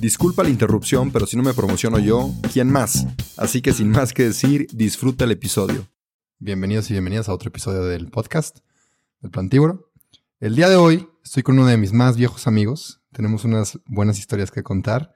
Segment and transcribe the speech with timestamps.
[0.00, 3.06] Disculpa la interrupción, pero si no me promociono yo, ¿quién más?
[3.36, 5.86] Así que sin más que decir, disfruta el episodio.
[6.38, 8.60] Bienvenidos y bienvenidas a otro episodio del podcast
[9.20, 9.92] del Plantívoro.
[10.40, 13.02] El día de hoy estoy con uno de mis más viejos amigos.
[13.12, 15.12] Tenemos unas buenas historias que contar.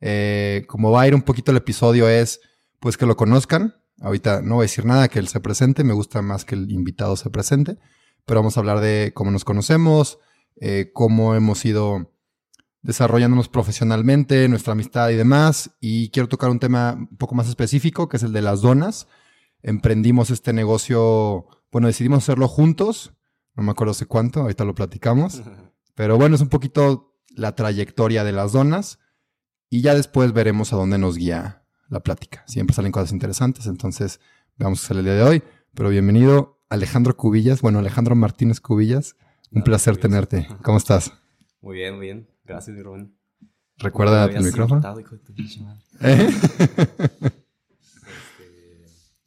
[0.00, 2.40] Eh, como va a ir un poquito el episodio es,
[2.80, 3.76] pues que lo conozcan.
[4.00, 5.84] Ahorita no voy a decir nada, que él se presente.
[5.84, 7.78] Me gusta más que el invitado se presente.
[8.24, 10.18] Pero vamos a hablar de cómo nos conocemos,
[10.56, 12.15] eh, cómo hemos ido
[12.86, 15.72] desarrollándonos profesionalmente, nuestra amistad y demás.
[15.80, 19.08] Y quiero tocar un tema un poco más específico, que es el de las donas.
[19.60, 23.12] Emprendimos este negocio, bueno, decidimos hacerlo juntos.
[23.56, 25.42] No me acuerdo hace cuánto, ahorita lo platicamos.
[25.96, 29.00] Pero bueno, es un poquito la trayectoria de las donas.
[29.68, 32.44] Y ya después veremos a dónde nos guía la plática.
[32.46, 34.20] Siempre salen cosas interesantes, entonces
[34.56, 35.42] veamos qué sale el día de hoy.
[35.74, 39.16] Pero bienvenido Alejandro Cubillas, bueno, Alejandro Martínez Cubillas.
[39.50, 40.46] Un placer tenerte.
[40.62, 41.12] ¿Cómo estás?
[41.60, 42.35] Muy bien, muy bien.
[42.46, 43.16] Gracias, mi Rubén.
[43.78, 44.82] ¿Recuerda tu micrófono?
[46.00, 46.30] ¿Eh?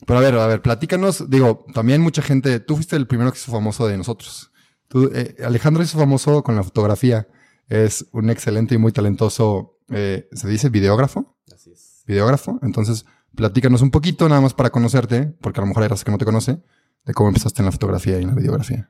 [0.05, 1.29] Pero a ver, a ver, platícanos.
[1.29, 2.59] Digo, también mucha gente.
[2.59, 4.51] Tú fuiste el primero que hizo famoso de nosotros.
[4.87, 7.27] Tú, eh, Alejandro hizo famoso con la fotografía.
[7.67, 9.77] Es un excelente y muy talentoso.
[9.89, 11.37] Eh, ¿Se dice videógrafo?
[11.53, 12.03] Así es.
[12.07, 12.59] Videógrafo.
[12.63, 13.05] Entonces,
[13.35, 16.17] platícanos un poquito, nada más para conocerte, porque a lo mejor hay raza que no
[16.17, 16.63] te conoce,
[17.05, 18.89] de cómo empezaste en la fotografía y en la videografía.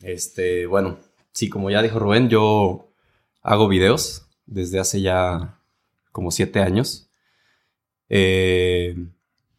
[0.00, 0.98] Este, bueno,
[1.32, 2.89] sí, como ya dijo Rubén, yo
[3.42, 5.60] hago videos desde hace ya
[6.12, 7.10] como siete años.
[8.08, 8.96] Eh,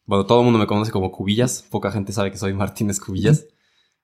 [0.05, 1.65] bueno, todo el mundo me conoce como Cubillas.
[1.69, 3.45] Poca gente sabe que soy Martínez Cubillas.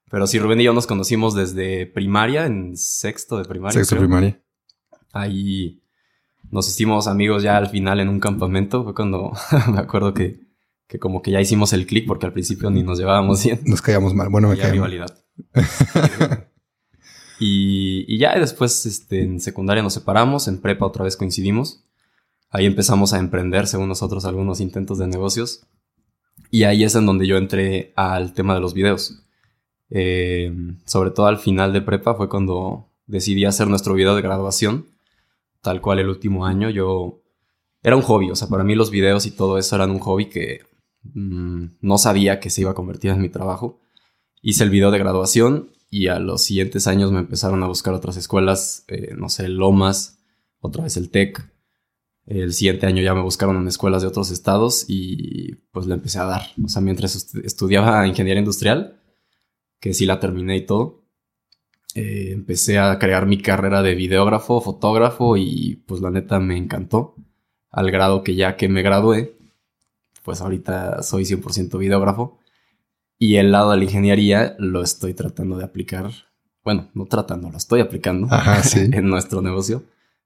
[0.09, 3.73] Pero sí, Rubén y yo nos conocimos desde primaria, en sexto de primaria.
[3.73, 4.41] Sexto de primaria.
[5.11, 5.81] Ahí
[6.49, 8.83] nos hicimos amigos ya al final en un campamento.
[8.83, 9.33] Fue cuando
[9.71, 10.39] me acuerdo que,
[10.87, 13.59] que como que ya hicimos el clic porque al principio ni nos llevábamos bien.
[13.66, 14.29] Nos caíamos mal.
[14.29, 15.13] Bueno, me caía rivalidad.
[17.39, 21.83] Y, ya después este, en secundaria nos separamos, en prepa otra vez coincidimos.
[22.49, 25.65] Ahí empezamos a emprender, según nosotros, algunos intentos de negocios.
[26.49, 29.23] Y ahí es en donde yo entré al tema de los videos.
[29.89, 30.53] Eh,
[30.85, 34.87] sobre todo al final de prepa fue cuando decidí hacer nuestro video de graduación.
[35.61, 37.21] Tal cual el último año yo...
[37.83, 40.25] Era un hobby, o sea, para mí los videos y todo eso eran un hobby
[40.25, 40.61] que
[41.13, 43.79] mmm, no sabía que se iba a convertir en mi trabajo.
[44.41, 48.17] Hice el video de graduación y a los siguientes años me empezaron a buscar otras
[48.17, 50.19] escuelas, eh, no sé, Lomas,
[50.59, 51.51] otra vez el TEC.
[52.25, 56.19] El siguiente año ya me buscaron en escuelas de otros estados y pues le empecé
[56.19, 56.41] a dar.
[56.63, 59.01] O sea, mientras estudiaba ingeniería industrial,
[59.79, 61.05] que sí la terminé y todo,
[61.95, 67.15] eh, empecé a crear mi carrera de videógrafo, fotógrafo y pues la neta me encantó.
[67.71, 69.37] Al grado que ya que me gradué,
[70.23, 72.39] pues ahorita soy 100% videógrafo
[73.19, 76.11] y el lado de la ingeniería lo estoy tratando de aplicar.
[76.63, 78.28] Bueno, no tratando, lo estoy aplicando
[78.75, 79.83] en nuestro negocio.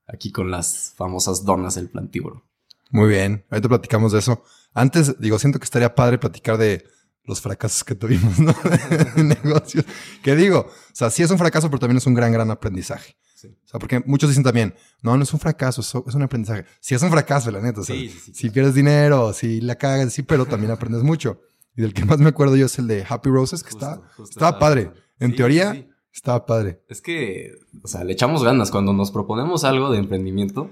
[0.07, 2.44] Aquí con las famosas donas del plantívoro.
[2.90, 4.44] Muy bien, ahorita platicamos de eso.
[4.74, 6.85] Antes, digo, siento que estaría padre platicar de
[7.24, 8.53] los fracasos que tuvimos, ¿no?
[9.16, 9.85] en negocios.
[10.22, 13.16] Que digo, o sea, sí es un fracaso, pero también es un gran, gran aprendizaje.
[13.35, 13.47] Sí.
[13.47, 16.66] O sea, porque muchos dicen también, no, no es un fracaso, es un aprendizaje.
[16.81, 17.81] Sí es un fracaso, la neta.
[17.81, 21.41] O sea, sí, sí, si pierdes dinero, si la cagas, sí, pero también aprendes mucho.
[21.76, 24.59] Y del que más me acuerdo yo es el de Happy Roses, que está, estaba
[24.59, 24.92] padre.
[25.20, 26.82] En teoría, estaba padre.
[26.90, 27.52] Es que,
[27.84, 28.72] o sea, le echamos ganas.
[28.72, 30.72] Cuando nos proponemos algo de emprendimiento,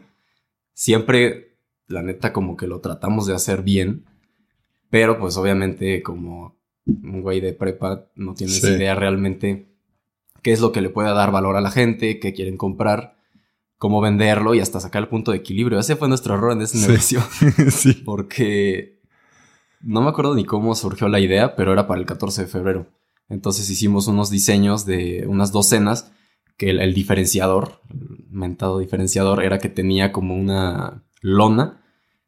[0.74, 1.58] siempre,
[1.88, 4.06] la neta, como que lo tratamos de hacer bien.
[4.90, 9.70] Pero, pues, obviamente, como un güey de prepa, no tienes idea realmente
[10.42, 13.18] qué es lo que le puede dar valor a la gente, qué quieren comprar,
[13.78, 15.80] cómo venderlo y hasta sacar el punto de equilibrio.
[15.80, 17.22] Ese fue nuestro error en ese negocio.
[17.70, 17.94] sí.
[17.94, 18.99] Porque
[19.82, 22.88] no me acuerdo ni cómo surgió la idea, pero era para el 14 de febrero.
[23.30, 26.12] Entonces hicimos unos diseños de unas docenas
[26.58, 31.82] que el, diferenciador, el mentado diferenciador, era que tenía como una lona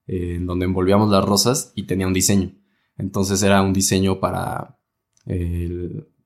[0.08, 2.52] eh, en donde envolvíamos las rosas y tenía un diseño.
[2.98, 4.78] Entonces era un diseño para...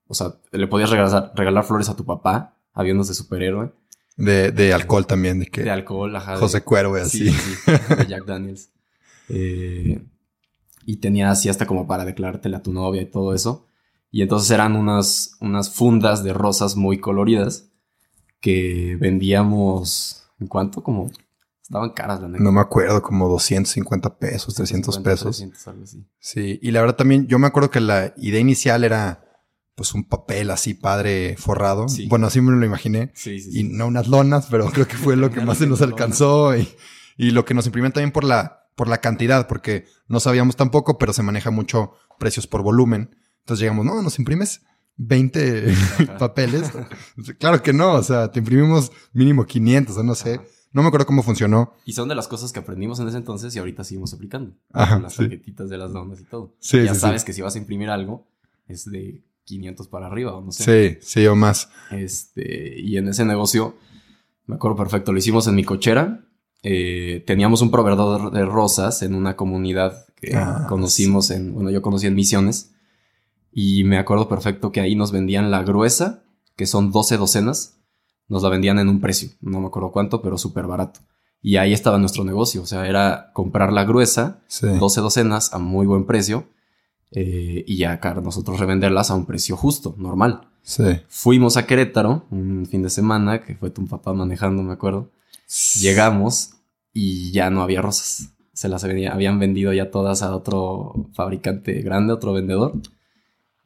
[0.07, 3.71] o sea, le podías regalar, regalar flores a tu papá unos de superhéroe.
[4.17, 5.63] De, de alcohol también, de que.
[5.63, 6.33] De alcohol, ajá.
[6.33, 7.29] de- José Cuervo y así.
[7.29, 8.71] Sí, sí, sí, de Jack Daniels.
[9.27, 9.99] Eh,
[10.85, 13.67] y tenía así hasta como para declarártela a tu novia y todo eso.
[14.11, 17.69] Y entonces eran unas, unas fundas de rosas muy coloridas
[18.39, 20.23] que vendíamos.
[20.39, 20.83] ¿En cuánto?
[20.83, 21.11] Como.
[21.61, 22.43] Estaban caras, la neta.
[22.43, 25.37] No me acuerdo, como 250 pesos, 300 150, pesos.
[25.37, 26.05] 300, algo así.
[26.19, 29.25] Sí, y la verdad también, yo me acuerdo que la idea inicial era
[29.73, 31.89] pues un papel así padre forrado.
[31.89, 32.07] Sí.
[32.07, 33.11] Bueno, así me lo imaginé.
[33.15, 35.81] Sí, sí, Y no unas lonas, pero creo que fue lo que más se nos
[35.81, 36.69] alcanzó y,
[37.17, 40.97] y lo que nos imprimían también por la, por la cantidad, porque no sabíamos tampoco,
[40.97, 43.15] pero se maneja mucho precios por volumen.
[43.39, 44.61] Entonces llegamos, no, nos imprimes
[44.97, 45.73] 20
[46.19, 46.71] papeles.
[47.39, 50.35] claro que no, o sea, te imprimimos mínimo 500 o no sé.
[50.35, 50.43] Ajá.
[50.75, 51.71] No me acuerdo cómo funcionó.
[51.85, 54.57] Y son de las cosas que aprendimos en ese entonces y ahorita seguimos aplicando.
[54.73, 55.19] Ajá, Con las sí.
[55.19, 56.53] tarjetitas de las donas y todo.
[56.59, 58.27] Sí, ya sí, sabes que si vas a imprimir algo,
[58.67, 60.99] es de 500 para arriba o no sé.
[60.99, 61.69] Sí, sí, o más.
[61.91, 63.77] Este, y en ese negocio,
[64.47, 66.25] me acuerdo perfecto, lo hicimos en mi cochera.
[66.63, 71.81] Eh, teníamos un proveedor de rosas en una comunidad que Ah, conocimos en, bueno, yo
[71.81, 72.71] conocí en Misiones.
[73.51, 76.23] Y me acuerdo perfecto que ahí nos vendían la gruesa,
[76.55, 77.77] que son 12 docenas.
[78.27, 81.01] Nos la vendían en un precio, no me acuerdo cuánto, pero súper barato.
[81.41, 84.67] Y ahí estaba nuestro negocio, o sea, era comprar la gruesa, Sí.
[84.79, 86.47] 12 docenas a muy buen precio,
[87.11, 90.49] eh, y ya acá nosotros revenderlas a un precio justo, normal.
[90.63, 90.83] Sí.
[91.07, 95.11] Fuimos a Querétaro un fin de semana, que fue tu papá manejando, me acuerdo.
[95.79, 96.51] Llegamos
[96.93, 98.29] y ya no había rosas.
[98.53, 102.73] Se las había- habían vendido ya todas a otro fabricante grande, otro vendedor.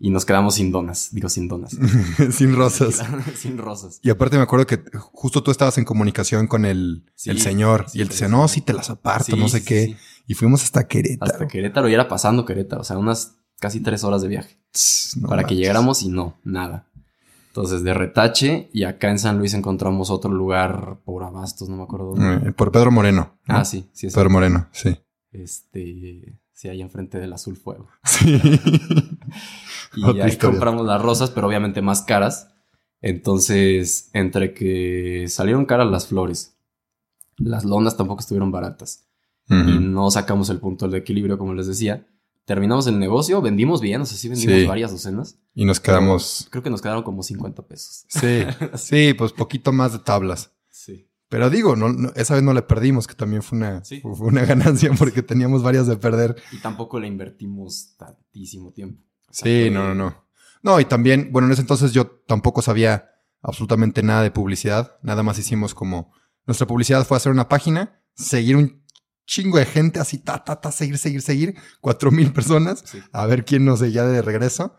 [0.02, 1.76] Y nos quedamos sin donas, digo sin donas.
[2.32, 3.02] Sin rosas.
[3.36, 4.00] sin rosas.
[4.02, 7.86] Y aparte me acuerdo que justo tú estabas en comunicación con el, Sí, el señor
[7.90, 9.98] sí, y él te decía, no, sí te las aparto, Sí, no sé qué.
[10.26, 11.34] Y fuimos hasta Querétaro.
[11.34, 14.58] Hasta Querétaro y era pasando Querétaro, o sea, unas casi tres horas de viaje.
[15.20, 16.88] No para que llegáramos y no, nada.
[17.50, 21.84] Entonces, de retache, y acá en San Luis encontramos otro lugar por Abastos, no me
[21.84, 22.50] acuerdo dónde.
[22.50, 23.34] Eh, por Pedro Moreno.
[23.48, 23.56] ¿no?
[23.58, 24.98] Ah, sí, sí, es Pedro Moreno, sí.
[25.32, 27.88] Este, sí, ahí enfrente del Azul Fuego.
[28.04, 28.40] Sí.
[29.96, 30.52] Y Otra ahí historia.
[30.52, 32.50] compramos las rosas, pero obviamente más caras.
[33.02, 36.56] Entonces, entre que salieron caras las flores,
[37.38, 39.06] las lonas tampoco estuvieron baratas.
[39.50, 42.06] Y no sacamos el punto del equilibrio, como les decía.
[42.50, 44.66] Terminamos el negocio, vendimos bien, o sea, sí vendimos Sí.
[44.66, 45.38] varias docenas.
[45.54, 46.48] Y nos quedamos.
[46.50, 48.06] Creo que nos quedaron como 50 pesos.
[48.10, 48.44] Sí,
[48.76, 50.52] sí, pues poquito más de tablas.
[50.68, 51.08] Sí.
[51.28, 54.02] Pero digo, no, no- esa vez no le perdimos, que también fue una, Sí.
[54.02, 56.38] fue una ganancia porque teníamos varias de perder.
[56.52, 59.04] Y tampoco le invertimos tantísimo tiempo.
[59.30, 60.26] Sí, no, no, no.
[60.64, 63.12] No, y también, bueno, en ese entonces yo tampoco sabía
[63.44, 64.98] absolutamente nada de publicidad.
[65.04, 66.12] Nada más hicimos como.
[66.48, 68.79] Nuestra publicidad fue hacer una página, seguir un
[69.30, 71.56] chingo de gente, así, ta, ta, ta, seguir, seguir, seguir.
[71.82, 73.00] Cuatro mil personas, Sí.
[73.12, 74.76] a ver quién nos seguía de regreso.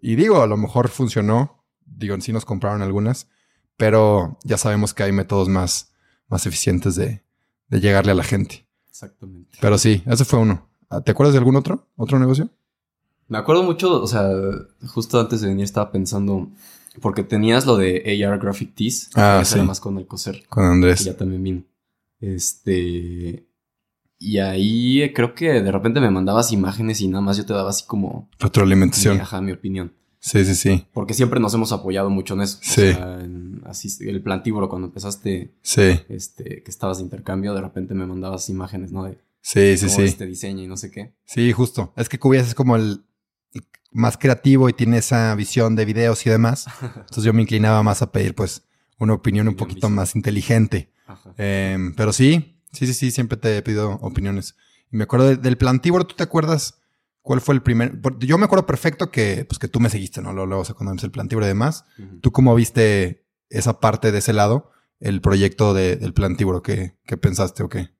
[0.00, 1.64] Y digo, a lo mejor funcionó.
[1.86, 3.28] Digo, sí nos compraron algunas,
[3.76, 5.92] pero ya sabemos que hay métodos más,
[6.28, 7.22] más eficientes de,
[7.68, 8.66] de llegarle a la gente.
[8.88, 9.56] Exactamente.
[9.60, 10.68] Pero sí, ese fue uno.
[10.90, 11.88] Ah, ¿Te acuerdas de algún otro?
[11.96, 12.50] ¿Otro negocio?
[13.28, 14.28] Me acuerdo mucho, o sea,
[14.88, 16.50] justo antes de venir estaba pensando,
[17.00, 19.68] porque tenías lo de AR Graphic Tees, Ah, que ese era sí.
[19.68, 21.04] más con el coser, Con que Andrés.
[21.04, 21.62] ya también vino.
[22.20, 23.46] Este.
[24.24, 27.52] Y ahí eh, creo que de repente me mandabas imágenes y nada más yo te
[27.52, 28.28] daba así como.
[28.38, 29.20] Retroalimentación.
[29.20, 29.92] ajá, mi opinión.
[30.20, 30.86] Sí, sí, sí.
[30.92, 32.58] Porque siempre nos hemos apoyado mucho en eso.
[32.58, 32.92] O Sí.
[32.92, 37.94] sea, en- así, el plantívoro, cuando empezaste, Sí, este, que estabas de intercambio, de repente
[37.94, 39.02] me mandabas imágenes, ¿no?
[39.02, 40.02] De sí, sí, sí.
[40.02, 41.12] este diseño y no sé qué.
[41.24, 41.92] Sí, justo.
[41.96, 43.02] Es que Cubías es como el
[43.90, 46.66] más creativo y tiene esa visión de videos y demás.
[46.96, 48.62] Entonces yo me inclinaba más a pedir, pues,
[49.00, 50.90] una opinión un poquito más inteligente.
[51.08, 51.34] Ajá.
[51.36, 54.56] Em, pero sí, sí, sí, sí, siempre te he pedido opiniones.
[54.90, 56.80] Y me acuerdo de- del plantívoro, ¿tú te acuerdas
[57.22, 57.98] cuál fue el primer?
[58.20, 60.32] Yo me acuerdo perfecto que, pues, que tú me seguiste, ¿no?
[60.32, 61.84] Luego, luego, o sea, cuando empecé el plantívoro y demás.
[62.20, 64.70] ¿Tú cómo viste esa parte de ese lado?
[65.00, 67.90] El proyecto de- del plantívoro, ¿qué, qué pensaste o qué?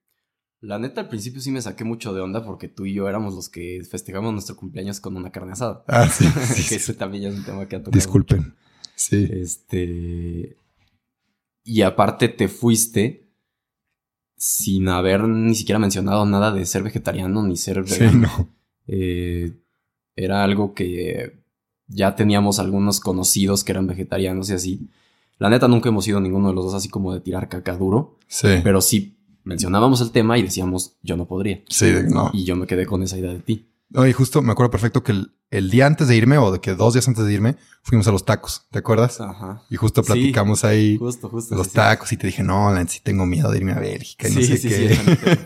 [0.60, 3.34] La neta, al principio sí me saqué mucho de onda porque tú y yo éramos
[3.34, 5.82] los que festejamos nuestro cumpleaños con una carne asada.
[5.88, 6.24] Ah, sí,
[6.54, 7.96] sí, que ese también ya es un tema que ha tocado.
[7.96, 8.54] Disculpen.
[8.94, 9.28] Sí.
[9.32, 10.56] Este.
[11.64, 13.21] Y aparte te fuiste
[14.44, 18.20] sin haber ni siquiera mencionado nada de ser vegetariano ni ser Sí, vegano.
[18.22, 18.48] no.
[18.88, 19.52] Eh,
[20.16, 21.44] era algo que
[21.86, 24.88] ya teníamos algunos conocidos que eran vegetarianos y así.
[25.38, 28.18] La neta nunca hemos sido ninguno de los dos así como de tirar caca duro,
[28.26, 28.48] Sí.
[28.64, 31.62] pero sí mencionábamos el tema y decíamos yo no podría.
[31.68, 32.30] Sí, no.
[32.32, 33.68] Y yo me quedé con esa idea de ti.
[33.94, 36.60] No, y justo me acuerdo perfecto que el, el día antes de irme, o de
[36.60, 39.20] que dos días antes de irme, fuimos a los tacos, ¿te acuerdas?
[39.20, 39.62] Ajá.
[39.68, 40.06] Y justo Sí.
[40.06, 41.54] platicamos ahí Justo, justo.
[41.54, 41.76] de los sí, sí.
[41.76, 44.34] tacos y te dije, no, la neta, sí tengo miedo de irme a Bélgica y
[44.34, 44.98] no sé sí, qué.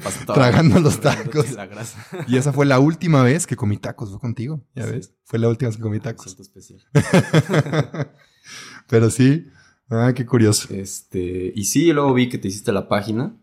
[0.32, 1.50] Tragando los tacos.
[1.52, 2.06] la grasa.
[2.28, 4.90] y esa fue la última vez que comí tacos, fue contigo, ya Sí.
[4.92, 5.12] ves.
[5.24, 6.38] Fue la última vez que comí Me tacos.
[6.38, 6.80] especial.
[8.88, 9.46] Pero sí,
[9.88, 10.66] Ah, qué curioso.
[10.74, 13.36] Este, y sí, luego vi que te hiciste la página.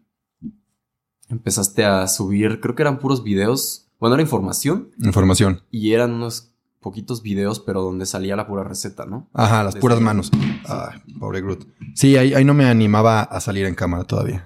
[1.29, 3.82] Empezaste a subir, creo que eran puros videos.
[3.99, 4.89] Bueno, era información.
[5.01, 5.61] Información.
[5.71, 9.29] Y eran unos poquitos videos, pero donde salía la pura receta, ¿no?
[9.33, 10.31] Ajá, las Desde- puras manos.
[10.67, 11.65] Ah, pobre Groot.
[11.95, 14.45] Sí, ahí, ahí no me animaba a salir en cámara todavía.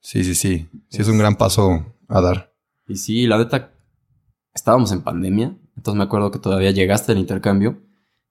[0.00, 0.68] Sí, sí, sí.
[0.88, 2.52] Sí, es un gran paso a dar.
[2.88, 3.72] Y sí, la neta,
[4.54, 5.56] estábamos en pandemia.
[5.76, 7.78] Entonces me acuerdo que todavía llegaste al intercambio.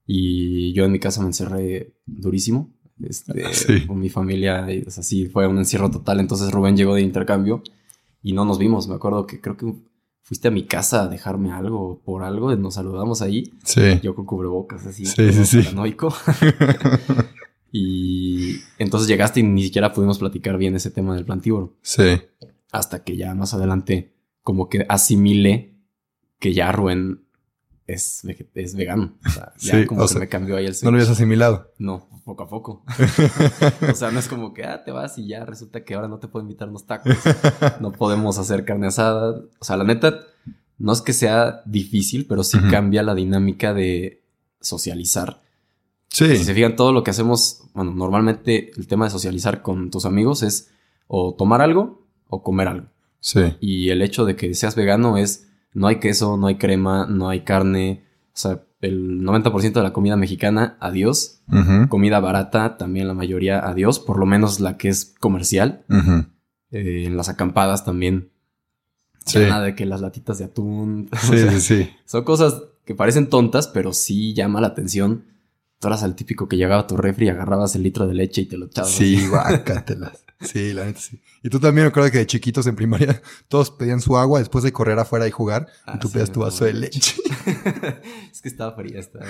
[0.06, 2.70] Y yo en mi casa me encerré durísimo.
[3.02, 3.86] Este, Sí.
[3.86, 4.70] Con mi familia.
[4.72, 6.20] Y, o sea, sí, fue un encierro total.
[6.20, 7.62] Entonces Rubén llegó de intercambio.
[8.22, 8.88] Y no nos vimos.
[8.88, 9.74] Me acuerdo que creo que
[10.26, 12.52] fuiste a mi casa a dejarme algo por algo.
[12.52, 13.52] y Nos saludamos ahí.
[13.62, 14.00] Sí.
[14.02, 15.06] Yo con cubrebocas, así.
[15.06, 15.62] Sí, sí, sí.
[15.62, 16.12] paranoico.
[17.70, 21.76] y entonces llegaste y ni siquiera pudimos platicar bien ese tema del plantíboro.
[21.80, 22.20] sí.
[22.72, 25.78] Hasta que ya más adelante, como que asimilé
[26.40, 27.25] que ya Rubén
[27.86, 28.22] es,
[28.54, 29.14] es vegano.
[29.24, 31.06] O sea, ya Sí, como o que sea, me cambió ahí el No lo habías
[31.08, 31.18] switch.
[31.18, 31.72] asimilado.
[31.78, 32.84] No, poco a poco.
[33.90, 36.18] o sea, no es como que ah, te vas y ya resulta que ahora no
[36.18, 37.14] te puedo invitar unos tacos.
[37.80, 39.40] No podemos hacer carne asada.
[39.60, 40.20] O sea, la neta,
[40.78, 44.22] no es que sea difícil, pero sí cambia la dinámica de
[44.60, 45.42] socializar.
[46.08, 46.36] Sí.
[46.36, 50.06] Si se fijan, todo lo que hacemos, bueno, normalmente el tema de socializar con tus
[50.06, 50.70] amigos es
[51.08, 52.86] o tomar algo o comer algo.
[53.20, 53.40] Sí.
[53.60, 55.45] Y el hecho de que seas vegano es
[55.76, 58.04] no hay queso, no hay crema, no hay carne.
[58.28, 61.42] O sea, el 90% de la comida mexicana, adiós.
[61.88, 63.98] Comida barata, también la mayoría, adiós.
[64.00, 65.84] Por lo menos la que es comercial.
[65.88, 66.24] ujú.
[66.72, 68.30] Eh, en las acampadas también.
[69.24, 69.38] Sí.
[69.40, 71.08] Nada de que las latitas de atún.
[71.12, 71.90] O Sí, sea, sí, sí.
[72.04, 75.24] Son cosas que parecen tontas, pero sí llama la atención.
[75.78, 78.42] Tú eras el típico que llegaba a tu refri y agarrabas el litro de leche
[78.42, 78.90] y te lo echabas.
[78.90, 80.22] Sí, guácatelas.
[80.38, 81.22] Sí, la neta sí.
[81.42, 84.62] Y tú también me acuerdo que de chiquitos en primaria todos pedían su agua después
[84.64, 85.66] de correr afuera y jugar.
[85.86, 87.14] Ah, y tú sí, pedías tu vaso de leche.
[88.30, 89.20] es que estaba fría esta.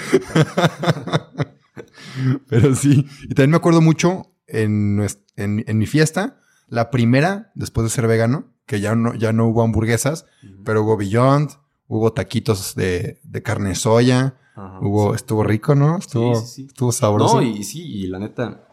[2.49, 3.07] Pero sí.
[3.23, 8.09] Y también me acuerdo mucho en, en, en mi fiesta, la primera, después de ser
[8.09, 10.27] vegano, que ya no, ya no hubo hamburguesas,
[10.65, 11.51] pero hubo Beyond,
[11.87, 15.17] hubo taquitos de, de carne de soya, Ajá, hubo, sí.
[15.17, 15.99] estuvo rico, ¿no?
[15.99, 16.67] Estuvo, Sí, sí, sí.
[16.67, 17.37] estuvo sabroso.
[17.37, 18.67] No, y sí, y la neta,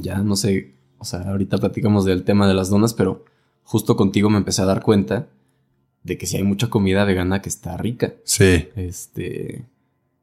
[0.00, 3.24] ya no sé, o sea, ahorita platicamos del tema de las donas, pero
[3.64, 5.28] justo contigo me empecé a dar cuenta
[6.02, 8.14] de que si hay mucha comida vegana que está rica.
[8.24, 8.68] Sí.
[8.76, 9.66] Este,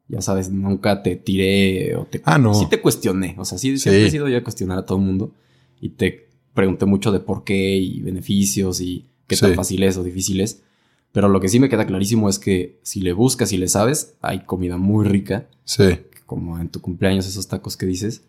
[0.07, 2.21] ya sabes, nunca te tiré o te...
[2.25, 2.53] Ah, no.
[2.53, 5.03] Sí te cuestioné, o sea, sí, siempre he sido yo a cuestionar a todo el
[5.03, 5.33] mundo
[5.81, 10.03] y te pregunté mucho de por qué y beneficios y qué tan fácil es o
[10.03, 10.63] difícil es.
[11.11, 14.15] Pero lo que sí me queda clarísimo es que si le buscas y le sabes,
[14.21, 15.99] hay comida muy rica Sí.
[16.25, 18.23] como en tu cumpleaños esos tacos que dices.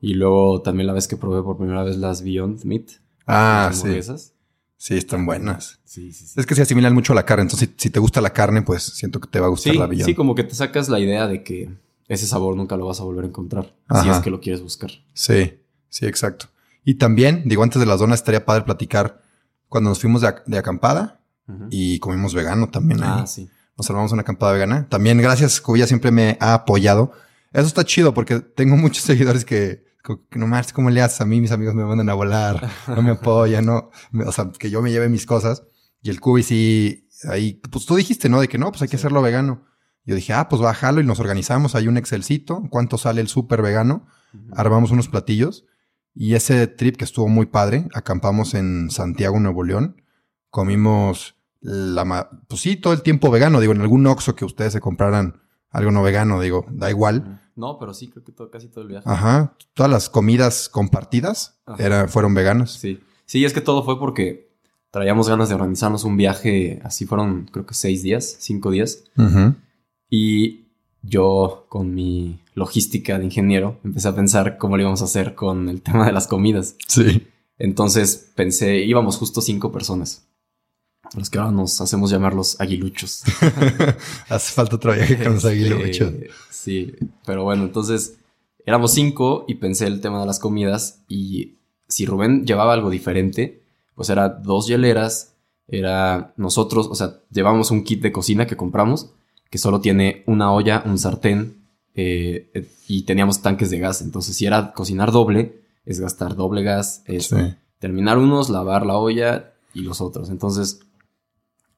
[0.00, 2.84] Y luego también la vez que probé por primera vez las Beyond Meat.
[3.26, 3.80] Ah, sí.
[3.80, 4.32] hamburguesas.
[4.76, 5.80] Sí, están buenas.
[5.84, 6.38] Sí, sí, sí.
[6.38, 7.42] Es que se asimilan mucho a la carne.
[7.42, 9.78] Entonces, si, si te gusta la carne, pues siento que te va a gustar Sí,
[9.78, 10.06] la Beyond.
[10.06, 11.70] sí, como que te sacas la idea de que
[12.06, 13.64] ese sabor nunca lo vas a volver a encontrar.
[13.90, 14.16] Si Ajá.
[14.18, 14.90] es que lo quieres buscar.
[15.14, 15.54] Sí,
[15.88, 16.46] sí, exacto.
[16.84, 19.20] Y también, digo, antes de las donas estaría padre platicar
[19.68, 21.66] cuando nos fuimos de, ac- de acampada Ujú.
[21.70, 23.02] y comimos vegano también.
[23.02, 23.08] ahí.
[23.22, 23.48] Ah, sí.
[23.76, 24.86] Nos armamos una acampada vegana.
[24.88, 27.12] También gracias, Cubilla siempre me ha apoyado.
[27.52, 29.84] Eso está chido porque tengo muchos seguidores que,
[30.30, 31.20] que no más, ¿cómo le haces?
[31.20, 33.90] A mí mis amigos me mandan a volar, no me apoyan, no.
[34.26, 35.62] O sea, que yo me lleve mis cosas.
[36.02, 38.40] Y el Cubi sí, ahí, pues tú dijiste, ¿no?
[38.40, 39.00] De que no, pues hay que Sí.
[39.02, 39.64] hacerlo vegano.
[40.04, 41.74] Yo dije, ah, pues bájalo y nos organizamos.
[41.74, 42.62] Hay un Excelcito.
[42.70, 44.06] ¿Cuánto sale el súper vegano?
[44.34, 44.44] Ujú.
[44.56, 45.64] armamos unos platillos
[46.14, 50.02] y ese trip que estuvo muy padre, acampamos en Santiago, Nuevo León,
[50.50, 54.80] comimos la pues sí, todo el tiempo vegano, digo, en algún Oxxo que ustedes se
[54.80, 57.40] compraran algo no vegano, digo, da igual.
[57.56, 59.04] No, pero sí, creo que todo- casi todo el viaje.
[59.08, 62.72] Ajá, todas las comidas compartidas era, fueron veganas.
[62.72, 63.00] Sí.
[63.26, 64.56] Sí, es que todo fue porque
[64.90, 66.80] traíamos ganas de organizarnos un viaje.
[66.84, 69.04] Así fueron, creo que seis días, cinco días.
[70.08, 70.68] Y
[71.02, 75.68] yo, con mi logística de ingeniero, empecé a pensar cómo lo íbamos a hacer con
[75.68, 76.76] el tema de las comidas.
[76.86, 77.26] Sí.
[77.58, 80.27] Entonces pensé, íbamos justo cinco personas.
[81.16, 83.22] Los que ahora nos hacemos llamar los aguiluchos.
[84.28, 86.12] Hace falta otro viaje con los aguiluchos.
[86.50, 88.16] Sí, pero bueno, entonces
[88.66, 91.54] éramos cinco y pensé el tema de las comidas y
[91.88, 93.62] si Rubén llevaba algo diferente,
[93.94, 95.32] pues era dos hieleras,
[95.66, 99.10] era nosotros, o sea, llevamos un kit de cocina que compramos
[99.50, 101.56] que solo tiene una olla, un sartén
[101.94, 104.02] eh, eh, y teníamos tanques de gas.
[104.02, 107.36] Entonces, si era cocinar doble, es gastar doble gas, es Sí.
[107.78, 110.28] terminar unos, lavar la olla y los otros.
[110.28, 110.80] Entonces,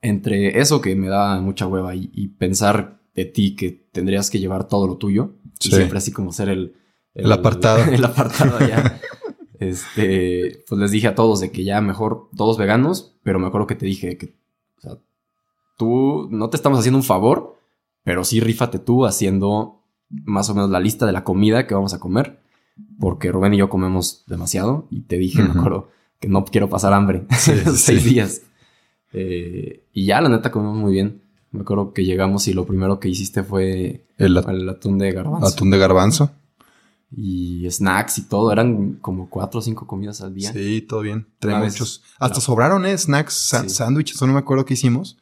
[0.02, 4.38] entre eso que me da mucha hueva y, y pensar de ti que tendrías que
[4.40, 5.70] llevar todo lo tuyo, Sí.
[5.72, 6.74] siempre así como ser el,
[7.14, 7.84] El apartado.
[7.92, 8.98] El apartado ya.
[9.58, 13.66] este, pues les dije a todos de que ya mejor todos veganos, pero me acuerdo
[13.66, 14.34] que te dije que,
[14.78, 14.96] o sea,
[15.76, 17.58] tú no te estamos haciendo un favor,
[18.04, 21.92] pero sí rífate tú haciendo más o menos la lista de la comida que vamos
[21.94, 22.40] a comer.
[22.98, 26.94] porque Rubén y yo comemos demasiado y te dije, me acuerdo, que no quiero pasar
[26.94, 27.26] hambre
[27.74, 28.42] seis días.
[29.12, 31.22] Eh, y ya, la neta, comemos muy bien.
[31.52, 35.46] Me acuerdo que llegamos y lo primero que hiciste fue el, atún de garbanzo.
[35.46, 36.30] Atún de garbanzo.
[37.10, 38.52] Y snacks y todo.
[38.52, 40.52] Eran como cuatro o cinco comidas al día.
[40.52, 41.26] Sí, todo bien.
[41.42, 42.02] Muchos.
[42.20, 42.96] Hasta sobraron, ¿eh?
[42.96, 43.34] Snacks,
[43.66, 44.20] sándwiches.
[44.22, 45.18] no me acuerdo qué hicimos.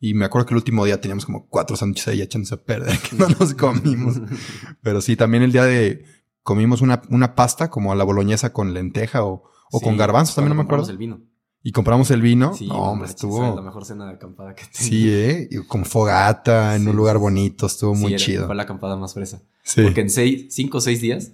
[0.00, 2.98] Y me acuerdo que el último día teníamos como cuatro sándwiches ahí echándose a perder,
[3.10, 4.20] que no nos comimos.
[4.82, 6.04] Pero sí, también el día de
[6.42, 10.56] comimos una, una pasta como a la boloñesa con lenteja o, o con garbanzos, también
[10.56, 10.88] no me acuerdo.
[10.88, 11.20] el vino.
[11.62, 12.54] Y compramos el vino.
[12.54, 13.54] Sí, no, hombre, estuvo.
[13.54, 14.88] La mejor cena de acampada que tenía.
[14.88, 15.48] Sí, eh.
[15.66, 18.46] con fogata, en un lugar bonito, estuvo muy chido.
[18.46, 19.42] Fue la acampada más fresa.
[19.62, 19.82] Sí.
[19.82, 21.32] Porque en seis, cinco o seis días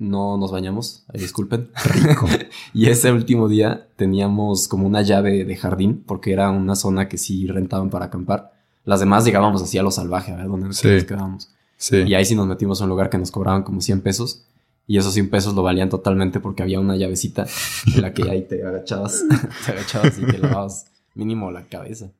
[0.00, 1.70] no nos bañamos, disculpen.
[1.84, 2.26] Rico.
[2.74, 7.18] y ese último día teníamos como una llave de jardín, porque era una zona que
[7.18, 8.52] sí rentaban para acampar.
[8.84, 11.50] Las demás llegábamos así a lo salvaje, a ver dónde nos quedábamos.
[11.76, 11.98] Sí.
[11.98, 14.46] Y ahí sí nos metimos a un lugar que nos cobraban como 100 pesos.
[14.90, 17.46] Y esos 100 pesos lo valían totalmente porque había una llavecita
[17.94, 19.22] en la que ahí te agachabas,
[19.64, 22.10] te agachabas y te lavabas mínimo la cabeza.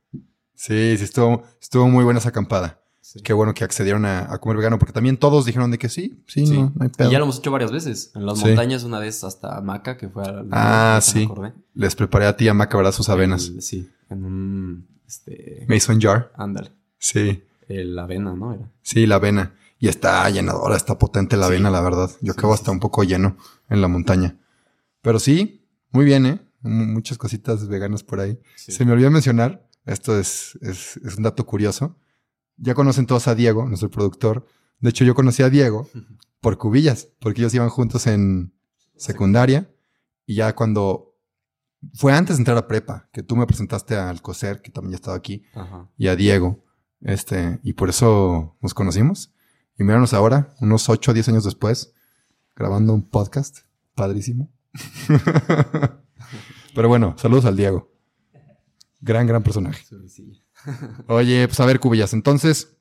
[0.54, 2.80] Sí, sí, estuvo, estuvo muy buena esa acampada.
[3.24, 6.44] Qué bueno que accedieron a, comer vegano, porque también todos dijeron de que sí, sí,
[6.44, 7.08] No, hay pedo.
[7.08, 8.12] Y ya lo hemos hecho varias veces.
[8.14, 11.28] En las montañas, una vez hasta Maca, que fue a Ah, sí.
[11.74, 12.92] Les preparé a ti a Maca, ¿verdad?
[12.92, 13.50] Sus avenas.
[13.58, 14.86] sí, en un.
[15.08, 16.30] Este, Mason jar.
[16.36, 16.70] Ándale.
[16.98, 17.42] Sí.
[17.66, 18.54] la avena, ¿no?
[18.54, 18.70] Era.
[18.82, 19.54] Sí, la avena.
[19.80, 22.10] Y está llenadora, está potente la avena, la verdad.
[22.20, 23.36] Yo acabo hasta un poco lleno
[23.68, 24.38] en la montaña.
[25.02, 26.40] Pero sí, muy bien, ¿eh?
[26.62, 28.38] muchas cositas veganas por ahí.
[28.54, 31.96] Se me olvidó mencionar, esto es, es, es un dato curioso
[32.60, 34.46] ya conocen todos a Diego, nuestro productor.
[34.78, 35.88] De hecho, yo conocí a Diego
[36.40, 38.54] por cubillas, porque ellos iban juntos en
[38.96, 39.70] secundaria.
[40.26, 41.16] Y ya cuando
[41.94, 44.96] fue antes de entrar a prepa, que tú me presentaste al Coser, que también ya
[44.96, 45.42] estaba aquí,
[45.96, 46.64] y a Diego.
[47.00, 49.32] Este, y por eso nos conocimos.
[49.80, 51.94] Y míranos ahora, unos 8 o 10 años después,
[52.54, 53.60] grabando un podcast.
[53.94, 54.52] Padrísimo.
[56.74, 57.90] Pero bueno, saludos al Diego.
[59.00, 59.82] Gran, gran personaje.
[61.08, 62.76] Oye, pues a ver, Cubillas, entonces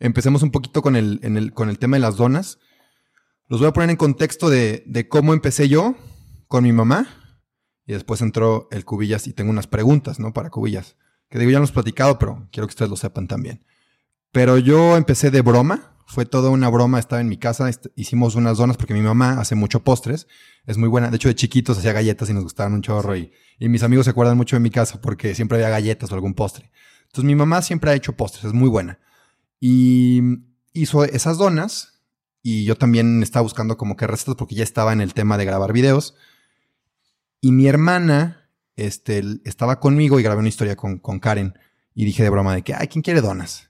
[0.00, 2.58] empecemos un poquito con el, con el tema de las donas.
[3.46, 5.94] Los voy a poner en contexto de, cómo empecé yo
[6.48, 7.06] con mi mamá.
[7.86, 10.32] Y después entró el Cubillas y tengo unas preguntas, ¿no?
[10.32, 10.96] Para Cubillas.
[11.28, 13.64] Que digo, ya hemos platicado, pero quiero que ustedes lo sepan también.
[14.32, 15.96] Pero yo empecé de broma.
[16.06, 16.98] Fue toda una broma.
[16.98, 17.70] Estaba en mi casa.
[17.96, 20.26] Hicimos unas donas porque mi mamá hace mucho postres.
[20.66, 21.10] Es muy buena.
[21.10, 23.16] De hecho, de chiquitos hacía galletas y nos gustaban un chorro.
[23.16, 26.34] Y, mis amigos se acuerdan mucho de mi casa porque siempre había galletas o algún
[26.34, 26.70] postre.
[27.02, 29.00] Entonces mi mamá siempre ha hecho postres, es muy buena.
[29.58, 30.22] Y
[30.72, 32.00] hizo esas donas
[32.42, 35.44] y yo también estaba buscando como que recetas porque ya estaba en el tema de
[35.44, 36.14] grabar videos.
[37.40, 41.54] Y mi hermana este, estaba conmigo y grabé una historia con, con Karen
[41.94, 43.69] y dije de broma de que, ay, ¿quién quiere donas?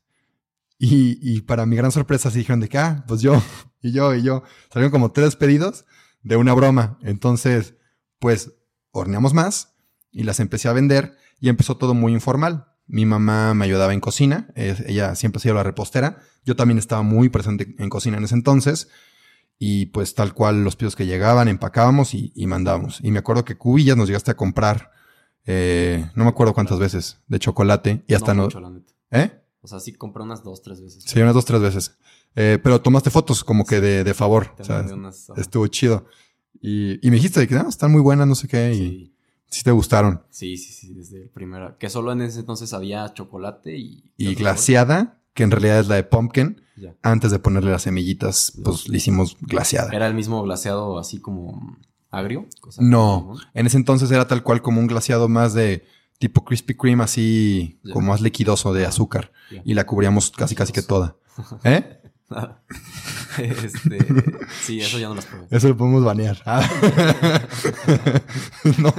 [0.83, 3.41] Y, y para mi gran sorpresa se dijeron de que, ah, pues yo,
[3.83, 4.43] y yo, y yo.
[4.73, 5.85] Salieron como tres pedidos
[6.23, 6.99] de una broma.
[7.03, 7.75] Entonces,
[8.19, 8.53] pues
[8.91, 9.75] horneamos más
[10.11, 12.67] y las empecé a vender y empezó todo muy informal.
[12.87, 17.03] Mi mamá me ayudaba en cocina, ella siempre ha sido la repostera, yo también estaba
[17.03, 18.89] muy presente en cocina en ese entonces
[19.59, 22.99] y pues tal cual los pedidos que llegaban empacábamos y, mandábamos.
[23.03, 24.91] Y me acuerdo que cubillas nos llegaste a comprar,
[25.45, 28.49] eh, no me acuerdo cuántas veces, de chocolate y hasta no...
[29.13, 29.40] ¿Eh?
[29.63, 31.05] O sea, sí compré unas dos, tres veces.
[31.05, 31.97] Sí, unas dos, tres veces.
[32.35, 34.55] Eh, pero tomaste fotos como que de, favor.
[35.37, 36.07] estuvo chido.
[36.63, 38.73] Y, me dijiste que no, están muy buenas, no sé qué.
[38.75, 39.11] Y,
[39.51, 40.23] Sí te gustaron.
[40.31, 41.77] Sí, sí, sí, desde el primero.
[41.77, 44.13] Que solo en ese entonces había chocolate y...
[44.17, 46.63] Y glaciada, que en realidad es la de pumpkin.
[47.03, 49.91] Antes de ponerle las semillitas, pues le hicimos glaciada.
[49.93, 51.77] ¿Era el mismo glaciado así como
[52.11, 52.49] agrio?
[52.79, 55.85] no, en ese entonces era tal cual como un glaciado más de
[56.21, 59.33] tipo Krispy Kreme, así como más liquidoso de azúcar.
[59.65, 61.17] Y la cubríamos casi, casi que toda.
[61.65, 61.97] ¿Eh?
[63.39, 63.99] este,
[64.63, 65.47] sí, eso ya no las probé.
[65.51, 66.41] Eso lo podemos banear.
[66.45, 66.69] Ah.
[68.79, 68.95] no.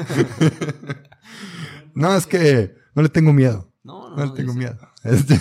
[1.94, 3.72] no, es que no le tengo miedo.
[3.84, 4.78] No, no, no le tengo miedo.
[5.04, 5.40] Este...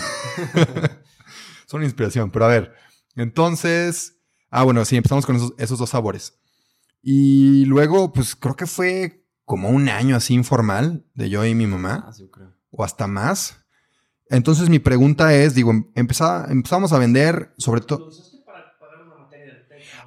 [1.65, 2.29] Son inspiración.
[2.31, 2.73] Pero a ver,
[3.15, 4.19] entonces.
[4.51, 6.39] Ah, bueno, sí, empezamos con esos, esos dos sabores.
[7.01, 9.20] Y luego, pues creo que fue
[9.51, 12.05] como un año así informal de yo y mi mamá.
[12.07, 12.53] Ah, sí, creo.
[12.69, 13.65] O hasta más.
[14.29, 18.09] Entonces mi pregunta es, digo, empezamos a vender sobre todo...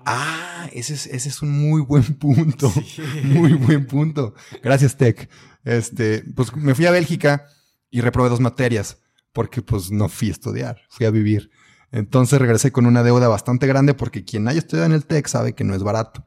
[0.06, 2.72] Ah, ese es, ese es un muy buen punto.
[3.24, 4.34] Muy buen punto.
[4.62, 5.28] Gracias, Tech.
[5.62, 7.46] Este, pues me fui a Bélgica
[7.90, 9.02] y reprobé dos materias
[9.34, 11.50] porque pues no fui a estudiar, fui a vivir.
[11.90, 15.54] Entonces regresé con una deuda bastante grande porque quien haya estudiado en el TEC sabe
[15.54, 16.26] que no es barato.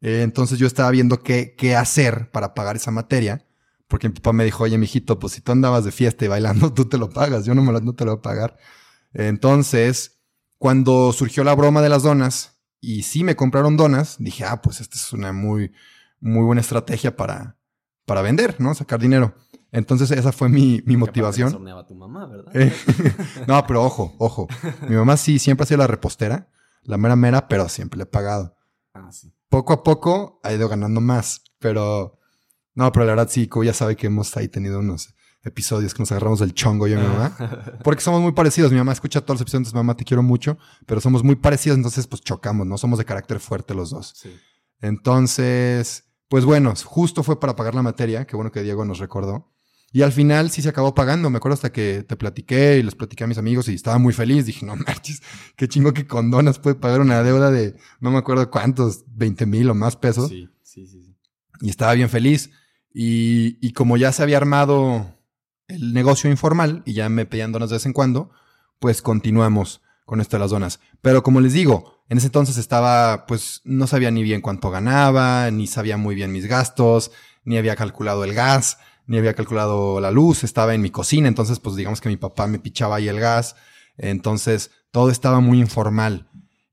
[0.00, 3.44] Eh, entonces yo estaba viendo qué, qué hacer para pagar esa materia
[3.88, 6.72] porque mi papá me dijo, oye, mijito, pues si tú andabas de fiesta y bailando,
[6.74, 8.56] tú te lo pagas, yo no, me lo, no te lo voy a pagar.
[9.14, 10.20] Entonces,
[10.58, 14.80] cuando surgió la broma de las donas, y sí me compraron donas, dije, ah, pues
[14.80, 15.72] esta es una muy,
[16.20, 17.56] muy buena estrategia para,
[18.04, 18.74] para vender, ¿no?
[18.74, 19.34] Sacar dinero.
[19.72, 21.52] Entonces esa fue mi, mi motivación.
[21.86, 22.56] tu mamá, ¿verdad?
[22.56, 22.72] Eh,
[23.48, 24.46] no, pero ojo, ojo.
[24.88, 26.48] Mi mamá sí siempre ha sido la repostera,
[26.82, 28.56] la mera mera, pero siempre le he pagado.
[28.94, 29.32] Ah, sí.
[29.48, 32.18] Poco a poco ha ido ganando más, pero
[32.74, 36.12] no, pero la verdad sí, ya sabe que hemos ahí tenido unos episodios que nos
[36.12, 37.36] agarramos del chongo yo y mi mamá,
[37.84, 38.70] porque somos muy parecidos.
[38.70, 41.76] Mi mamá escucha todos los episodios, entonces mamá te quiero mucho, pero somos muy parecidos,
[41.76, 42.78] entonces pues chocamos, ¿no?
[42.78, 44.14] Somos de carácter fuerte los dos.
[44.16, 44.34] Sí.
[44.80, 49.52] Entonces, pues bueno, justo fue para pagar la materia, qué bueno que Diego nos recordó.
[49.90, 51.30] Y al final sí se acabó pagando.
[51.30, 54.12] Me acuerdo hasta que te platiqué y les platiqué a mis amigos y estaba muy
[54.12, 54.44] feliz.
[54.44, 55.22] Dije, no manches,
[55.56, 59.46] qué chingo que con donas puede pagar una deuda de no me acuerdo cuántos, 20
[59.46, 60.28] mil o más pesos.
[60.28, 61.16] Sí, sí, sí, sí.
[61.60, 62.50] Y estaba bien feliz.
[62.92, 65.14] Y, y como ya se había armado
[65.68, 68.30] el negocio informal y ya me pedían donas de vez en cuando,
[68.78, 70.80] pues continuamos con esto de las donas.
[71.00, 75.50] Pero como les digo, en ese entonces estaba, pues no sabía ni bien cuánto ganaba,
[75.50, 77.10] ni sabía muy bien mis gastos,
[77.44, 81.58] ni había calculado el gas ni había calculado la luz, estaba en mi cocina, entonces
[81.58, 83.56] pues digamos que mi papá me pichaba ahí el gas,
[83.96, 86.28] entonces todo estaba muy informal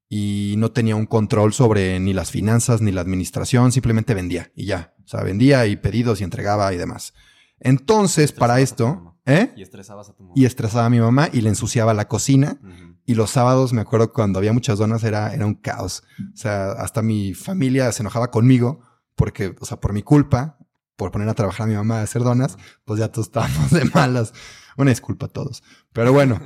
[0.07, 4.65] y no tenía un control sobre ni las finanzas ni la administración, simplemente vendía y
[4.65, 7.13] ya, o sea, vendía y pedidos y entregaba y demás.
[7.59, 9.53] Entonces, para esto, ¿eh?
[9.55, 10.33] Y estresabas a tu mamá.
[10.35, 12.59] Y estresaba a mi mamá y le ensuciaba la cocina.
[13.05, 16.03] Y los sábados, me acuerdo cuando había muchas donas, era, era un caos.
[16.33, 18.81] O sea, hasta mi familia se enojaba conmigo
[19.15, 20.57] porque, o sea, por mi culpa,
[20.95, 23.85] por poner a trabajar a mi mamá a hacer donas, pues ya todos estábamos de
[23.85, 24.33] malas.
[24.77, 25.63] Una disculpa a todos.
[25.93, 26.41] Pero bueno,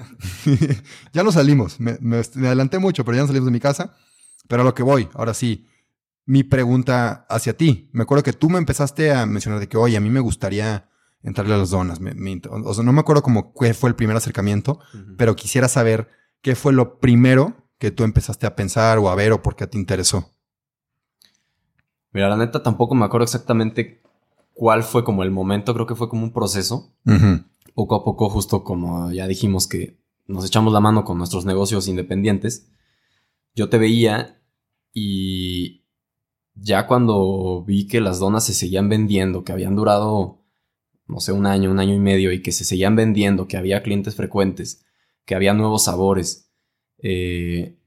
[1.14, 1.80] ya nos salimos.
[1.80, 3.96] Me, me- me adelanté mucho, pero ya nos salimos de mi casa.
[4.48, 5.68] Pero a lo que voy, ahora sí,
[6.26, 7.90] mi pregunta hacia ti.
[7.92, 10.90] Me acuerdo que tú me empezaste a mencionar de que, oye, a mí me gustaría
[11.24, 12.00] entrarle a las donas.
[12.00, 15.16] Me- o sea, no me acuerdo como qué fue el primer acercamiento, Ujú.
[15.18, 16.10] pero quisiera saber
[16.42, 19.66] qué fue lo primero que tú empezaste a pensar o a ver o por qué
[19.68, 20.32] te interesó.
[22.12, 24.02] Mira, la neta tampoco me acuerdo exactamente
[24.60, 26.94] cuál fue como el momento, creo que fue como un proceso.
[27.76, 31.88] Poco a poco, justo como ya dijimos que nos echamos la mano con nuestros negocios
[31.88, 32.70] independientes,
[33.56, 34.44] yo te veía
[34.94, 35.86] y
[36.56, 40.44] ya cuando vi que las donas se seguían vendiendo, que habían durado,
[41.08, 43.82] no sé, un año, un año y medio y que se seguían vendiendo, que había
[43.82, 44.86] clientes frecuentes,
[45.24, 46.52] que había nuevos sabores,
[46.98, 47.79] eh,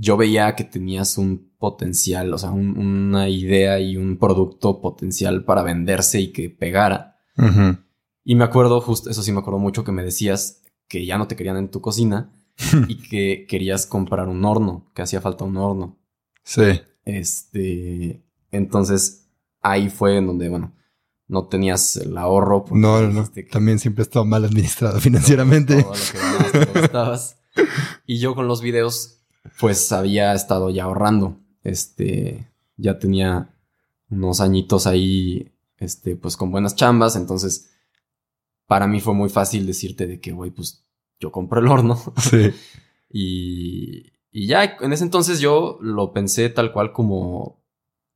[0.00, 5.44] yo veía que tenías un potencial, o sea, un- una idea y un producto potencial
[5.44, 7.18] para venderse y que pegara.
[8.24, 11.26] Y me acuerdo, justo, eso sí me acuerdo mucho, que me decías que ya no
[11.28, 12.32] te querían en tu cocina
[12.88, 15.98] y que querías comprar un horno, que hacía falta un horno.
[16.44, 16.80] Sí.
[17.04, 19.28] Este, entonces
[19.60, 20.74] ahí fue en donde, bueno,
[21.28, 22.64] no tenías el ahorro.
[22.72, 25.82] No, no, que También siempre he estado mal administrado financieramente.
[26.92, 27.18] Todo lo que.
[28.06, 29.19] Y yo con los videos,
[29.58, 31.38] pues había estado ya ahorrando.
[31.62, 33.54] Este, ya tenía
[34.10, 37.16] unos añitos ahí, este, pues con buenas chambas.
[37.16, 37.70] Entonces,
[38.66, 40.84] para mí fue muy fácil decirte de que, güey, pues
[41.18, 42.00] yo compro el horno.
[42.18, 42.52] Sí.
[43.12, 47.60] Y, y ya en ese entonces yo lo pensé tal cual como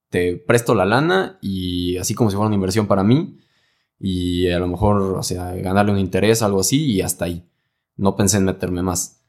[0.08, 3.40] te presto la lana y así como si fuera una inversión para mí
[3.98, 7.48] y a lo mejor, o sea, ganarle un interés, algo así y hasta ahí.
[7.96, 9.23] No pensé en meterme más.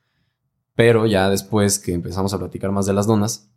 [0.75, 3.49] Pero ya después que empezamos a platicar más de las donas,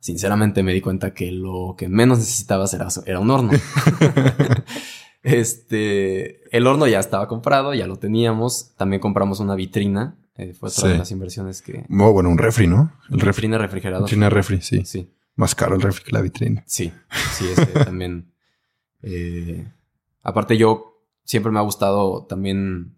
[0.00, 3.50] sinceramente me di cuenta que lo que menos necesitabas era, era un horno.
[5.22, 8.74] este, el horno ya estaba comprado, ya lo teníamos.
[8.76, 10.16] También compramos una vitrina.
[10.36, 10.88] eh, fue otra Sí.
[10.88, 11.84] de las inversiones que...
[11.90, 12.92] Oh, bueno, un refri, ¿no?
[13.10, 13.42] El refri.
[13.42, 14.02] Vitrina refrigerada.
[14.02, 14.84] Vitrina refri, sí.
[14.86, 16.62] Sí, Más caro el refri que la vitrina.
[16.66, 16.90] sí,
[17.32, 18.32] sí, ese también.
[19.02, 19.70] eh,
[20.22, 22.96] aparte yo siempre me ha gustado también,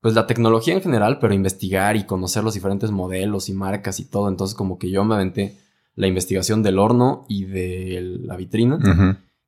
[0.00, 4.04] pues la tecnología en general, pero investigar y conocer los diferentes modelos y marcas y
[4.04, 4.28] todo.
[4.28, 5.56] Entonces como que yo me aventé
[5.94, 8.78] la investigación del horno y de la vitrina.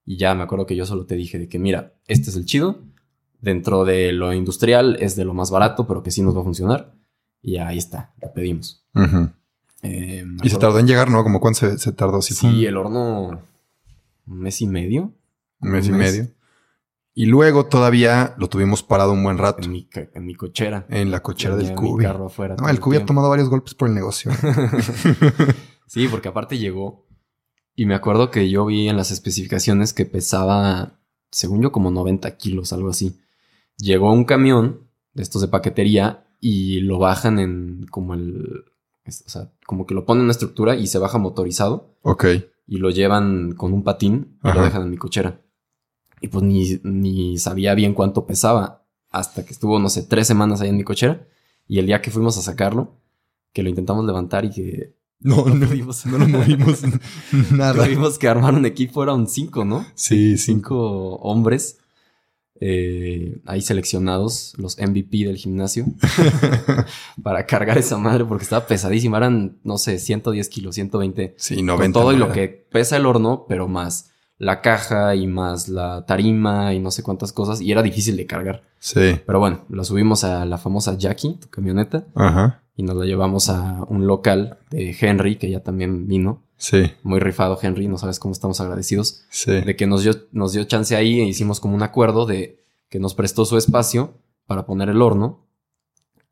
[0.05, 2.45] Y ya me acuerdo que yo solo te dije de que mira, este es el
[2.47, 2.81] chido.
[3.41, 6.45] Dentro de lo industrial es de lo más barato, pero que sí nos va a
[6.45, 6.93] funcionar.
[7.43, 8.85] Y ahí está, lo pedimos.
[9.83, 11.23] Eh, Y se tardó en llegar, ¿no?
[11.23, 12.21] Como cuánto se, se tardó?
[12.21, 13.41] Sí, Sí, fue el horno
[14.27, 15.13] un mes y medio.
[15.61, 16.13] un mes y mes.
[16.19, 16.31] medio.
[17.13, 20.87] Y luego todavía lo tuvimos parado un buen rato En mi, en mi cochera.
[20.89, 22.05] en la cochera del Cubi.
[22.05, 24.31] carro afuera No, el Cubi ha tomado varios golpes por el negocio.
[25.87, 27.05] Sí, porque aparte llegó.
[27.75, 31.01] Y me acuerdo que yo vi en las especificaciones que pesaba,
[31.33, 33.19] según yo, como 90 kilos, algo así.
[33.77, 38.65] Llegó un camión de estos de paquetería y lo bajan en como el.
[39.05, 42.25] O sea, como que lo ponen en una estructura y se baja motorizado ok.
[42.69, 45.41] y lo llevan con un patín y lo dejan en mi cochera.
[46.21, 50.61] Y pues ni, ni sabía bien cuánto pesaba hasta que estuvo, no sé, tres semanas
[50.61, 51.27] ahí en mi cochera.
[51.67, 52.97] Y el día que fuimos a sacarlo,
[53.53, 56.07] que lo intentamos levantar y que No, no, pudimos.
[56.07, 56.81] no lo movimos
[57.53, 57.85] nada.
[57.85, 59.87] Tuvimos que armar un equipo, eran cinco, ¿no?
[59.95, 60.47] Sí, cinco.
[60.47, 61.79] Cinco hombres
[62.63, 65.87] eh, ahí seleccionados, los MVP del gimnasio,
[67.23, 69.17] para cargar esa madre porque estaba pesadísima.
[69.17, 71.35] Eran, no sé, 110 kilos, 120.
[71.39, 71.99] Sí, Con 90.
[71.99, 74.10] todo y lo que pesa el horno, pero más
[74.41, 77.61] la caja y más la tarima y no sé cuántas cosas.
[77.61, 78.63] Y era difícil de cargar.
[78.79, 79.21] Sí.
[79.27, 82.63] Pero bueno, la subimos a la famosa Jackie, tu camioneta, Ajá.
[82.75, 86.43] y nos la llevamos a un local de Henry, que ya también vino.
[86.57, 86.91] Sí.
[87.03, 89.51] Muy rifado Henry, no sabes cómo estamos agradecidos Sí.
[89.53, 92.99] de que nos dio, nos dio chance ahí e hicimos como un acuerdo de que
[92.99, 94.15] nos prestó su espacio
[94.47, 95.47] para poner el horno.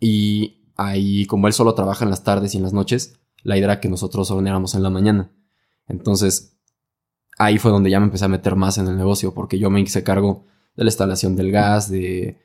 [0.01, 3.67] Y ahí, como él solo trabaja en las tardes y en las noches, la idea
[3.67, 5.31] era que nosotros horneáramos en la mañana.
[5.87, 6.58] Entonces,
[7.39, 9.81] ahí fue donde ya me empecé a meter más en el negocio, porque yo me
[9.81, 10.45] hice cargo
[10.77, 12.37] de la instalación del gas, de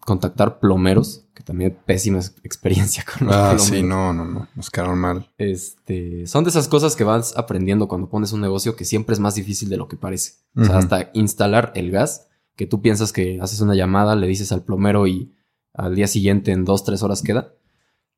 [0.00, 3.66] contactar plomeros, que también pésima ex- experiencia con los Ah, plomeros.
[3.66, 4.48] sí, no, no, no.
[4.54, 5.30] Nos quedaron mal.
[5.38, 9.20] Este, son de esas cosas que vas aprendiendo cuando pones un negocio que siempre es
[9.20, 10.34] más difícil de lo que parece.
[10.56, 14.52] O sea, hasta instalar el gas, que tú piensas que haces una llamada, le dices
[14.52, 15.32] al plomero y
[15.74, 17.52] al día siguiente en dos, tres horas queda.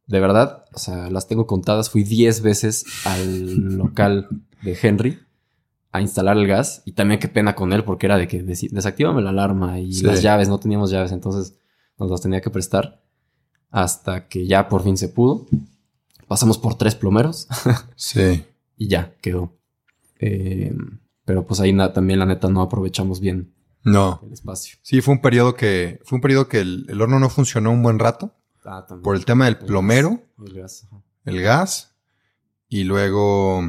[0.07, 1.91] De verdad, o sea, las tengo contadas.
[1.91, 4.29] Fui 10 veces al local
[4.63, 5.19] de Henry
[5.93, 8.71] a instalar el gas y también qué pena con él porque era de que desi-
[8.71, 10.05] desactívame la alarma y Sí.
[10.05, 11.57] las llaves, no teníamos llaves, entonces
[11.99, 13.03] nos las tenía que prestar
[13.71, 15.47] hasta que ya por fin se pudo.
[16.27, 17.49] Pasamos por tres plomeros
[17.97, 18.45] Sí.
[18.77, 19.53] y ya quedó.
[20.21, 20.75] Eh,
[21.25, 23.53] pero pues ahí también la neta no aprovechamos bien
[23.85, 24.21] No.
[24.27, 24.79] el espacio.
[24.83, 27.83] Sí, fue un periodo que, fue un periodo que el, el horno no funcionó un
[27.83, 29.03] buen rato Ah, también.
[29.05, 30.89] por el tema del El plomero, gas, el gas,
[31.25, 31.95] el gas,
[32.69, 33.63] y luego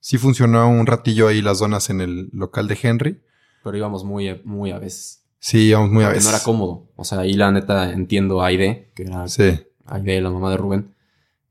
[0.00, 3.20] sí funcionó un ratillo ahí las donas en el local de Henry.
[3.62, 5.24] Pero íbamos muy, muy a veces.
[5.38, 6.24] Sí, íbamos muy a veces.
[6.24, 6.88] no era cómodo.
[6.96, 10.56] O sea, ahí la neta entiendo a Aide, que era Sí, Aide, la mamá de
[10.56, 10.94] Rubén.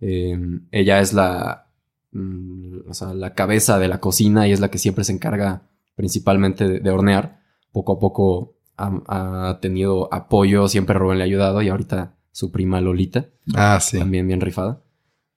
[0.01, 0.37] Eh,
[0.71, 1.71] ella es la,
[2.11, 5.63] mm, o sea, la cabeza de la cocina y es la que siempre se encarga
[5.95, 7.41] principalmente de, de hornear.
[7.71, 12.51] Poco a poco ha, ha tenido apoyo, siempre Rubén le ha ayudado y ahorita su
[12.51, 13.99] prima Lolita, ah, sí.
[13.99, 14.81] también bien rifada.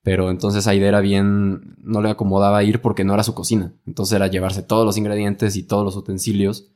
[0.03, 3.73] Pero entonces Aide era bien, no le acomodaba ir porque no era su cocina.
[3.87, 6.73] Entonces era llevarse todos los ingredientes y todos los utensilios,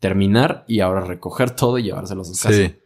[0.00, 2.54] terminar y ahora recoger todo y llevárselos a su casa.
[2.56, 2.76] Sí.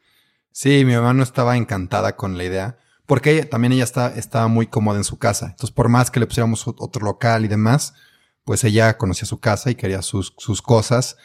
[0.51, 2.79] Sí, mi mamá no estaba encantada con la idea.
[3.07, 5.47] Porque ella- también ella está, estaba muy cómoda en su casa.
[5.47, 7.95] Entonces, por más que le pusiéramos ot- otro local y demás,
[8.45, 11.17] pues ella conocía su casa y quería sus, sus cosas.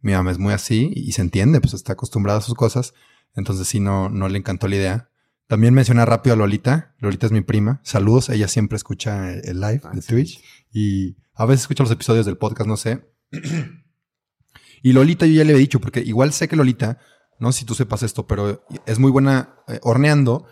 [0.00, 2.94] Mi mamá es muy así y se entiende, pues está acostumbrada a sus cosas.
[3.36, 5.10] Entonces sí, no, no le encantó la idea.
[5.52, 6.94] También mencionar rápido a Lolita.
[6.98, 7.82] Lolita es mi prima.
[7.84, 8.30] Saludos.
[8.30, 10.08] Ella siempre escucha el, live Ah, de sí.
[10.08, 13.06] Twitch y a veces escucha los episodios del podcast, no sé.
[14.82, 16.96] y Lolita yo ya le he dicho, porque igual sé que Lolita,
[17.38, 20.46] no sé si tú sepas esto, pero es muy buena eh, horneando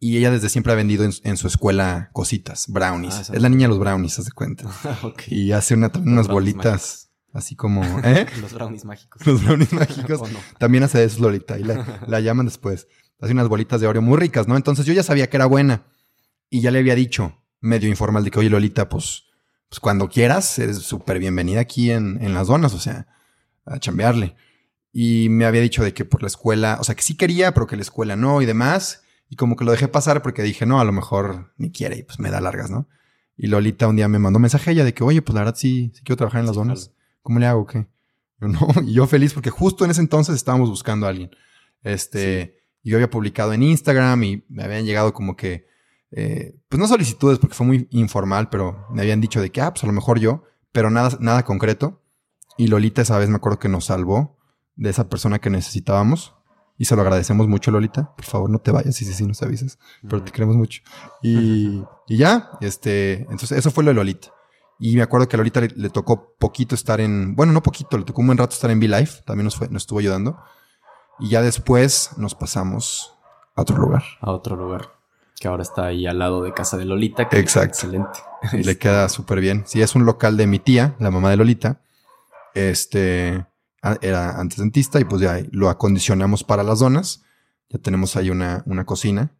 [0.00, 3.14] y ella desde siempre ha vendido en, en su escuela cositas, brownies.
[3.14, 4.64] Ah, es la niña de los brownies, haz de cuenta.
[5.02, 5.24] Ok.
[5.28, 7.82] Y hace una, unas bolitas así como...
[8.04, 8.24] ¿Eh?
[8.40, 9.26] Los brownies mágicos.
[9.26, 10.22] Los brownies mágicos.
[10.58, 12.88] También hace eso Lolita y la, la llaman después.
[13.20, 14.56] Hace unas bolitas de Oreo muy ricas, ¿no?
[14.56, 15.84] Entonces yo ya sabía que era buena
[16.50, 19.24] y ya le había dicho, medio informal, de que, oye, Lolita, pues,
[19.68, 23.06] pues cuando quieras, eres súper bienvenida aquí en, en las donas, o sea,
[23.64, 24.36] a chambearle.
[24.92, 27.66] Y me había dicho de que por la escuela, o sea, que sí quería, pero
[27.66, 29.02] que la escuela no y demás.
[29.28, 32.02] Y como que lo dejé pasar porque dije, no, a lo mejor ni quiere y
[32.02, 32.88] pues me da largas, ¿no?
[33.36, 35.40] Y Lolita un día me mandó un mensaje a ella de que, oye, pues la
[35.42, 36.92] verdad sí, sí quiero trabajar en las Sí, donas.
[37.20, 37.66] ¿Cómo le hago?
[37.66, 37.86] ¿Qué?
[38.40, 41.30] Yo no, y yo feliz porque justo en ese entonces estábamos buscando a alguien.
[41.82, 45.66] Este, yo había publicado en Instagram y me habían llegado como que,
[46.12, 49.72] eh, pues no solicitudes porque fue muy informal, pero me habían dicho de que, ah,
[49.72, 52.02] pues a lo mejor yo, pero nada, nada concreto.
[52.56, 54.38] Y Lolita esa vez me acuerdo que nos salvó
[54.76, 56.34] de esa persona que necesitábamos.
[56.78, 58.14] Y se lo agradecemos mucho, Lolita.
[58.14, 59.78] Por favor, no te vayas, sí, sí, sí, nos avisas.
[60.02, 60.82] Pero te queremos mucho.
[61.22, 64.28] Y, y ya, este, entonces eso fue lo de Lolita.
[64.78, 67.96] Y me acuerdo que a Lolita le, le tocó poquito estar en, bueno, no poquito,
[67.96, 70.38] le tocó un buen rato estar en V-Life, también nos, fue, nos estuvo ayudando.
[71.18, 73.14] Y ya después nos pasamos
[73.54, 74.02] a otro lugar.
[74.20, 74.90] A otro lugar.
[75.38, 77.28] Que ahora está ahí al lado de casa de Lolita.
[77.28, 77.68] Que Exacto.
[77.68, 78.20] Excelente.
[78.52, 79.64] Y le queda súper bien.
[79.66, 81.80] Sí, es un local de mi tía, la mamá de Lolita.
[82.54, 83.46] Este,
[84.00, 87.22] era antes dentista y pues ya lo acondicionamos para las donas.
[87.68, 89.30] Ya tenemos ahí una, una cocina.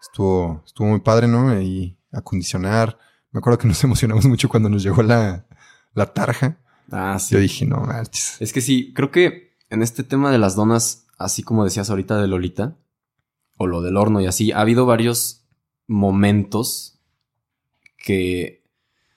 [0.00, 1.60] Estuvo, estuvo muy padre, ¿no?
[1.60, 2.98] Y acondicionar.
[3.30, 5.46] Me acuerdo que nos emocionamos mucho cuando nos llegó la,
[5.94, 6.58] la tarja.
[6.90, 7.34] Ah, sí.
[7.34, 8.36] Yo dije, no, manches.
[8.40, 12.20] Es que sí, creo que en este tema de las donas, así como decías ahorita
[12.20, 12.78] de Lolita,
[13.58, 15.44] o lo del horno y así, ha habido varios
[15.86, 17.00] momentos
[17.96, 18.64] que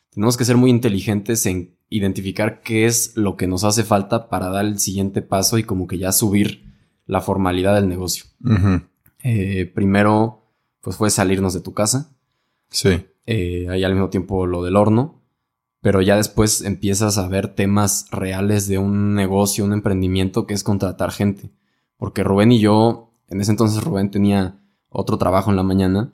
[0.09, 4.49] tenemos que ser muy inteligentes en identificar qué es lo que nos hace falta para
[4.49, 6.73] dar el siguiente paso y como que ya subir
[7.05, 8.25] la formalidad del negocio.
[9.23, 12.15] Eh, primero, pues fue salirnos de tu casa.
[12.69, 13.05] Sí.
[13.25, 15.21] eh, ahí al mismo tiempo lo del horno,
[15.81, 20.63] pero ya después empiezas a ver temas reales de un negocio, un emprendimiento que es
[20.63, 21.51] contratar gente.
[22.01, 24.59] Porque Rubén y yo, en ese entonces Rubén tenía
[24.89, 26.11] otro trabajo en la mañana,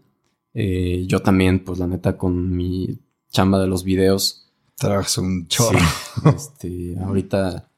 [0.53, 4.51] eh, yo también, pues la neta, con mi chamba de los videos.
[4.75, 5.79] Trabajas un chorro.
[6.25, 7.71] este, ahorita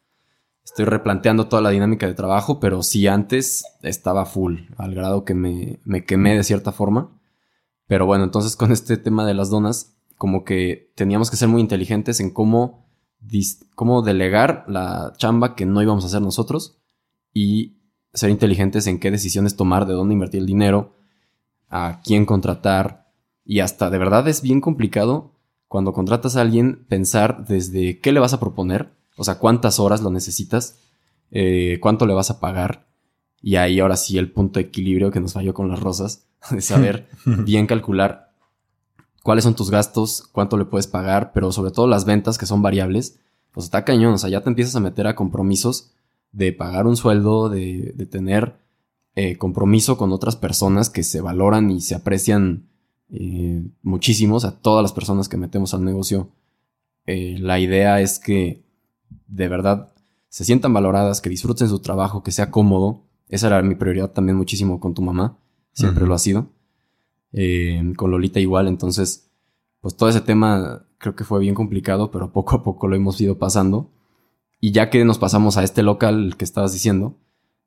[0.64, 5.36] estoy replanteando toda la dinámica de trabajo, pero sí antes estaba full, al grado que
[5.36, 7.16] me, me quemé de cierta forma.
[7.86, 11.62] Pero bueno, entonces con este tema de las donas, como que teníamos que ser muy
[11.62, 12.90] inteligentes en cómo,
[13.76, 16.80] cómo delegar la chamba que no íbamos a hacer nosotros
[17.32, 17.79] y
[18.14, 20.96] ser inteligentes en qué decisiones tomar, de dónde invertir el dinero,
[21.70, 23.12] a quién contratar.
[23.46, 25.36] Y hasta de verdad es bien complicado
[25.68, 30.02] cuando contratas a alguien pensar desde qué le vas a proponer, o sea, cuántas horas
[30.02, 30.80] lo necesitas,
[31.32, 32.88] eh, cuánto le vas a pagar.
[33.42, 36.62] Y ahí ahora sí el punto de equilibrio que nos falló con las rosas, de
[36.62, 38.30] saber bien calcular
[39.24, 42.62] cuáles son tus gastos, cuánto le puedes pagar, pero sobre todo las ventas que son
[42.62, 43.20] variables,
[43.52, 45.92] pues está cañón, o sea, ya te empiezas a meter a compromisos
[46.32, 48.58] de pagar un sueldo, de, de tener
[49.16, 52.70] eh, compromiso con otras personas que se valoran y se aprecian
[53.12, 56.30] eh, muchísimos a todas las personas que metemos al negocio.
[57.06, 58.64] Eh, la idea es que
[59.28, 59.94] de verdad
[60.28, 63.04] se sientan valoradas, que disfruten su trabajo, que sea cómodo.
[63.28, 65.40] Esa era mi prioridad también muchísimo con tu mamá,
[65.74, 66.50] siempre lo ha sido.
[67.32, 69.32] Eh, con Lolita igual, entonces,
[69.82, 73.20] pues todo ese tema creo que fue bien complicado, pero poco a poco lo hemos
[73.20, 73.92] ido pasando.
[74.60, 77.18] Y ya que nos pasamos a este local que estabas diciendo,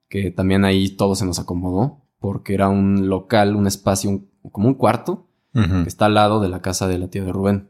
[0.08, 4.74] que también ahí todo se nos acomodó, porque era un local, un espacio, como un
[4.74, 7.68] cuarto, que está al lado de la casa de la tía de Rubén,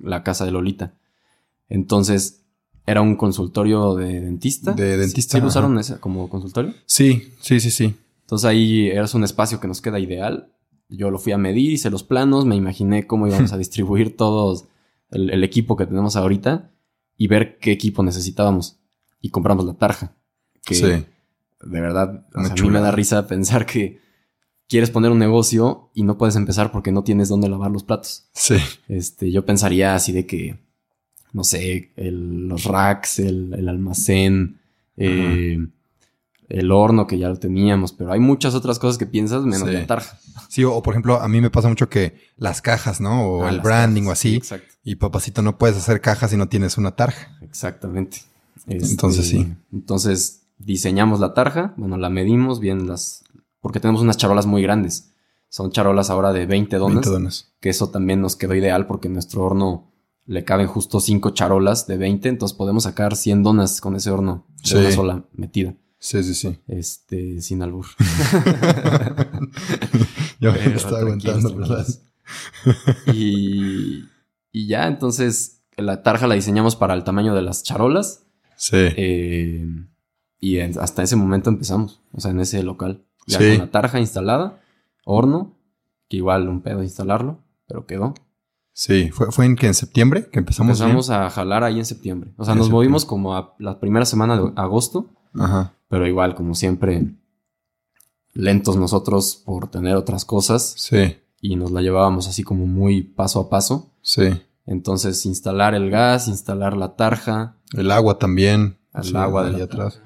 [0.00, 0.94] la, casa de Lolita.
[1.68, 2.44] Entonces,
[2.86, 4.72] era un consultorio de dentista.
[4.72, 5.38] De dentista.
[5.38, 6.74] ¿Sí, lo usaron ese como consultorio?
[6.86, 7.94] Sí, sí, sí, sí.
[8.22, 10.54] Entonces ahí era un espacio que nos queda ideal
[10.88, 14.64] yo lo fui a medir, hice los planos, me imaginé cómo íbamos a distribuir todos
[15.10, 16.70] el, equipo que tenemos ahorita
[17.16, 18.78] y ver qué equipo necesitábamos.
[19.20, 20.12] Y compramos la tarja.
[20.64, 20.84] Que sí.
[20.84, 24.00] de verdad, a mí me da risa pensar que
[24.68, 28.28] quieres poner un negocio y no puedes empezar porque no tienes dónde lavar los platos.
[28.32, 28.56] Sí.
[28.88, 30.58] Este, yo pensaría así de que,
[31.32, 34.58] no sé, los racks, el, almacén,
[34.96, 35.58] eh,
[36.48, 39.86] el horno que ya lo teníamos, pero hay muchas otras cosas que piensas menos la
[39.86, 40.18] tarja.
[40.48, 43.26] Sí, o, por ejemplo, a mí me pasa mucho que las cajas, ¿no?
[43.26, 44.36] O ah, el branding o así.
[44.36, 44.73] exacto.
[44.84, 47.38] Y papacito, no puedes hacer cajas si no tienes una tarja.
[47.40, 48.18] Exactamente.
[48.66, 49.38] entonces sí.
[49.38, 53.24] Este, entonces diseñamos la tarja, bueno, la medimos bien las...
[53.60, 55.10] porque tenemos unas charolas muy grandes.
[55.48, 56.96] Son charolas ahora de 20 donas.
[56.96, 57.54] 20 donas.
[57.60, 59.90] Que eso también nos quedó ideal porque en nuestro horno
[60.26, 64.46] le caben justo 5 charolas de 20, entonces podemos sacar 100 donas con ese horno
[64.64, 65.74] de una sola metida.
[65.98, 66.58] Sí, sí, sí.
[66.66, 67.86] Este, sin albur.
[70.40, 71.86] Yo me estaba aguantando, ¿verdad?
[73.14, 74.04] y,
[74.54, 78.24] y ya, entonces, la tarja la diseñamos para el tamaño de las charolas.
[78.56, 78.76] Sí.
[78.76, 79.66] Eh,
[80.38, 83.04] y hasta ese momento empezamos, o sea, en ese local.
[83.26, 84.60] Ya con la tarja instalada,
[85.04, 85.58] horno,
[86.08, 88.14] que igual un pedo instalarlo, pero quedó.
[88.72, 90.78] Sí, fue, fue en que en septiembre que empezamos.
[90.78, 92.32] Empezamos a jalar ahí en septiembre.
[92.36, 95.10] O sea, nos movimos como a la primera semana de agosto.
[95.34, 95.74] Ajá.
[95.88, 97.12] Pero igual, como siempre,
[98.34, 100.74] lentos nosotros por tener otras cosas.
[100.76, 101.16] Sí.
[101.40, 103.90] Y nos la llevábamos así como muy paso a paso.
[104.04, 104.24] Sí.
[104.66, 107.56] Entonces, instalar el gas, instalar la tarja.
[107.72, 108.78] El agua también.
[108.94, 110.00] El agua de atrás.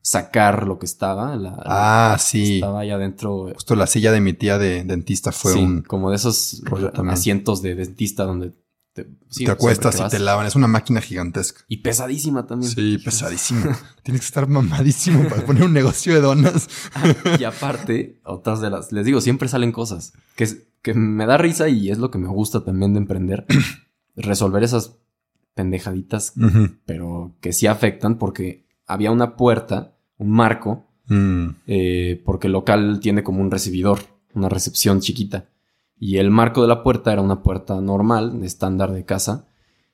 [0.00, 1.36] sacar lo que estaba.
[1.36, 2.56] La, ah, sí.
[2.56, 3.50] Estaba ahí adentro.
[3.52, 5.82] Justo la silla de mi tía de dentista fue un.
[5.82, 6.62] Como de esos
[7.08, 8.54] asientos de dentista donde
[8.92, 10.46] te, acuestas y te lavan.
[10.46, 11.64] Es una máquina gigantesca.
[11.68, 12.72] Y pesadísima también.
[12.72, 13.78] Sí, pesadísima.
[14.02, 16.68] Tienes que estar mamadísimo para poner un negocio de donas.
[17.38, 18.90] y aparte, otras de las...
[18.92, 22.28] Les digo, siempre salen cosas que, que me da risa y es lo que me
[22.28, 23.46] gusta también de emprender.
[24.16, 24.98] resolver esas
[25.54, 26.34] pendejaditas,
[26.86, 31.48] pero que sí afectan porque había una puerta, un marco, mm.
[31.66, 34.00] eh, porque el local tiene como un recibidor,
[34.34, 35.48] una recepción chiquita.
[35.98, 39.48] Y el marco de la puerta era una puerta normal, estándar de casa.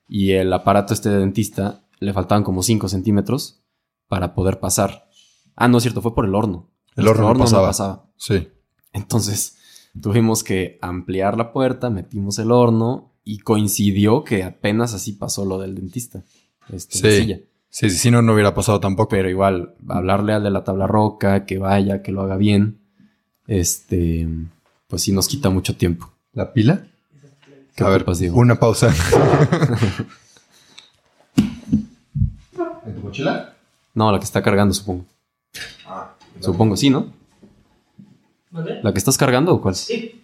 [0.08, 3.64] Y el aparato este de dentista le faltaban como 5 centímetros
[4.06, 5.08] para poder pasar.
[5.56, 6.70] Ah, no es cierto, fue por el horno.
[6.94, 8.08] El horno, no pasaba.
[8.16, 8.48] Sí.
[8.92, 9.58] Entonces
[10.00, 15.58] tuvimos que ampliar la puerta, metimos el horno y coincidió que apenas así pasó lo
[15.58, 16.24] del dentista.
[16.72, 17.42] Este, sí.
[17.68, 19.10] Sí, sí, si no, no hubiera pasado tampoco.
[19.10, 22.78] Pero igual, hablarle al de la tabla roca, que vaya, que lo haga bien.
[23.46, 24.26] Este
[24.88, 26.10] pues sí nos quita mucho tiempo.
[26.32, 26.86] ¿La pila?
[27.78, 28.88] A ver, una pausa.
[32.86, 33.54] ¿En tu mochila?
[33.94, 35.04] No, la que está cargando, supongo.
[35.86, 37.12] Ah, supongo, sí, ¿no?
[38.56, 38.80] ¿Vale?
[38.82, 39.74] ¿La que estás cargando o cuál?
[39.74, 40.22] Sí.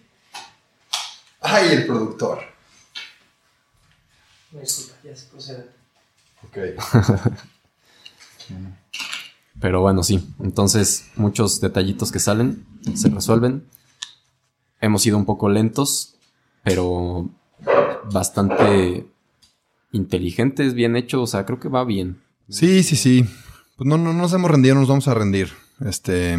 [1.39, 2.39] Ay, el productor.
[4.51, 5.69] Disculpa, ya se procede.
[6.43, 6.57] Ok.
[9.59, 10.27] Pero bueno, sí.
[10.39, 12.65] Entonces, muchos detallitos que salen
[12.95, 13.67] se resuelven.
[14.81, 16.15] Hemos sido un poco lentos,
[16.63, 17.29] pero
[18.11, 19.05] bastante
[19.91, 21.21] inteligentes, bien hecho.
[21.21, 22.21] O sea, creo que va bien.
[22.49, 23.25] Sí, sí, sí.
[23.77, 25.53] Pues no, no, no nos hemos rendido, no nos vamos a rendir.
[25.85, 26.37] Este.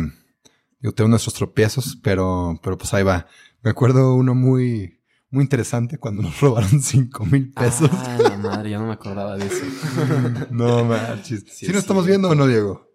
[0.84, 3.26] Digo, tengo nuestros tropiezos, pero, pero pues ahí va.
[3.62, 7.88] Me acuerdo uno muy, muy interesante cuando nos robaron 5 mil pesos.
[7.90, 9.64] Ah, la madre, ya no me acordaba de eso.
[10.50, 11.40] no manches.
[11.48, 11.78] Sí, ¿Sí, nos sí.
[11.78, 12.86] estamos viendo o no, Diego?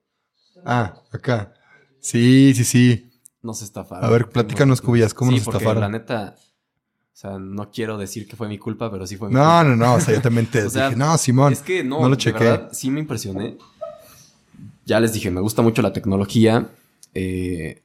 [0.64, 1.52] Ah, acá.
[2.00, 3.10] Sí, sí, sí.
[3.42, 4.06] Nos estafaron.
[4.06, 5.82] A ver, platícanos, Cubías, ¿cómo Sí, nos porque estafaron?
[5.82, 9.34] La neta, o sea, no quiero decir que fue mi culpa, pero sí fue mi
[9.34, 9.64] No, culpa.
[9.64, 9.94] no, no.
[9.96, 11.54] O sea, yo también te O sea, dije, no, Simón.
[11.54, 12.44] Es que no, no lo de chequé.
[12.44, 13.58] verdad, sí me impresioné.
[14.86, 16.70] Ya les dije, me gusta mucho la tecnología.
[17.14, 17.84] Eh,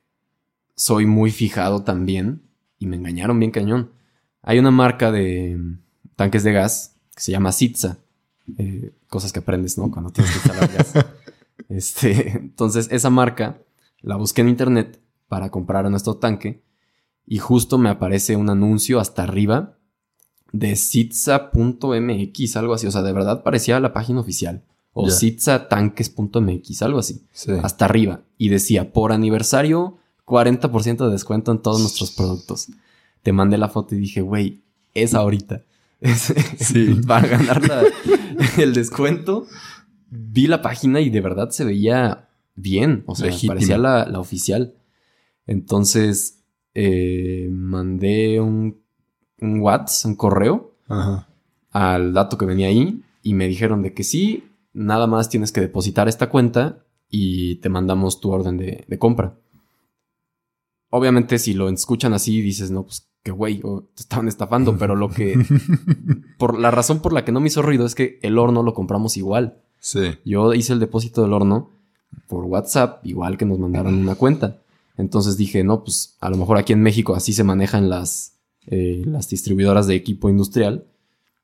[0.77, 2.43] soy muy fijado también.
[2.79, 3.93] Y me engañaron bien cañón.
[4.43, 5.59] Hay una marca de
[6.17, 7.99] tanques de gas que se llama Sitza.
[8.59, 9.91] Eh, cosas que aprendes, ¿no?
[9.91, 10.93] Cuando tienes que instalar gas.
[11.69, 13.63] Este, entonces, esa marca
[14.01, 16.63] la busqué en internet para comprar nuestro tanque.
[17.27, 19.79] Y justo me aparece un anuncio hasta arriba
[20.53, 22.87] de sitza.mx, algo así.
[22.87, 24.65] O sea, de verdad parecía la página oficial.
[24.97, 27.23] O sitzatanques.mx, algo así.
[27.33, 27.53] Sí.
[27.63, 28.21] Hasta arriba.
[28.39, 32.69] Y decía, por aniversario, 40% de descuento en todos nuestros productos.
[33.23, 34.63] Te mandé la foto y dije, güey,
[34.95, 35.63] es ahorita.
[36.59, 37.01] Sí.
[37.07, 37.83] Para ganar la-
[38.59, 39.47] el descuento.
[40.11, 43.03] Vi la página y de verdad se veía bien.
[43.07, 43.55] O sea, Legítima.
[43.55, 44.75] parecía la, la oficial.
[45.47, 46.41] Entonces,
[46.75, 48.81] eh, mandé un,
[49.41, 51.29] un WhatsApp, un correo Ajá.
[51.71, 55.63] al dato que venía ahí y me dijeron de que sí, nada más tienes que
[55.63, 59.39] depositar esta cuenta y te mandamos tu orden de, de compra.
[60.91, 64.95] Obviamente si lo escuchan así dices, no, pues qué güey, o te estaban estafando, pero
[64.95, 65.35] lo que...
[66.39, 68.75] por la razón por la que no me hizo ruido es que el horno lo
[68.75, 69.63] compramos igual.
[69.81, 70.19] Sí.
[70.25, 71.71] Yo hice el depósito del horno
[72.29, 74.61] por WhatsApp, igual que nos mandaron una cuenta.
[74.97, 79.03] Entonces dije, no, pues a lo mejor aquí en México así se manejan las, eh,
[79.07, 80.87] las distribuidoras de equipo industrial,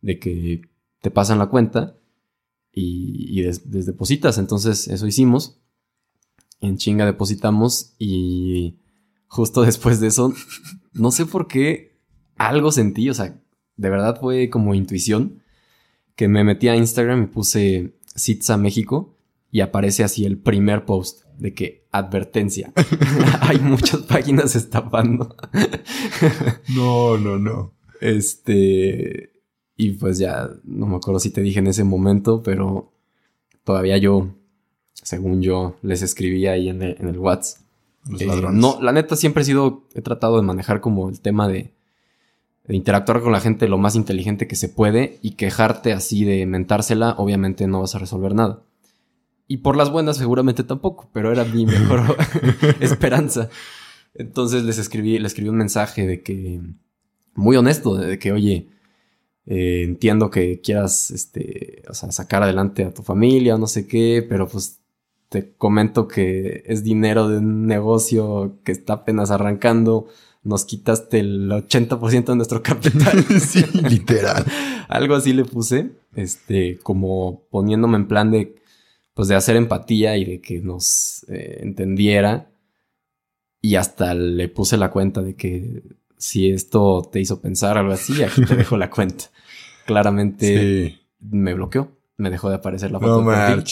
[0.01, 0.63] de que
[1.01, 1.97] te pasan la cuenta
[2.73, 4.39] y, y des- des- depositas.
[4.39, 5.59] Entonces eso hicimos.
[6.61, 8.77] En chinga depositamos y
[9.27, 10.35] justo después de eso,
[10.93, 11.99] no sé por qué,
[12.37, 13.41] algo sentí, o sea,
[13.77, 15.43] de verdad fue como intuición,
[16.17, 19.17] que me metí a Instagram y puse Sitza México
[19.51, 22.73] y aparece así el primer post de que advertencia.
[23.41, 25.35] Hay muchas páginas estafando.
[26.75, 27.75] No, no, no.
[28.01, 29.30] Este.
[29.81, 32.93] Y pues ya, no me acuerdo si te dije en ese momento, pero
[33.65, 34.29] todavía yo,
[34.93, 37.63] según yo, les escribí ahí en el, en el WhatsApp.
[38.09, 38.61] Los Eh, ladrones.
[38.61, 41.73] no, la neta siempre he sido, he tratado de manejar como el tema de,
[42.67, 46.45] de interactuar con la gente lo más inteligente que se puede y quejarte así de
[46.47, 48.63] mentársela, obviamente no vas a resolver nada.
[49.49, 52.17] Y por las buenas seguramente tampoco, pero era mi mejor
[52.81, 53.49] esperanza.
[54.15, 56.61] Entonces les escribí, le escribí un mensaje de que,
[57.35, 58.69] muy honesto, de que, oye,
[59.53, 64.25] eh, entiendo que quieras, este, o sea, sacar adelante a tu familia, no sé qué,
[64.29, 64.79] pero pues
[65.29, 70.07] te comento que es dinero de un negocio que está apenas arrancando.
[70.45, 73.25] Nos quitaste el 80% de nuestro capital.
[73.41, 74.45] sí, literal.
[74.89, 78.55] Algo así le puse, este, como poniéndome en plan de,
[79.15, 82.53] pues de hacer empatía y de que nos eh, entendiera.
[83.61, 85.83] Y hasta le puse la cuenta de que
[86.19, 89.25] si esto te hizo pensar algo así, aquí te dejo la cuenta.
[89.91, 91.01] Claramente Sí.
[91.21, 93.65] me bloqueó, me dejó de aparecer la foto No de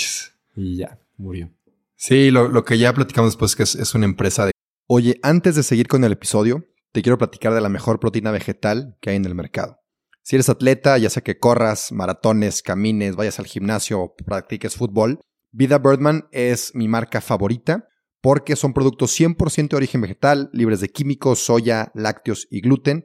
[0.56, 1.50] y ya, murió.
[1.94, 4.52] Sí, lo, lo que ya platicamos después es que es, es una empresa de...
[4.86, 8.96] Oye, antes de seguir con el episodio, te quiero platicar de la mejor proteína vegetal
[9.00, 9.80] que hay en el mercado.
[10.22, 15.20] Si eres atleta, ya sea que corras, maratones, camines, vayas al gimnasio o practiques fútbol,
[15.52, 17.88] Vida Birdman es mi marca favorita
[18.20, 23.04] porque son productos 100% de origen vegetal, libres de químicos, soya, lácteos y gluten,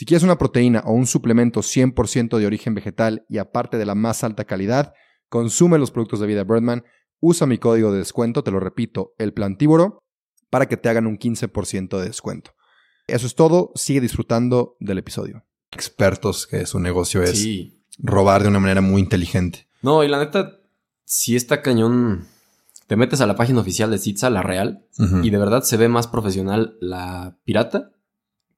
[0.00, 3.94] Si quieres una proteína o un suplemento 100% de origen vegetal y aparte de la
[3.94, 4.94] más alta calidad,
[5.28, 6.84] consume los productos de Vida Birdman,
[7.20, 10.02] usa mi código de descuento, te lo repito, El Plantívoro,
[10.48, 12.52] para que te hagan un 15% de descuento.
[13.08, 13.72] Eso es todo.
[13.74, 15.44] Sigue disfrutando del episodio.
[15.70, 17.84] Expertos que su negocio es Sí.
[17.98, 19.68] robar de una manera muy inteligente.
[19.82, 20.60] No, y la neta,
[21.04, 22.26] sí está cañón.
[22.86, 24.86] Te metes a la página oficial de Sitza, la real,
[25.22, 27.90] y de verdad se ve más profesional la pirata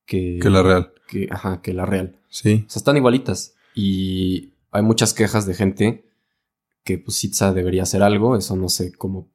[0.07, 0.93] que, Que la real.
[1.09, 2.19] que- ajá, que la real.
[2.29, 2.65] Sí.
[2.67, 3.55] O sea, están igualitas.
[3.75, 6.05] Y hay muchas quejas de gente
[6.85, 8.37] que pues Sitza debería hacer algo.
[8.37, 9.31] Eso no sé cómo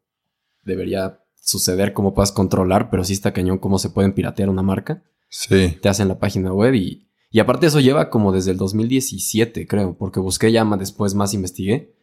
[0.63, 5.03] debería suceder, cómo puedas controlar, pero sí está cañón cómo se pueden piratear una marca.
[5.30, 5.78] Sí.
[5.82, 9.97] Te hacen la página web y, y aparte eso lleva como desde el 2017, creo,
[9.97, 11.95] porque busqué ya más después, más investigué.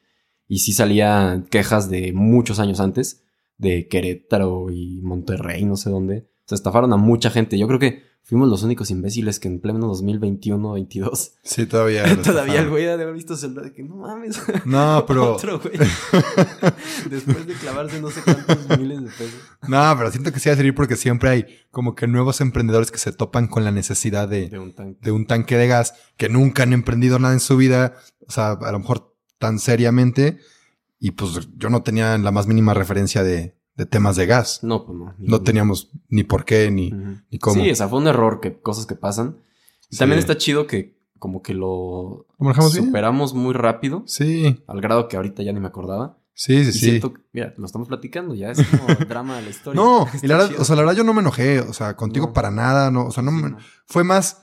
[0.48, 3.22] Y sí salían quejas de muchos años antes,
[3.56, 6.28] de Querétaro y Monterrey, no sé dónde.
[6.46, 7.58] Se estafaron a mucha gente.
[7.58, 12.04] Yo creo que fuimos los únicos imbéciles que en pleno 2021-22 Sí, todavía.
[12.22, 14.40] Todavía el güey ha de haber visto de que no mames.
[14.64, 15.34] No, pero.
[15.34, 15.76] Otro güey.
[17.10, 19.40] Después de clavarse no sé cuántos miles de pesos.
[19.68, 22.90] No, pero siento que sí va a servir porque siempre hay como que nuevos emprendedores
[22.90, 24.98] que se topan con la necesidad de, De un tanque.
[25.02, 27.94] de un tanque de gas que nunca han emprendido nada en su vida,
[28.26, 30.38] o sea, a lo mejor tan seriamente,
[30.98, 34.60] y pues yo no tenía la más mínima referencia de, de temas de gas.
[34.62, 35.14] No, pues no.
[35.18, 36.92] No teníamos ni por qué, ni,
[37.30, 37.62] ni cómo.
[37.62, 39.38] Sí, o sea, fue un error, que cosas que pasan.
[39.90, 39.98] Y Sí.
[39.98, 42.86] también está chido que como que lo ¿Lo manejamos bien?
[42.86, 46.18] superamos muy rápido, Sí, al grado que ahorita ya ni me acordaba.
[46.34, 46.78] sí, sí, y sí.
[46.90, 49.80] siento mira, lo estamos platicando, ya es como el drama de la historia.
[49.80, 50.62] No, y Está la verdad, chido.
[50.62, 52.32] o sea, la verdad yo no me enojé, o sea, contigo No.
[52.32, 53.58] para nada, no, o sea, no Sí, me, no.
[53.86, 54.42] fue más,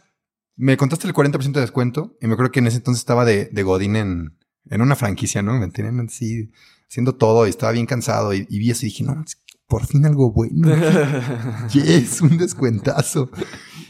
[0.55, 3.45] me contaste el 40% de descuento y me acuerdo que en ese entonces estaba de,
[3.45, 4.37] de Godín en,
[4.69, 5.53] en una franquicia, ¿no?
[5.59, 6.49] Me tenían así
[6.91, 9.23] haciendo todo y estaba bien cansado y, y vi eso y dije, no,
[9.65, 10.67] por fin algo bueno.
[11.73, 13.29] yes, un descuentazo.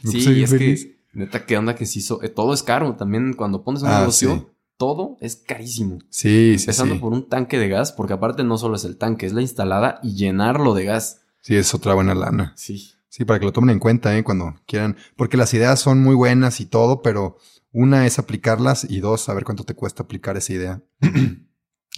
[0.04, 0.86] Me sí, es feliz.
[0.86, 2.22] que neta, ¿qué onda que se hizo?
[2.22, 2.96] Eh, todo es caro.
[2.96, 4.48] También cuando pones un Ah, negocio, sí.
[4.78, 5.98] todo es carísimo.
[6.10, 7.02] Sí, sí, Empezando sí.
[7.02, 10.00] por un tanque de gas, porque aparte no solo es el tanque, es la instalada
[10.04, 11.22] y llenarlo de gas.
[11.42, 12.54] Sí, es otra buena lana.
[12.56, 12.92] Sí.
[13.10, 14.24] Sí, para que lo tomen en cuenta, ¿eh?
[14.24, 14.96] Cuando quieran.
[15.18, 17.38] Porque las ideas son muy buenas y todo, pero
[17.72, 20.82] una es aplicarlas y dos, saber cuánto te cuesta aplicar esa idea.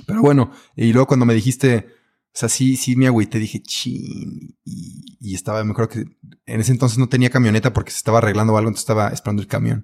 [0.06, 1.88] pero bueno, y luego cuando me dijiste,
[2.36, 4.58] o sea, sí, sí me agüité, dije, chin.
[4.64, 6.06] Y, y estaba, me acuerdo que
[6.46, 9.48] en ese entonces no tenía camioneta porque se estaba arreglando algo, entonces estaba esperando el
[9.48, 9.84] camión.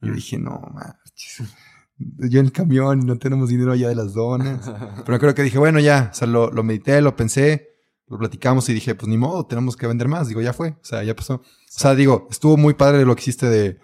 [0.00, 1.42] Y yo dije, no, manches.
[1.98, 4.70] Yo en el camión y no tenemos dinero allá de las donas.
[5.04, 7.70] Pero creo que dije, bueno, ya, o sea, lo, lo medité, lo pensé,
[8.06, 10.28] lo platicamos y dije, pues ni modo, tenemos que vender más.
[10.28, 11.34] Digo, ya fue, o sea, ya pasó.
[11.34, 13.80] O sea, digo, estuvo muy padre lo que hiciste de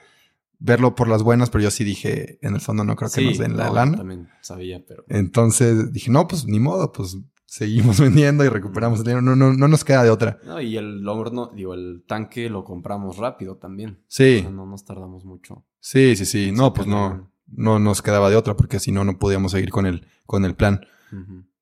[0.64, 3.26] verlo por las buenas, pero yo sí dije, en el fondo no creo que Sí,
[3.26, 3.96] nos den la no, lana.
[3.98, 5.04] También sabía, pero.
[5.08, 9.20] Entonces dije, no, pues ni modo, pues seguimos vendiendo y recuperamos el dinero.
[9.22, 10.38] No, no, no nos queda de otra.
[10.44, 13.90] No, y el horno, digo, el tanque lo compramos rápido también.
[13.90, 15.66] O Sí, sea, no nos tardamos mucho.
[15.80, 16.50] sí, sí, sí.
[16.50, 19.84] No, pues no, no nos quedaba de otra porque si no, no podíamos seguir con
[19.86, 20.80] el, con el plan.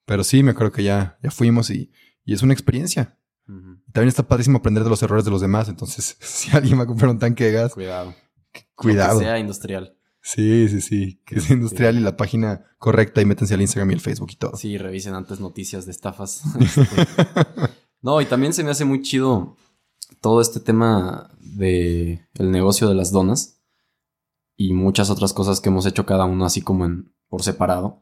[0.07, 1.91] Pero sí, me acuerdo que ya, ya fuimos y,
[2.25, 3.19] y es una experiencia.
[3.93, 5.69] También está padrísimo aprender de los errores de los demás.
[5.69, 8.15] Entonces, si alguien va a comprar un tanque de gas, Cuidado.
[8.75, 9.19] Cuidado.
[9.19, 9.97] Que sea industrial.
[10.23, 11.21] Sí, sí, sí.
[11.25, 14.37] Que es industrial y la página correcta y métanse al Instagram y el Facebook y
[14.37, 14.57] todo.
[14.57, 16.43] Sí, revisen antes noticias de estafas.
[16.61, 16.87] Este,
[18.03, 19.57] no, y también se me hace muy chido
[20.21, 23.61] todo este tema de el negocio de las donas
[24.57, 28.01] y muchas otras cosas que hemos hecho cada uno así como en por separado.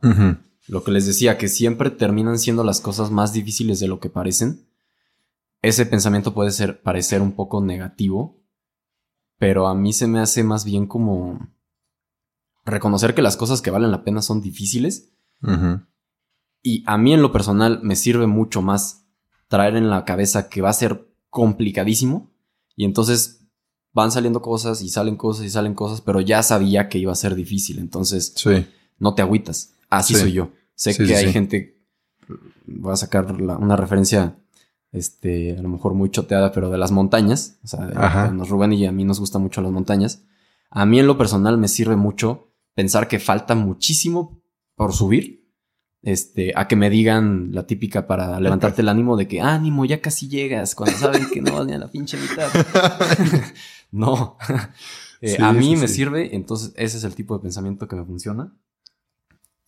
[0.67, 4.11] Lo que les decía, que siempre terminan siendo las cosas más difíciles de lo que
[4.11, 4.67] parecen.
[5.63, 8.40] Ese pensamiento puede ser, parecer un poco negativo,
[9.41, 11.49] pero a mí se me hace más bien como
[12.67, 15.11] reconocer que las cosas que valen la pena son difíciles
[16.63, 19.07] y a mí en lo personal me sirve mucho más
[19.49, 22.31] traer en la cabeza que va a ser complicadísimo
[22.77, 23.47] y entonces
[23.93, 27.17] van saliendo cosas y salen cosas y salen cosas, pero ya sabía que iba a
[27.17, 28.67] ser difícil, entonces Sí.
[28.99, 29.73] no te agüitas.
[29.89, 30.21] Así Sí.
[30.21, 30.51] soy yo.
[30.75, 31.81] Sé Sí, que hay gente,
[32.67, 34.37] voy a sacar la- una referencia,
[34.93, 37.59] este, a lo mejor muy choteada, pero de las montañas.
[37.65, 38.31] O sea, Ajá.
[38.31, 40.23] nos Rubén y a mí nos gustan mucho las montañas.
[40.71, 44.41] A mí en lo personal me sirve mucho pensar que falta muchísimo
[44.75, 45.41] por subir.
[46.03, 50.01] Este, a que me digan la típica para levantarte el ánimo de que ánimo, ya
[50.01, 52.49] casi llegas, cuando saben que no vas ni a la pinche mitad.
[53.91, 54.37] no.
[55.21, 55.97] Eh, Sí, a mí me sí.
[55.97, 58.57] sirve, entonces ese es el tipo de pensamiento que me funciona.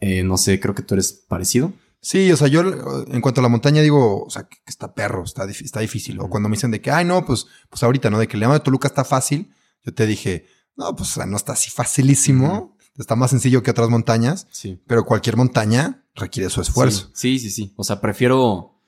[0.01, 1.75] Eh, no sé, creo que tú eres parecido.
[2.05, 2.63] Sí, o sea, yo
[3.07, 6.19] en cuanto a la montaña digo, o sea, que está perro, está, está difícil.
[6.21, 8.19] O cuando me dicen de que, ay, no, pues, pues ahorita, ¿no?
[8.19, 9.53] De que el llama de Toluca está fácil,
[9.85, 10.47] yo te dije,
[10.77, 14.81] no, pues o sea, no está así facilísimo, está más sencillo que otras montañas, Sí.
[14.89, 17.11] pero cualquier montaña requiere su esfuerzo.
[17.15, 17.73] Sí, sí, sí.
[17.77, 18.81] O sea, prefiero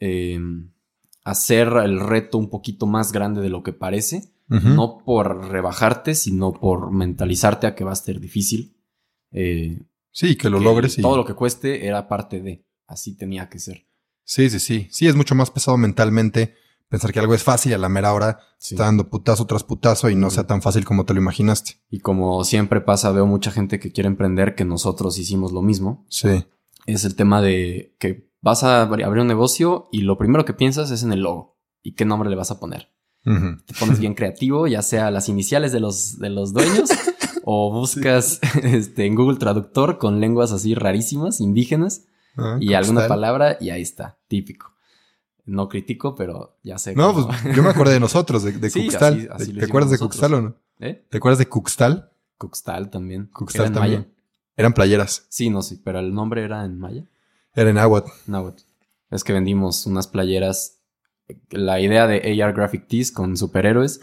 [0.00, 0.38] eh,
[1.24, 4.32] hacer el reto un poquito más grande de lo que parece.
[4.48, 8.76] No por rebajarte, sino por mentalizarte a que va a ser difícil.
[9.30, 9.80] Eh,
[10.12, 11.02] Sí, que lo que logres y...
[11.02, 12.64] Todo lo que cueste era parte de.
[12.86, 13.86] Así tenía que ser.
[14.24, 14.88] Sí, sí, sí.
[14.90, 16.54] Sí, es mucho más pesado mentalmente
[16.88, 18.74] pensar que algo es fácil y a la mera hora Sí.
[18.74, 21.76] está dando putazo tras putazo y no sea tan fácil como te lo imaginaste.
[21.88, 26.04] Y como siempre pasa, veo mucha gente que quiere emprender que nosotros hicimos lo mismo.
[26.08, 26.44] Sí.
[26.86, 30.52] Es el tema de que vas a abri- abrir un negocio y lo primero que
[30.54, 31.58] piensas es en el logo.
[31.82, 32.90] ¿Y qué nombre le vas a poner?
[33.22, 36.90] Te pones bien creativo, ya sea las iniciales de los, de los dueños
[37.44, 42.04] o buscas este, en Google Traductor con lenguas así rarísimas, indígenas
[42.36, 44.72] Ah, y alguna palabra y ahí está, típico.
[45.46, 46.94] No critico, pero ya sé.
[46.94, 49.14] No, cómo- pues yo me acordé de nosotros, de, de Sí, Cuxtal.
[49.14, 50.54] así- así ¿Te- lo ¿Te acuerdas de Cuxtal o no?
[50.78, 51.04] ¿Eh?
[51.10, 52.12] ¿Te acuerdas de Cuxtal?
[52.38, 53.26] Cuxtal también.
[53.32, 54.00] Cuxtal ¿Era en también.
[54.02, 54.12] maya?
[54.56, 55.26] Eran playeras.
[55.28, 57.04] Sí, no, sí, pero el nombre era en maya.
[57.54, 58.06] Era en Aguat.
[58.26, 58.62] Náhuatl.
[59.10, 60.78] Es que vendimos unas playeras.
[61.50, 64.00] La idea de AR Graphic Tees con superhéroes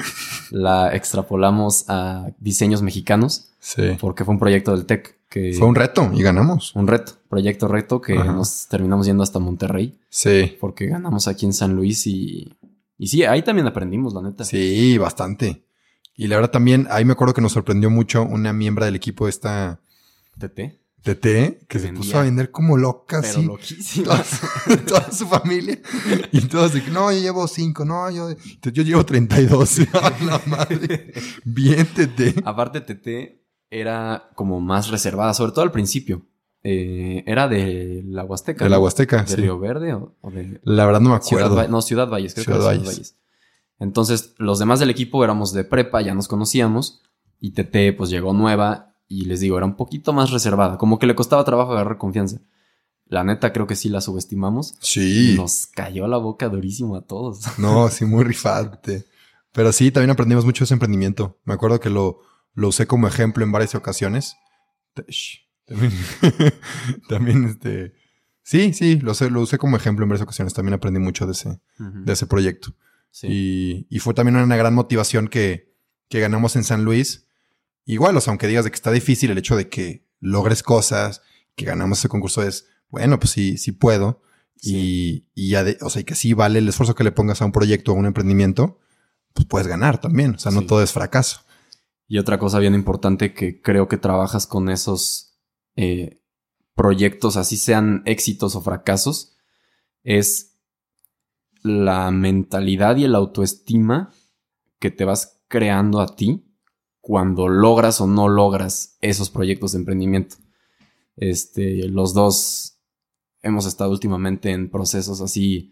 [0.52, 3.98] la extrapolamos a diseños mexicanos Sí.
[4.00, 6.74] porque fue un proyecto del TEC que Fue un reto y ganamos.
[6.76, 8.32] un reto, proyecto reto que Ajá.
[8.32, 10.56] nos terminamos yendo hasta Monterrey Sí.
[10.60, 12.54] porque ganamos aquí en San Luis y
[13.00, 14.44] y sí, ahí también aprendimos, la neta.
[14.44, 15.64] Sí, bastante.
[16.16, 19.28] Y la verdad también, ahí me acuerdo que nos sorprendió mucho una miembro del equipo,
[19.28, 19.80] esta
[20.40, 20.80] TT,
[21.16, 22.02] TT, que Que se vendía.
[22.02, 24.04] puso a vender como loca, pero así.
[24.04, 25.80] Toda su, toda su familia.
[26.32, 28.30] Y todos de no, yo llevo cinco, no, yo,
[28.62, 29.80] yo llevo 32.
[29.94, 31.14] A la madre.
[31.44, 32.42] Bien, TT.
[32.46, 36.26] Aparte, TT era como más reservada, sobre todo al principio.
[36.64, 38.64] Eh, era de la Huasteca.
[38.66, 38.84] De la ¿no?
[38.84, 39.36] Huasteca, ¿De sí.
[39.38, 41.56] Río Verde o, o de La verdad no me Ciudad acuerdo.
[41.56, 41.72] Valles?
[41.72, 42.84] No, Ciudad Valles, creo Ciudad que era Valles.
[42.84, 43.18] Ciudad Valles.
[43.80, 47.04] Entonces, los demás del equipo éramos de prepa, ya nos conocíamos.
[47.40, 48.96] Y TT, pues llegó nueva.
[49.08, 50.78] Y les digo, era un poquito más reservada.
[50.78, 52.40] Como que le costaba trabajo agarrar confianza.
[53.06, 54.76] La neta, creo que sí la subestimamos.
[54.82, 55.36] Sí.
[55.38, 57.40] Nos cayó la boca durísimo a todos.
[57.58, 59.06] No, sí, muy rifante.
[59.54, 61.40] Pero sí, también aprendimos mucho de ese emprendimiento.
[61.46, 62.20] Me acuerdo que lo,
[62.54, 64.36] lo usé como ejemplo en varias ocasiones.
[65.66, 65.94] También,
[67.10, 67.94] también, este...
[68.44, 70.54] Sí, sí, lo, sé- lo usé como ejemplo en varias ocasiones.
[70.54, 72.74] También aprendí mucho de ese, de ese proyecto.
[73.12, 73.28] Sí.
[73.30, 75.74] Y, y fue también una gran motivación que,
[76.08, 77.27] que ganamos en San Luis.
[77.88, 81.22] Igual, o sea, aunque digas de que está difícil el hecho de que logres cosas,
[81.56, 84.22] que ganamos ese concurso es, bueno, pues sí, sí puedo.
[84.62, 87.42] Y, y ya de, o sea, y que sí vale el esfuerzo que le pongas
[87.42, 88.78] a un proyecto o a un emprendimiento,
[89.34, 90.36] pues puedes ganar también.
[90.36, 90.68] O sea, no Sí.
[90.68, 91.42] todo es fracaso.
[92.10, 95.38] Y otra cosa bien importante que creo que trabajas con esos
[95.78, 96.22] eh,
[96.76, 99.38] proyectos, así sean éxitos o fracasos,
[100.04, 100.58] es
[101.64, 104.12] la mentalidad y el autoestima
[104.80, 106.44] que te vas creando a ti
[107.08, 110.36] cuando logras o no logras esos proyectos de emprendimiento.
[111.16, 112.80] Este, los dos
[113.42, 115.72] hemos estado últimamente en procesos así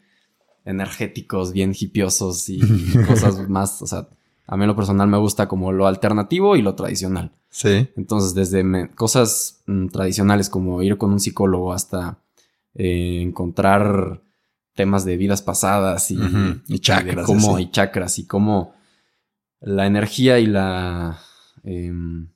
[0.64, 2.60] energéticos, bien hipiosos y
[3.06, 4.08] cosas más, o sea,
[4.48, 7.34] a mí en lo personal me gusta como lo alternativo y lo tradicional.
[7.50, 7.90] Sí.
[7.98, 12.20] Entonces, desde me- cosas mm, tradicionales como ir con un psicólogo hasta
[12.76, 14.22] eh, encontrar
[14.74, 16.18] temas de vidas pasadas y,
[16.80, 18.74] chakras, cómo, y chakras y cómo
[19.66, 21.20] la energía y la,
[21.64, 22.30] em,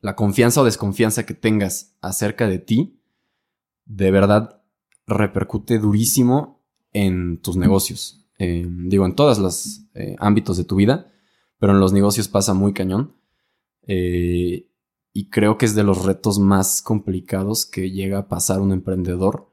[0.00, 3.00] la confianza o desconfianza que tengas acerca de ti,
[3.84, 4.60] de verdad
[5.06, 6.60] repercute durísimo
[6.92, 8.26] en tus negocios.
[8.38, 11.12] Em, digo, en todos los eh, ámbitos de tu vida,
[11.58, 13.14] pero en los negocios pasa muy cañón.
[13.86, 14.68] Eh,
[15.12, 19.52] y creo que es de los retos más complicados que llega a pasar un emprendedor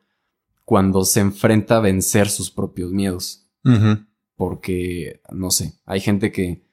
[0.66, 3.46] cuando se enfrenta a vencer sus propios miedos.
[4.36, 6.68] Porque, no sé, hay gente que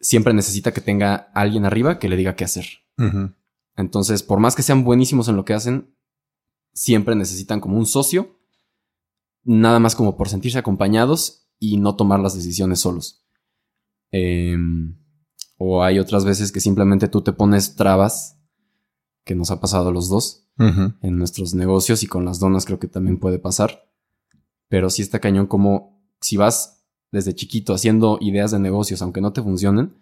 [0.00, 2.66] siempre necesita que tenga alguien arriba que le diga qué hacer.
[3.76, 5.94] Entonces, por más que sean buenísimos en lo que hacen,
[6.72, 8.38] siempre necesitan como un socio,
[9.44, 13.24] nada más como por sentirse acompañados y no tomar las decisiones solos.
[14.10, 14.98] Em,
[15.58, 18.38] o hay otras veces que simplemente tú te pones trabas,
[19.24, 22.80] que nos ha pasado a los dos en nuestros negocios y con las donas creo
[22.80, 23.88] que también puede pasar.
[24.68, 26.77] Pero sí está cañón como si vas
[27.10, 29.94] desde chiquito haciendo ideas de negocios, aunque no te funcionen.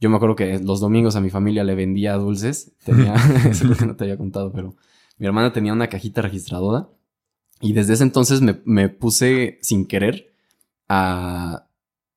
[0.00, 2.72] Yo me acuerdo que los domingos a mi familia le vendía dulces.
[2.84, 3.14] Tenía,
[3.48, 4.74] eso es lo que no te había contado, pero
[5.18, 6.88] mi hermana tenía una cajita registradora
[7.60, 10.32] y desde ese entonces me, me puse sin querer
[10.88, 11.66] a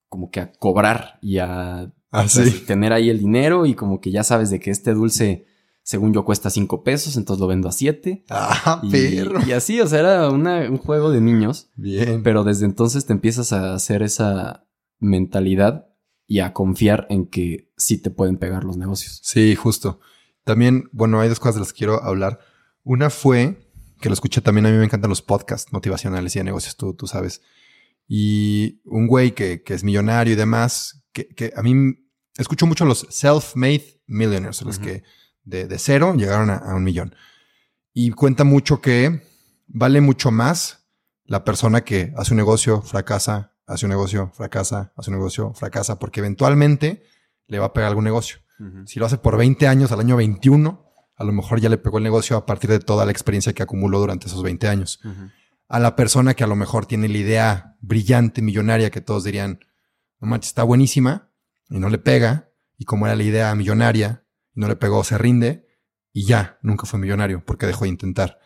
[0.10, 2.64] como que a cobrar y a Ah, sí.
[2.68, 5.46] tener ahí el dinero y como que ya sabes de que este dulce,
[5.84, 8.24] según yo, cuesta cinco pesos, entonces lo vendo a siete.
[8.30, 9.40] Ah, Y, perro.
[9.46, 12.24] y así, o sea, era una- un juego de niños, Bien.
[12.24, 14.66] pero desde entonces te empiezas a hacer esa
[15.00, 15.88] mentalidad
[16.26, 19.20] y a confiar en que sí te pueden pegar los negocios.
[19.24, 20.00] Sí, justo.
[20.46, 22.40] También, bueno, hay dos cosas de las que quiero hablar.
[22.84, 23.70] Una fue
[24.00, 26.94] que lo escuché también, a mí me encantan los podcasts motivacionales y de negocios, tú,
[26.94, 27.42] tú sabes.
[28.08, 31.74] Y un güey que, que es millonario y demás, que, que a mí
[32.38, 35.04] escucho mucho los self-made millionaires, los que
[35.44, 37.16] de, de cero llegaron a, a un millón.
[37.94, 39.24] Y cuenta mucho que
[39.68, 40.88] vale mucho más
[41.26, 46.00] la persona que hace un negocio, fracasa hace un negocio, fracasa, hace un negocio, fracasa,
[46.00, 47.04] porque eventualmente
[47.48, 48.38] le va a pegar algún negocio.
[48.86, 50.86] Si lo hace por 20 años, al año 21,
[51.18, 53.62] a lo mejor ya le pegó el negocio a partir de toda la experiencia que
[53.62, 55.02] acumuló durante esos 20 años.
[55.68, 59.60] A la persona que a lo mejor tiene la idea brillante, millonaria, que todos dirían,
[60.22, 61.30] no manches, está buenísima,
[61.70, 64.23] y no le pega, y como era la idea millonaria,
[64.54, 65.68] no le pegó, se rinde,
[66.12, 68.40] y ya, nunca fue millonario, porque dejó de intentar.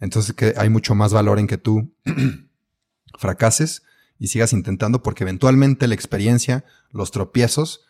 [0.00, 1.94] Entonces que hay mucho más valor en que tú
[3.18, 3.82] fracases
[4.18, 7.84] y sigas intentando, porque eventualmente la experiencia, los tropiezos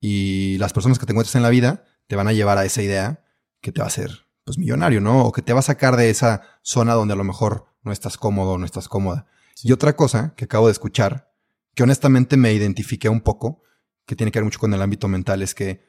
[0.00, 2.82] y las personas que te encuentres en la vida te van a llevar a esa
[2.82, 3.24] idea
[3.60, 5.24] que te va a hacer pues millonario, ¿no?
[5.24, 8.18] O que te va a sacar de esa zona donde a lo mejor no estás
[8.18, 9.26] cómodo no estás cómoda.
[9.62, 11.32] Y otra cosa que acabo de escuchar,
[11.74, 13.62] que honestamente me identifiqué un poco,
[14.04, 15.86] que tiene que ver mucho con el ámbito mental, es que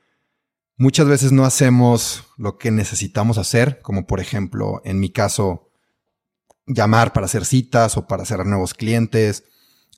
[0.78, 5.70] muchas veces no hacemos lo que necesitamos hacer, como por ejemplo, en mi caso,
[6.68, 9.44] llamar para hacer citas o para hacer nuevos clientes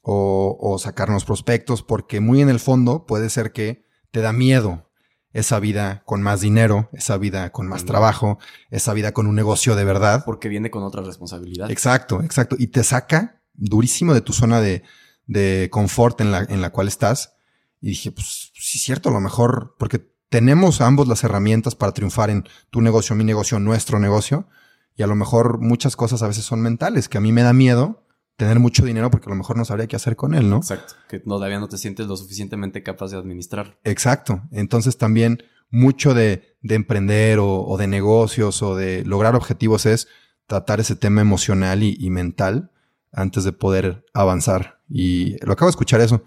[0.01, 4.87] o, o sacarnos prospectos, porque muy en el fondo puede ser que te da miedo
[5.33, 8.39] esa vida con más dinero, esa vida con más trabajo,
[8.71, 10.23] esa vida con un negocio de verdad.
[10.25, 11.69] Porque viene con otra responsabilidad.
[11.69, 12.55] Exacto, exacto.
[12.57, 14.83] Y te saca durísimo de tu zona de,
[15.25, 17.35] de confort en la, en la cual estás.
[17.81, 21.93] Y dije, pues sí es cierto, a lo mejor, porque tenemos ambos las herramientas para
[21.93, 24.47] triunfar en tu negocio, mi negocio, nuestro negocio.
[24.95, 27.53] Y a lo mejor muchas cosas a veces son mentales, que a mí me da
[27.53, 28.03] miedo
[28.35, 30.57] tener mucho dinero porque a lo mejor no sabría qué hacer con él, ¿no?
[30.57, 33.79] Exacto, que todavía no te sientes lo suficientemente capaz de administrar.
[33.83, 39.85] Exacto, entonces también mucho de, de emprender o, o, de negocios o de lograr objetivos
[39.85, 40.07] es
[40.45, 42.71] tratar ese tema emocional y, y, mental
[43.11, 44.81] antes de poder avanzar.
[44.87, 46.23] Y lo acabo de escuchar eso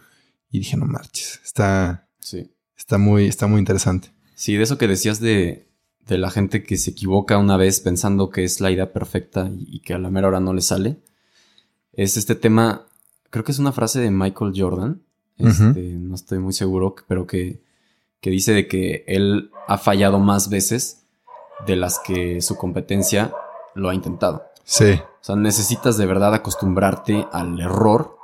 [0.50, 2.52] y dije, no marches, está, sí.
[2.80, 4.10] Está, muy, está muy interesante.
[4.34, 5.68] Sí, de eso que decías de,
[6.06, 9.80] de la gente que se equivoca una vez pensando que es la idea perfecta y,
[9.80, 10.98] que a la mera hora no le sale
[11.92, 12.86] es este tema,
[13.30, 15.02] creo que es una frase de Michael Jordan,
[15.36, 15.98] este, uh -huh.
[15.98, 17.62] no estoy muy seguro, pero que,
[18.20, 21.06] que dice de que él ha fallado más veces
[21.66, 23.32] de las que su competencia
[23.74, 24.44] lo ha intentado.
[24.64, 24.92] Sí.
[24.92, 28.16] O sea, necesitas de verdad acostumbrarte al error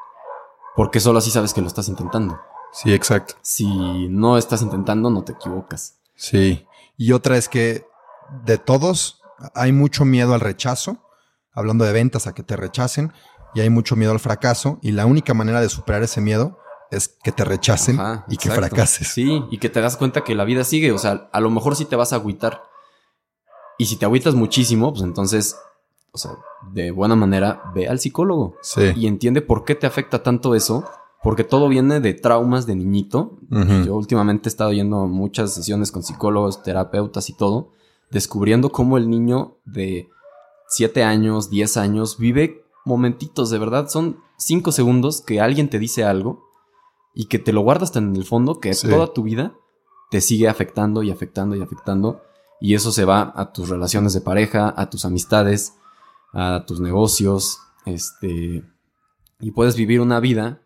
[0.77, 2.39] porque solo así sabes que lo estás intentando.
[2.73, 3.35] Sí, exacto.
[3.43, 5.99] Si no estás intentando, no te equivocas.
[6.15, 6.67] Sí.
[6.97, 7.87] Y otra es que
[8.45, 9.23] de todos
[9.55, 10.99] hay mucho miedo al rechazo,
[11.53, 13.13] hablando de ventas, a que te rechacen,
[13.55, 16.59] y hay mucho miedo al fracaso y la única manera de superar ese miedo
[16.91, 18.61] es que te rechacen Ajá, y exacto.
[18.61, 19.09] que fracases.
[19.09, 21.75] Sí, y que te das cuenta que la vida sigue, o sea, a lo mejor
[21.75, 22.63] sí te vas a agüitar.
[23.79, 25.57] Y si te agüitas muchísimo, pues entonces,
[26.13, 26.33] o sea,
[26.73, 28.57] de buena manera, ve al psicólogo.
[28.63, 28.93] Sí.
[28.95, 30.89] Y entiende por qué te afecta tanto eso,
[31.27, 33.41] porque todo viene de traumas de niñito.
[33.51, 33.85] Uh -huh.
[33.85, 37.73] Yo últimamente he estado yendo a muchas sesiones con psicólogos, terapeutas y todo,
[38.13, 40.09] descubriendo cómo el niño de
[40.69, 46.05] 7 años, 10 años vive momentitos, de verdad, son cinco segundos que alguien te dice
[46.05, 46.45] algo
[47.13, 48.89] y que te lo guardas tan en el fondo que sí.
[48.89, 49.53] toda tu vida
[50.13, 52.23] te sigue afectando y afectando y afectando.
[52.61, 55.75] Y eso se va a tus relaciones de pareja, a tus amistades,
[56.33, 58.63] a tus negocios, este...
[59.41, 60.63] Y puedes vivir una vida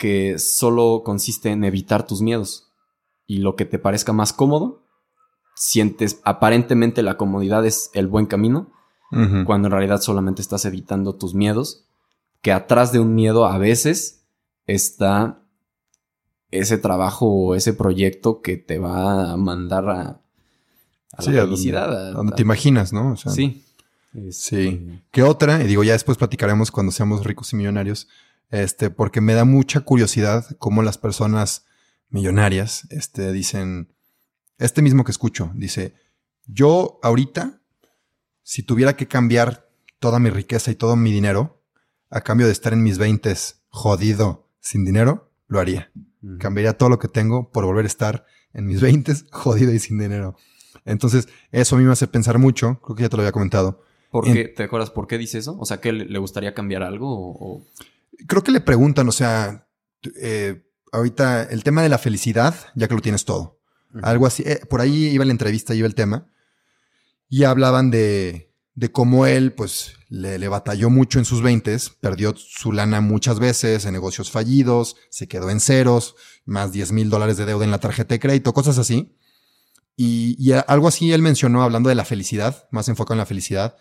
[0.00, 2.72] que solo consiste en evitar tus miedos.
[3.26, 4.82] Y lo que te parezca más cómodo,
[5.54, 8.72] sientes aparentemente la comodidad es el buen camino,
[9.12, 9.44] Uh -huh.
[9.44, 11.84] Cuando en realidad solamente estás evitando tus miedos.
[12.42, 14.22] Que atrás de un miedo a veces
[14.66, 15.42] está
[16.52, 20.20] ese trabajo o ese proyecto que te va a mandar a,
[21.12, 21.92] a sí, la felicidad.
[21.92, 23.14] A a donde, te imaginas, ¿no?
[23.14, 23.64] O sea, sí.
[24.30, 25.00] Sí.
[25.10, 25.60] ¿Qué otra?
[25.64, 28.06] Y digo, ya después platicaremos cuando seamos ricos y millonarios.
[28.50, 31.66] Este, porque me da mucha curiosidad cómo las personas
[32.08, 33.92] millonarias, este, dicen,
[34.58, 35.94] este mismo que escucho, dice,
[36.46, 37.60] yo ahorita
[38.50, 39.68] si tuviera que cambiar
[40.00, 41.62] toda mi riqueza y todo mi dinero
[42.10, 45.92] a cambio de estar en mis veintes jodido sin dinero, lo haría.
[46.40, 50.00] Cambiaría todo lo que tengo por volver a estar en mis veintes jodido y sin
[50.00, 50.34] dinero.
[50.84, 53.84] Entonces, eso a mí me hace pensar mucho, creo que ya te lo había comentado.
[54.10, 54.48] ¿Por qué?
[54.48, 55.56] ¿Te acuerdas por qué dice eso?
[55.56, 57.06] O sea, ¿que le gustaría cambiar algo?
[57.08, 57.64] O...
[58.26, 59.68] Creo que le preguntan, o sea,
[60.20, 60.62] eh,
[60.92, 63.60] ahorita el tema de la felicidad, ya que lo tienes todo.
[63.92, 64.00] Uh -huh.
[64.04, 66.30] Algo así, eh, por ahí iba la entrevista, iba el tema
[67.28, 72.34] y hablaban de, de cómo él, pues, le, le batalló mucho en sus veintes, perdió
[72.36, 77.36] su lana muchas veces en negocios fallidos, se quedó en ceros, más 10 mil dólares
[77.36, 79.16] de deuda en la tarjeta de crédito, cosas así.
[79.96, 83.76] Y, y, algo así él mencionó hablando de la felicidad, más enfocado en la felicidad,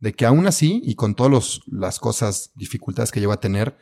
[0.00, 3.76] de que aún así, y con todas las cosas, dificultades que lleva a tener,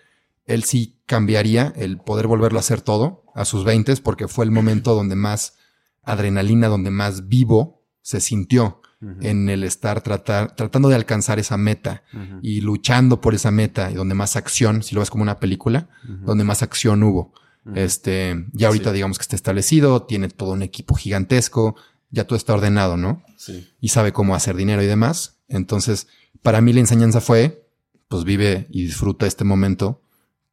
[0.47, 4.51] él sí cambiaría el poder volverlo a hacer todo a sus veintes, porque fue el
[4.51, 5.57] momento donde más
[6.03, 8.81] adrenalina, donde más vivo se sintió
[9.21, 12.03] en el estar tratar, tratando de alcanzar esa meta
[12.43, 15.89] y luchando por esa meta y donde más acción, si lo ves como una película,
[16.25, 17.33] donde más acción hubo.
[17.75, 21.77] Este, ya ahorita digamos que está establecido, tiene todo un equipo gigantesco,
[22.11, 23.25] ya todo está ordenado, ¿no?
[23.37, 23.69] Sí.
[23.81, 25.36] Y sabe cómo hacer dinero y demás.
[25.49, 26.07] Entonces,
[26.43, 27.67] para mí la enseñanza fue,
[28.09, 30.01] pues vive y disfruta este momento,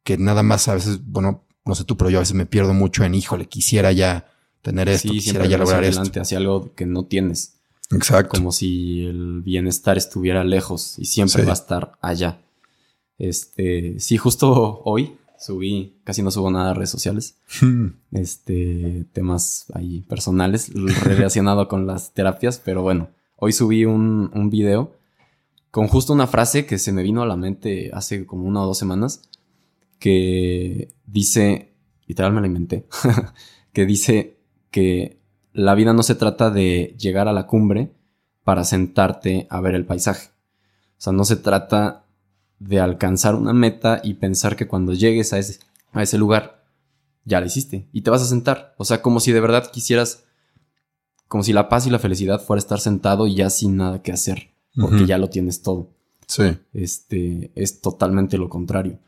[0.02, 2.74] que nada más a veces, bueno, no sé tú, pero yo a veces me pierdo
[2.74, 4.30] mucho en, híjole, quisiera ya
[4.62, 6.20] tener esto, Sí, quisiera ya lograr adelante esto.
[6.22, 7.54] hacia algo que no tienes.
[7.90, 8.36] Exacto.
[8.38, 11.46] Como si el bienestar estuviera lejos y siempre Sí.
[11.46, 12.40] va a estar allá.
[13.18, 17.36] Este, sí, justo hoy subí, casi no subo nada a redes sociales.
[18.12, 20.70] Este, temas ahí personales
[21.02, 24.96] relacionado con las terapias, pero bueno, hoy subí un, un video
[25.70, 28.66] con justo una frase que se me vino a la mente hace como una o
[28.66, 29.22] dos semanas,
[29.98, 31.74] que dice,
[32.06, 32.86] literal me la inventé,
[33.72, 34.38] que dice
[34.70, 35.18] que
[35.52, 37.90] la vida no se trata de llegar a la cumbre
[38.44, 40.28] para sentarte a ver el paisaje.
[40.96, 42.04] O sea, no se trata
[42.60, 45.58] de alcanzar una meta y pensar que cuando llegues a ese,
[45.92, 46.64] a ese lugar,
[47.24, 48.74] ya la hiciste y te vas a sentar.
[48.78, 50.23] O sea, como si de verdad quisieras,
[51.28, 54.12] como si la paz y la felicidad fuera estar sentado y ya sin nada que
[54.12, 54.50] hacer,
[54.80, 55.90] porque ya lo tienes todo.
[56.26, 56.56] Sí.
[56.72, 58.98] Este es totalmente lo contrario.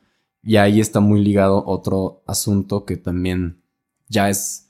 [0.42, 3.62] Y ahí está muy ligado otro asunto que también
[4.08, 4.68] ya es.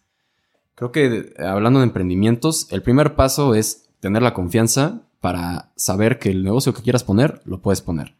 [0.74, 6.30] Creo que hablando de emprendimientos, el primer paso es tener la confianza para saber que
[6.30, 8.14] el negocio que quieras poner, lo puedes poner.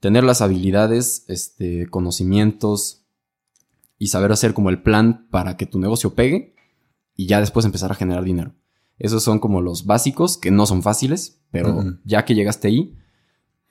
[0.00, 3.02] Tener las habilidades, este, conocimientos
[3.98, 6.54] y saber hacer como el plan para que tu negocio pegue
[7.20, 8.54] y ya después empezar a generar dinero.
[8.98, 12.96] Esos son como los básicos que no son fáciles, pero ya que llegaste ahí,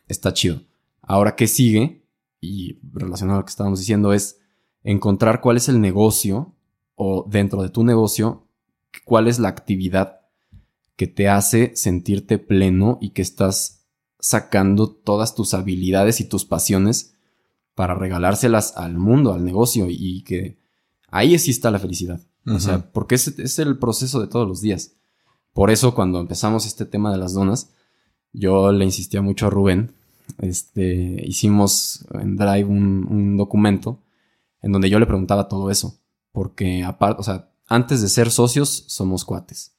[0.08, 0.62] está chido.
[1.02, 2.06] Ahora, ¿qué sigue?
[2.40, 4.40] Y relacionado a lo que estábamos diciendo es
[4.84, 6.54] encontrar cuál es el negocio
[6.94, 8.48] o dentro de tu negocio,
[9.04, 10.20] cuál es la actividad
[10.96, 13.88] que te hace sentirte pleno y que estás
[14.20, 17.16] sacando todas tus habilidades y tus pasiones
[17.74, 20.60] para regalárselas al mundo, al negocio y que
[21.08, 22.22] ahí sí está la felicidad.
[22.46, 24.94] O sea, porque es, es el proceso de todos los días.
[25.54, 27.72] Por eso cuando empezamos este tema de las donas,
[28.34, 29.94] yo le insistía mucho a Rubén.
[30.40, 34.02] Este, hicimos en Drive un, un documento
[34.62, 36.00] en donde yo le preguntaba todo eso.
[36.32, 39.76] Porque aparte, o sea, antes de ser socios, somos cuates.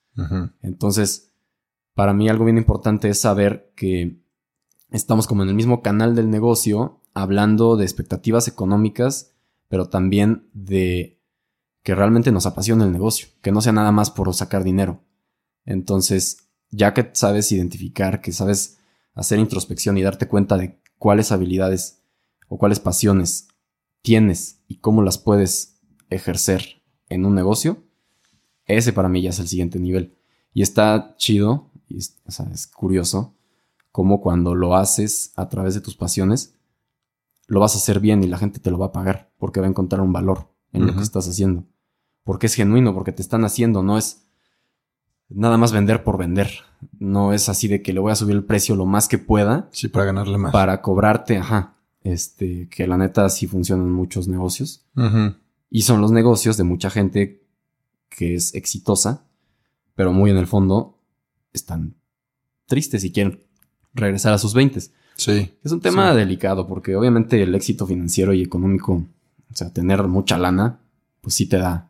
[0.63, 1.33] Entonces,
[1.95, 4.21] para mí algo bien importante es saber que
[4.91, 9.33] estamos como en el mismo canal del negocio, hablando de expectativas económicas,
[9.69, 11.20] pero también de
[11.83, 15.03] que realmente nos apasiona el negocio, que no sea nada más por sacar dinero.
[15.65, 18.79] Entonces, ya que sabes identificar, que sabes
[19.15, 22.03] hacer introspección y darte cuenta de cuáles habilidades
[22.49, 23.49] o cuáles pasiones
[24.03, 27.85] tienes y cómo las puedes ejercer en un negocio,
[28.67, 30.17] ese para mí ya es el siguiente nivel.
[30.53, 33.37] Y está chido, y es, o sea, es curioso,
[33.93, 36.55] cómo cuando lo haces a través de tus pasiones,
[37.47, 39.67] lo vas a hacer bien y la gente te lo va a pagar, porque va
[39.67, 41.67] a encontrar un valor en lo que estás haciendo.
[42.31, 44.23] Porque es genuino, porque te están haciendo, no es
[45.29, 46.49] nada más vender por vender.
[47.01, 49.69] No es así de que le voy a subir el precio lo más que pueda
[49.73, 50.53] Sí, para ganarle más.
[50.53, 51.75] para cobrarte, ajá.
[52.05, 54.85] Este, que la neta sí funcionan muchos negocios.
[55.71, 57.43] Y son los negocios de mucha gente
[58.09, 59.25] que es exitosa,
[59.97, 60.99] pero muy en el fondo
[61.53, 61.97] están
[62.67, 63.41] tristes y quieren
[63.93, 64.81] regresar a sus 20.
[65.17, 65.53] Sí.
[65.65, 66.17] Es un tema Sí.
[66.19, 70.79] delicado porque obviamente el éxito financiero y económico, o sea, tener mucha lana,
[71.21, 71.90] pues sí te da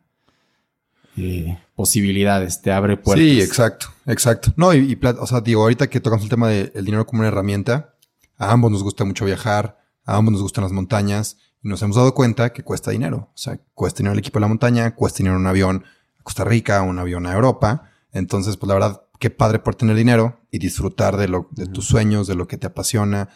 [1.17, 3.25] eh, posibilidades, te abre puertas.
[3.25, 4.53] Sí, exacto, exacto.
[4.55, 7.27] No, y, y o sea, digo, ahorita que tocamos el tema del dinero como una
[7.29, 7.95] herramienta,
[8.37, 11.95] a ambos nos gusta mucho viajar, a ambos nos gustan las montañas, y nos hemos
[11.95, 13.29] dado cuenta que cuesta dinero.
[13.33, 15.83] O sea, cuesta dinero el equipo de la montaña, cuesta dinero un avión
[16.19, 17.91] a Costa Rica, un avión a Europa.
[18.11, 21.85] Entonces, pues la verdad, qué padre por tener dinero y disfrutar de lo, de tus
[21.85, 23.29] sueños, de lo que te apasiona,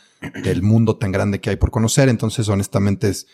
[0.43, 2.09] del mundo tan grande que hay por conocer.
[2.09, 3.28] Entonces, honestamente, es,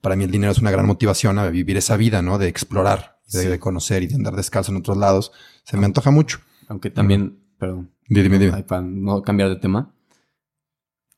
[0.00, 2.38] para mí el dinero es una gran motivación a vivir esa vida, ¿no?
[2.38, 3.48] De explorar, de, Sí.
[3.48, 5.32] de conocer y de andar descalzo en otros lados.
[5.64, 6.38] Se me antoja mucho.
[6.68, 8.52] Aunque también, perdón, Dime, dime.
[8.54, 9.94] Ay, para no cambiar de tema.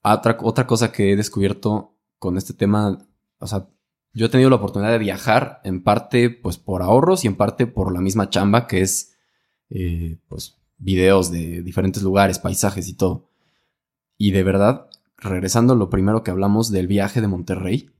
[0.02, 2.98] Otra, otra cosa que he descubierto con este tema,
[3.38, 3.66] o sea,
[4.12, 7.66] yo he tenido la oportunidad de viajar en parte pues por ahorros y en parte
[7.66, 9.14] por la misma chamba que es
[9.70, 13.30] eh, pues videos de diferentes lugares, paisajes y todo.
[14.16, 14.86] Y de verdad,
[15.16, 17.90] regresando a lo primero que hablamos del viaje de Monterrey,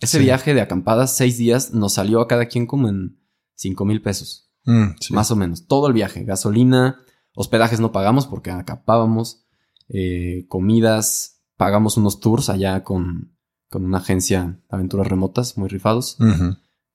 [0.00, 0.24] ese Sí.
[0.24, 3.18] viaje de acampadas seis días nos salió a cada quien como en
[3.54, 4.50] cinco mil pesos.
[4.64, 5.12] Mm, sí.
[5.14, 5.66] Más o menos.
[5.66, 6.24] Todo el viaje.
[6.24, 7.00] Gasolina,
[7.34, 9.40] hospedajes no pagamos porque acampábamos.
[9.88, 13.36] eh, comidas, pagamos unos tours allá con,
[13.68, 16.16] con una agencia de aventuras remotas, muy rifados.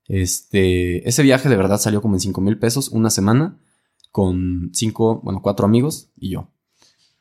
[0.07, 3.59] Este, ese viaje de verdad salió como en 5 mil pesos una semana
[4.11, 6.51] con cinco, bueno, cuatro amigos y yo.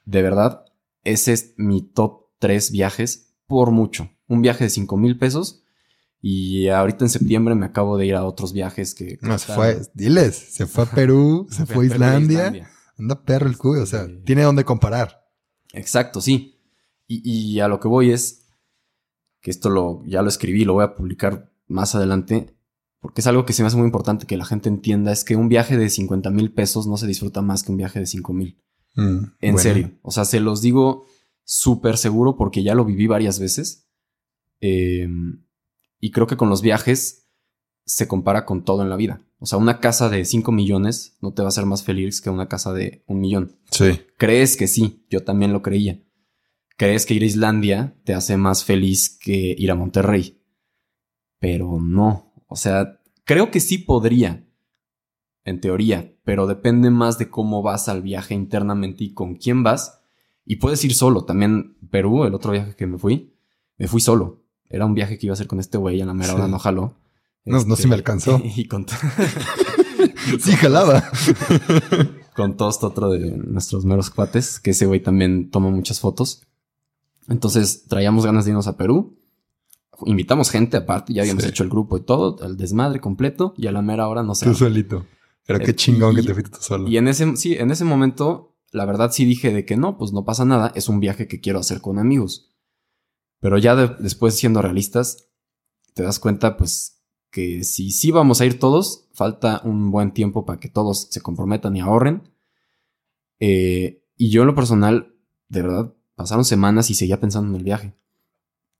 [0.07, 0.65] de verdad,
[1.05, 4.11] ese es mi top 3 viajes por mucho.
[4.27, 5.63] Un viaje de 5 mil pesos.
[6.21, 9.19] Y ahorita en septiembre me acabo de ir a otros viajes que...
[9.23, 12.69] No, se fue, diles, se fue a Perú, se, fue a Islandia.
[12.99, 15.29] Anda perro el cuyo, o sea, tiene donde comparar.
[15.73, 16.61] Exacto, sí.
[17.07, 18.49] Y, y, a lo que voy es
[19.41, 22.55] que esto lo, ya lo escribí, lo voy a publicar más adelante,
[23.01, 25.37] porque es algo que se me hace muy importante que la gente entienda, es que
[25.37, 28.33] un viaje de 50 mil pesos no se disfruta más que un viaje de 5
[28.33, 28.61] mil.
[28.97, 29.93] Mm, en serio.
[30.03, 31.07] O sea, se los digo
[31.45, 33.89] súper seguro porque ya lo viví varias veces.
[34.61, 35.45] Em,
[36.01, 37.29] y creo que con los viajes
[37.85, 39.23] se compara con todo en la vida.
[39.39, 42.31] O sea, una casa de 5 millones no te va a hacer más feliz que
[42.31, 43.57] una casa de un millón.
[43.71, 44.01] Sí.
[44.17, 46.03] Crees que sí, yo también lo creía.
[46.77, 50.43] Crees que ir a Islandia te hace más feliz que ir a Monterrey.
[51.39, 52.33] Pero no.
[52.47, 54.47] O sea, creo que sí podría,
[55.45, 60.01] en teoría, pero depende más de cómo vas al viaje internamente y con quién vas.
[60.45, 61.25] Y puedes ir solo.
[61.25, 63.35] También Perú, el otro viaje que me fui,
[63.77, 64.45] me fui solo.
[64.71, 66.59] Era un viaje que iba a hacer con este güey, a la mera hora no
[66.59, 66.95] jaló.
[67.45, 68.43] No, no, si me este, alcanzó.
[68.57, 68.87] Y con
[70.41, 71.03] sí, jalaba.
[72.37, 76.43] con todo esto otro de nuestros meros cuates, que ese güey también toma muchas fotos.
[77.29, 79.19] Entonces traíamos ganas de irnos a Perú.
[80.07, 83.73] Invitamos gente aparte, ya habíamos hecho el grupo y todo, el desmadre completo, y a
[83.73, 84.47] la mera hora no sé.
[84.47, 85.05] Tú solito.
[85.45, 86.89] Pero qué eh, chingón que te fuiste tú solo.
[86.89, 90.13] Y en ese, sí, en ese momento, la verdad sí dije de que no, pues
[90.13, 92.51] no pasa nada, es un viaje que quiero hacer con amigos.
[93.41, 95.29] Pero ya después siendo realistas,
[95.95, 100.45] te das cuenta pues que si sí vamos a ir todos, falta un buen tiempo
[100.45, 102.33] para que todos se comprometan y ahorren.
[103.39, 105.15] Eh, y yo en lo personal,
[105.49, 107.95] de verdad, pasaron semanas y seguía pensando en el viaje.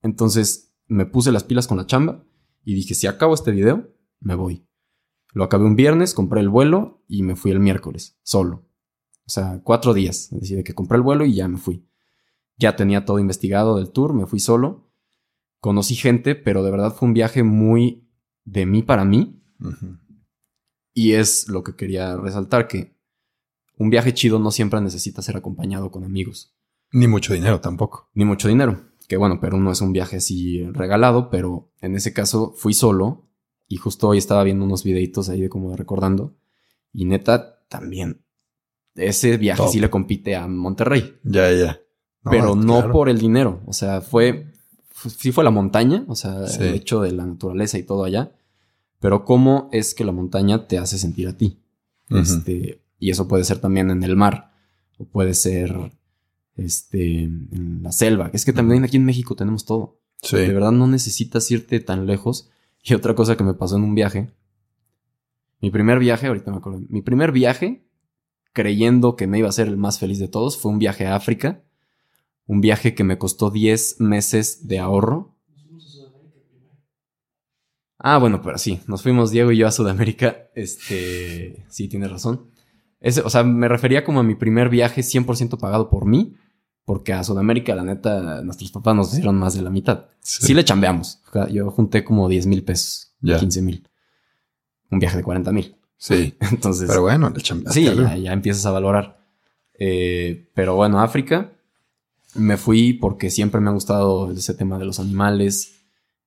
[0.03, 2.25] Entonces me puse las pilas con la chamba
[2.65, 3.89] y dije, si acabo este video,
[4.21, 4.67] me voy.
[5.33, 8.67] Lo acabé un viernes, compré el vuelo y me fui el miércoles, solo.
[9.27, 10.29] O sea, cuatro días.
[10.31, 11.88] Decidí que compré el vuelo y ya me fui.
[12.59, 14.91] Ya tenía todo investigado del tour, me fui solo.
[15.61, 18.09] Conocí gente, pero de verdad fue un viaje muy
[18.45, 19.43] de mí para mí.
[20.93, 22.99] Y es lo que quería resaltar, que
[23.77, 26.57] un viaje chido no siempre necesita ser acompañado con amigos.
[26.93, 28.11] Ni mucho dinero tampoco.
[28.15, 28.81] Ni mucho dinero.
[29.09, 33.29] Que bueno, pero no es un viaje así regalado, pero en ese caso fui solo
[33.69, 36.37] y justo hoy estaba viendo unos videitos ahí de como recordando.
[36.93, 38.25] Y neta, también.
[38.95, 41.21] Ese viaje sí le compite a Monterrey.
[41.23, 41.81] Ya, ya.
[42.31, 43.61] Pero no por el dinero.
[43.67, 44.53] O sea, fue.
[44.93, 48.33] Sí fue la montaña, o sea, el hecho de la naturaleza y todo allá.
[49.01, 51.61] Pero cómo es que la montaña te hace sentir a ti.
[52.11, 52.83] Este.
[52.99, 54.53] Y eso puede ser también en el mar.
[54.99, 55.93] O puede ser.
[56.57, 57.25] Este.
[57.25, 58.31] En la selva.
[58.33, 60.01] Es que también aquí en México tenemos todo.
[60.33, 62.51] De verdad no necesitas irte tan lejos
[62.83, 64.31] y otra cosa que me pasó en un viaje.
[65.61, 66.81] Mi primer viaje, ahorita me acuerdo.
[66.89, 67.85] Mi primer viaje,
[68.53, 71.17] creyendo que me iba a ser el más feliz de todos, fue un viaje a
[71.17, 71.65] África.
[72.49, 75.37] Un viaje que me costó 10 meses de ahorro.
[78.01, 80.49] Ah, bueno, pero sí, nos fuimos Diego y yo a Sudamérica.
[80.57, 82.51] Este, sí, tienes razón.
[82.99, 86.35] Ese, o sea, me refería como a mi primer viaje 100% pagado por mí
[86.89, 90.07] porque a Sudamérica, la neta, nuestros papás nos hicieron más de la mitad.
[90.21, 91.21] Sí, le chambeamos.
[91.51, 93.87] Yo junté como 10 mil pesos, 15 mil.
[94.91, 95.77] Un viaje de 40 mil.
[95.99, 96.35] Sí.
[96.51, 96.89] Entonces.
[96.89, 97.79] Pero bueno, le chambeaste.
[97.79, 99.23] Sí, ya, empiezas a valorar.
[99.79, 101.53] Eh, pero bueno, África.
[102.39, 105.75] Me fui porque siempre me ha gustado ese tema de los animales.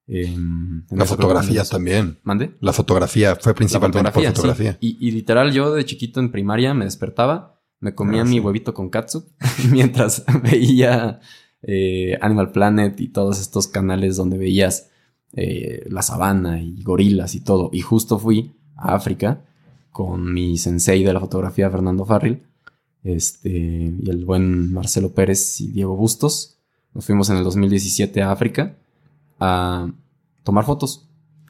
[0.08, 2.20] Em, la fotografía también.
[2.24, 2.56] ¿Mande?
[2.60, 4.78] La fotografía fue principalmente por fotografía.
[4.82, 8.74] Y, y literal, yo de chiquito en primaria me despertaba me comía ah, mi huevito
[8.74, 9.26] con katsu
[9.72, 11.20] mientras veía
[11.64, 14.92] eh, Animal Planet y todos estos canales donde veías
[15.34, 17.70] eh, la sabana y gorilas y todo.
[17.74, 19.44] Y justo fui a África
[19.92, 22.44] con mi sensei de la fotografía, Fernando Farril,
[23.04, 26.58] este, y el buen Marcelo Pérez y Diego Bustos.
[26.94, 28.78] Nos fuimos en el 2017 a África
[29.40, 29.92] a
[30.44, 31.08] tomar fotos.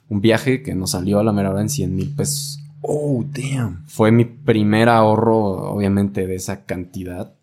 [0.09, 2.59] Un viaje que nos salió a la mera hora en 100 mil pesos.
[2.81, 3.85] Oh, damn.
[3.87, 7.35] Fue mi primer ahorro, obviamente, de esa cantidad.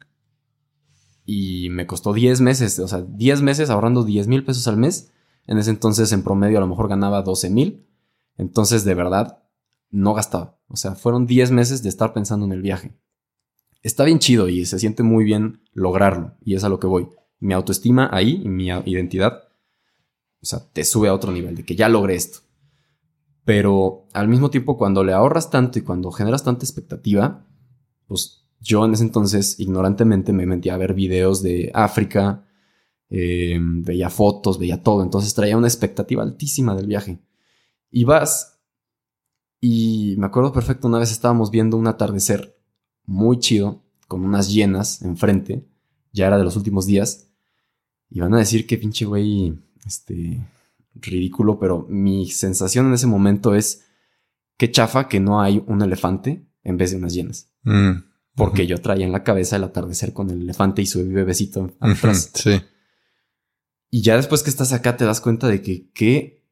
[1.25, 5.11] Y me costó 10 meses, o sea, 10 meses ahorrando 10 mil pesos al mes.
[5.47, 7.87] En ese entonces, en promedio, a lo mejor ganaba 12 mil.
[8.37, 9.43] Entonces, de verdad,
[9.91, 10.59] no gastaba.
[10.69, 12.95] O sea, fueron 10 meses de estar pensando en el viaje.
[13.83, 16.37] Está bien chido y se siente muy bien lograrlo.
[16.43, 17.09] Y es a lo que voy.
[17.41, 19.45] Mi autoestima ahí mi identidad,
[20.41, 22.41] o sea, te sube a otro nivel de que ya logré esto.
[23.45, 27.47] Pero al mismo tiempo, cuando le ahorras tanto y cuando generas tanta expectativa,
[28.07, 32.45] pues yo en ese entonces ignorantemente me metí a ver videos de África,
[33.09, 37.21] em, veía fotos, veía todo, entonces traía una expectativa altísima del viaje.
[37.91, 38.61] Y vas,
[39.61, 42.58] y me acuerdo perfecto, una vez estábamos viendo un atardecer
[43.09, 45.67] muy chido, con unas llenas enfrente,
[46.13, 47.31] ya era de los últimos días.
[48.11, 50.47] Y van a decir que pinche güey, este,
[50.95, 53.87] ridículo, pero mi sensación en ese momento es
[54.59, 57.51] qué chafa que no hay un elefante en vez de unas llenas.
[57.63, 58.05] Mm,
[58.35, 62.31] Porque yo traía en la cabeza el atardecer con el elefante y su bebecito atrás.
[62.35, 62.61] Sí.
[63.91, 66.45] Y ya después que estás acá te das cuenta de que qué,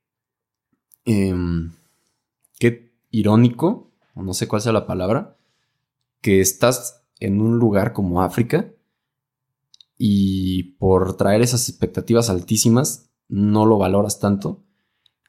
[1.04, 1.72] em,
[2.58, 5.35] qué irónico, o no sé cuál sea la palabra,
[6.20, 8.72] que estás en un lugar como África
[9.98, 14.64] y por traer esas expectativas altísimas no lo valoras tanto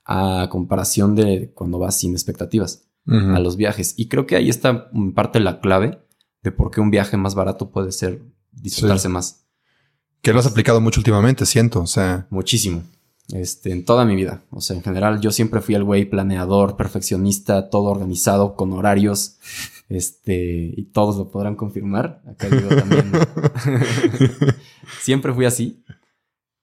[0.05, 3.93] a comparación de cuando vas sin expectativas a los viajes.
[3.97, 6.01] Y creo que ahí está en parte la clave
[6.43, 8.21] de por qué un viaje más barato puede ser
[8.51, 9.45] disfrutarse más.
[10.21, 11.81] Que lo has aplicado mucho últimamente, siento.
[11.81, 12.83] O sea, Muchísimo.
[13.33, 14.45] Este, en toda mi vida.
[14.51, 19.37] O sea, en general, yo siempre fui el güey planeador, perfeccionista, todo organizado, con horarios.
[19.89, 22.21] Este, y todos lo podrán confirmar.
[22.25, 23.11] Acá digo también.
[25.01, 25.83] siempre fui así.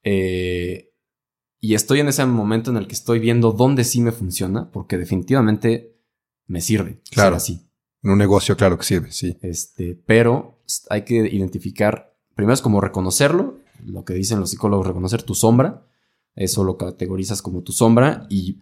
[0.03, 0.91] Eh,
[1.59, 4.97] y estoy en ese momento en el que estoy viendo dónde sí me funciona, porque
[4.97, 5.95] definitivamente
[6.47, 7.01] me sirve.
[7.03, 7.35] ser Claro.
[7.35, 7.67] así.
[8.03, 9.37] en un negocio, claro que sirve, sí.
[9.41, 10.59] Este, pero
[10.89, 15.87] hay que identificar, primero es como reconocerlo, lo que dicen los psicólogos, reconocer tu sombra,
[16.35, 18.59] eso lo categorizas como tu sombra y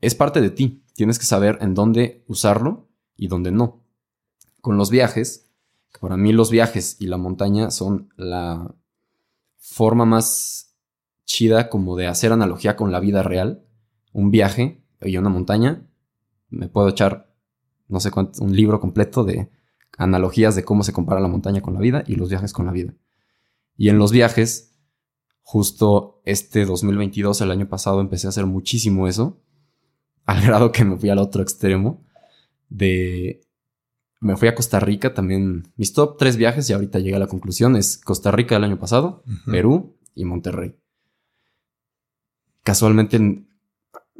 [0.00, 3.82] es parte de ti, tienes que saber en dónde usarlo y dónde no.
[4.60, 5.50] Con los viajes,
[6.00, 8.74] para mí los viajes y la montaña son la
[9.56, 10.76] forma más
[11.24, 13.64] chida como de hacer analogía con la vida real,
[14.12, 15.86] un viaje y una montaña,
[16.50, 17.34] me puedo echar
[17.88, 19.50] no sé cuánto, un libro completo de
[19.96, 22.72] analogías de cómo se compara la montaña con la vida y los viajes con la
[22.72, 22.94] vida.
[23.76, 24.73] Y en los viajes,
[25.44, 29.40] justo este 2022, el año pasado, empecé a hacer muchísimo eso,
[30.24, 32.04] al grado que me fui al otro extremo
[32.68, 33.40] de...
[34.20, 35.70] Me fui a Costa Rica también.
[35.76, 38.78] Mis top tres viajes, y ahorita llegué a la conclusión, es Costa Rica el año
[38.78, 39.22] pasado.
[39.44, 40.74] Perú y Monterrey.
[42.62, 43.18] Casualmente,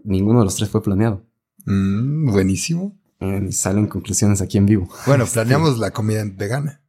[0.03, 1.25] ninguno de los tres fue planeado.
[1.64, 2.99] Mm, buenísimo.
[3.18, 4.91] Eh, salen conclusiones aquí en vivo.
[5.07, 6.84] Bueno, planeamos la comida vegana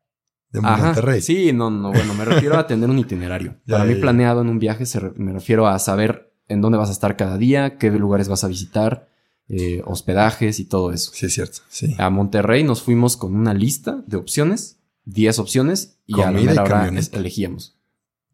[0.61, 1.21] de Ajá, Monterrey.
[1.21, 3.55] Sí, no, no, bueno, me refiero a tener un itinerario.
[3.65, 4.01] Ya, Para mí ya.
[4.01, 7.15] planeado en un viaje se re- me refiero a saber en dónde vas a estar
[7.17, 9.09] cada día, qué lugares vas a visitar,
[9.49, 11.11] eh, hospedajes y todo eso.
[11.13, 11.59] Sí, es cierto.
[11.69, 11.95] Sí.
[11.97, 16.41] A Monterrey nos fuimos con una lista de opciones, 10 opciones, y a la Comida
[16.41, 17.77] y mera hora elegíamos.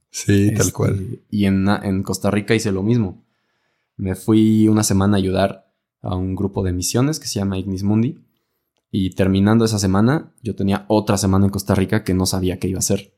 [0.10, 1.20] Sí, tal Este, cual.
[1.30, 3.24] Y en, en Costa Rica hice lo mismo.
[3.96, 7.84] Me fui una semana a ayudar a un grupo de misiones que se llama Ignis
[7.84, 8.20] Mundi.
[8.92, 12.68] Y terminando esa semana, yo tenía otra semana en Costa Rica que no sabía qué
[12.68, 13.16] iba a hacer.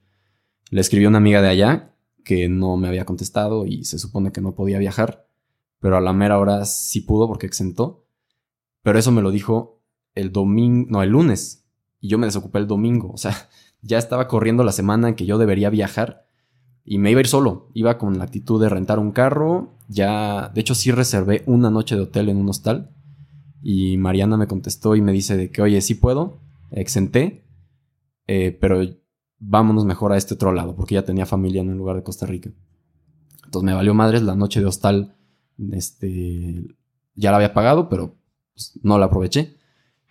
[0.70, 4.32] Le escribí a una amiga de allá que no me había contestado y se supone
[4.32, 5.28] que no podía viajar.
[5.80, 8.06] Pero a la mera hora sí pudo porque exentó.
[8.84, 9.82] Pero eso me lo dijo
[10.16, 11.66] el domingo, no, el lunes.
[12.00, 13.12] Y yo me desocupé el domingo.
[13.12, 13.50] O sea,
[13.82, 16.28] ya estaba corriendo la semana en que yo debería viajar
[16.86, 17.70] y me iba a ir solo.
[17.74, 19.74] Iba con la actitud de rentar un carro.
[19.88, 22.92] Ya, de hecho, sí reservé una noche de hotel en un hostal.
[23.66, 26.42] Y Mariana me contestó y me dice de que, oye, sí puedo,
[26.72, 27.46] exenté,
[28.28, 28.82] eh, pero
[29.40, 32.26] vámonos mejor a este otro lado, porque ya tenía familia en el lugar de Costa
[32.26, 32.52] Rica.
[33.46, 35.16] Entonces me valió madres la noche de hostal.
[35.72, 36.76] Este,
[37.16, 38.18] ya la había pagado, pero
[38.54, 39.56] pues, no la aproveché.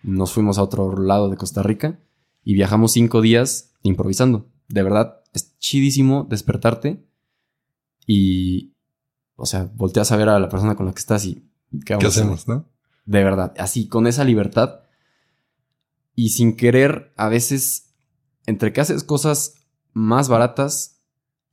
[0.01, 1.99] Nos fuimos a otro lado de Costa Rica
[2.43, 4.49] y viajamos cinco días improvisando.
[4.67, 7.05] De verdad, es chidísimo despertarte
[8.07, 8.73] y,
[9.35, 11.49] o sea, volteas a ver a la persona con la que estás y
[11.85, 12.07] ¿Qué hacer?
[12.07, 12.72] hacemos, no?
[13.05, 14.81] De verdad, así, con esa libertad.
[16.15, 17.95] Y sin querer, a veces,
[18.45, 19.55] entre que haces cosas
[19.93, 21.01] más baratas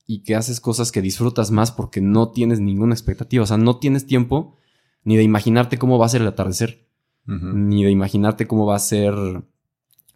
[0.06, 3.44] y que haces cosas que disfrutas más porque no tienes ninguna expectativa.
[3.44, 4.56] O sea, no tienes tiempo
[5.04, 6.88] ni de imaginarte cómo va a ser el atardecer,
[7.26, 9.14] ni de imaginarte cómo va a ser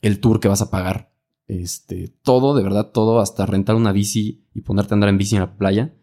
[0.03, 1.15] el tour que vas a pagar.
[1.47, 5.37] Este, todo, de verdad, todo, hasta rentar una bici y ponerte a andar en bici
[5.37, 5.95] en la playa,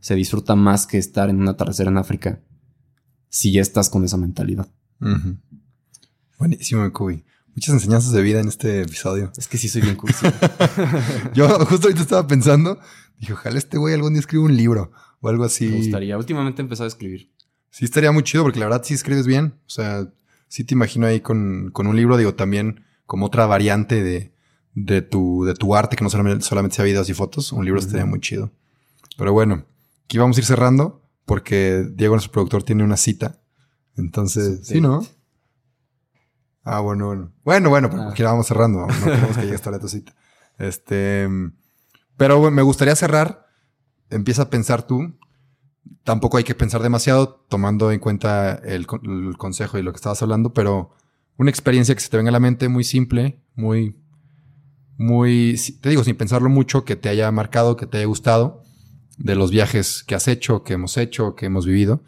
[0.00, 2.42] se disfruta más que estar en un atardecer en África
[3.36, 4.66] si ya estás con esa mentalidad.
[6.38, 7.22] Buenísimo, Cuy.
[7.54, 9.30] Muchas enseñanzas de vida en este episodio.
[9.36, 10.26] Es que sí soy bien cursi.
[11.34, 12.80] Yo justo ahorita estaba pensando,
[13.18, 14.90] dije, ojalá este güey algún día escriba un libro
[15.20, 15.66] o algo así.
[15.66, 16.16] Me gustaría.
[16.16, 17.30] Últimamente he empezado a escribir.
[17.68, 19.52] Sí, estaría muy chido porque la verdad sí escribes bien.
[19.66, 20.10] O sea,
[20.48, 24.32] sí te imagino ahí con, con un libro, digo, también como otra variante de,
[24.72, 27.52] de, tu, de tu arte, que no solamente, solamente sea videos y fotos.
[27.52, 28.50] Un libro estaría muy chido.
[29.18, 29.66] Pero bueno,
[30.06, 33.42] aquí vamos a ir cerrando porque Diego, nuestro productor, tiene una cita.
[33.96, 34.74] Entonces, Sí.
[34.76, 35.04] sí, ¿no?
[36.64, 37.32] Ah, bueno, bueno.
[37.44, 38.10] Bueno, bueno, pero Ah.
[38.10, 38.86] aquí la vamos cerrando.
[38.86, 40.14] No queremos que llegue hasta la tu cita.
[40.58, 41.28] Este,
[42.16, 43.46] pero bueno, me gustaría cerrar.
[44.10, 45.16] Empieza a pensar tú.
[46.02, 50.22] Tampoco hay que pensar demasiado, tomando en cuenta el, el consejo y lo que estabas
[50.22, 50.90] hablando, pero
[51.36, 53.96] una experiencia que se te venga a la mente muy simple, muy,
[54.96, 58.62] muy, te digo, sin pensarlo mucho, que te haya marcado, que te haya gustado,
[59.16, 62.02] de los viajes que has hecho, que hemos hecho, que hemos vivido.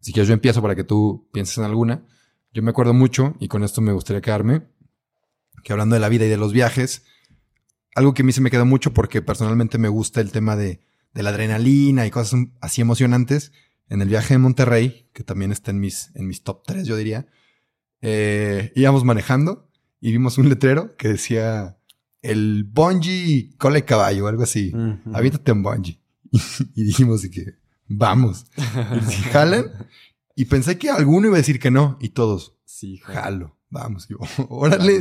[0.00, 2.04] Si quieres, yo empiezo para que tú pienses en alguna.
[2.52, 4.62] Yo me acuerdo mucho, y con esto me gustaría quedarme,
[5.62, 7.04] que hablando de la vida y de los viajes,
[7.94, 10.80] algo que a mí se me quedó mucho porque personalmente me gusta el tema de,
[11.12, 13.52] de la adrenalina y cosas así emocionantes.
[13.88, 16.96] En el viaje de Monterrey, que también está en mis, en mis top 3, yo
[16.96, 17.26] diría,
[18.00, 19.68] eh, íbamos manejando
[20.00, 21.76] y vimos un letrero que decía
[22.22, 24.72] el bungee cole caballo algo así.
[25.12, 25.99] Avítate en bungee.
[26.74, 27.54] Y, dijimos que
[27.88, 28.46] vamos.
[28.58, 29.88] Y jalan.
[30.36, 31.98] Y pensé que alguno iba a decir que no.
[32.00, 34.06] Y todos, sí, jalo, vamos.
[34.08, 35.00] Y yo, órale.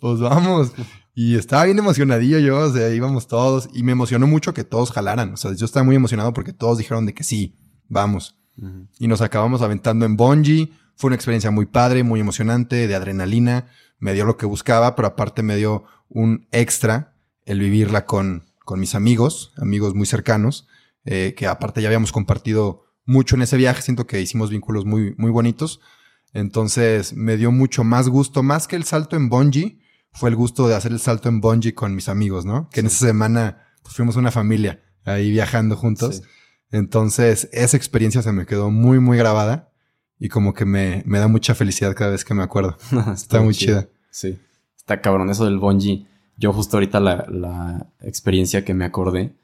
[0.00, 0.72] Pues vamos.
[1.14, 3.68] Y estaba bien emocionadillo yo, o sea, íbamos todos.
[3.72, 5.32] Y me emocionó mucho que todos jalaran.
[5.32, 7.56] O sea, yo estaba muy emocionado porque todos dijeron de que sí,
[7.88, 8.36] vamos.
[8.98, 10.72] Y nos acabamos aventando en bungee.
[10.96, 13.68] Fue una experiencia muy padre, muy emocionante, de adrenalina.
[13.98, 17.14] Me dio lo que buscaba, pero aparte me dio un extra
[17.46, 20.66] el vivirla con, con mis amigos, amigos muy cercanos,
[21.04, 23.82] eh, que aparte ya habíamos compartido mucho en ese viaje.
[23.82, 25.80] Siento que hicimos vínculos muy, muy bonitos.
[26.32, 29.80] Entonces me dio mucho más gusto, más que el salto en bungee,
[30.12, 32.68] fue el gusto de hacer el salto en bungee con mis amigos, ¿no?
[32.70, 36.22] Que en esa semana pues, fuimos una familia ahí viajando juntos.
[36.70, 39.72] Entonces esa experiencia se me quedó muy, muy grabada
[40.18, 42.76] y como que me, me da mucha felicidad cada vez que me acuerdo.
[43.14, 43.88] Está, muy chida.
[44.10, 44.38] Sí.
[44.76, 46.06] Está cabrón eso del bungee.
[46.40, 49.36] Yo justo ahorita la, la, experiencia que me acordé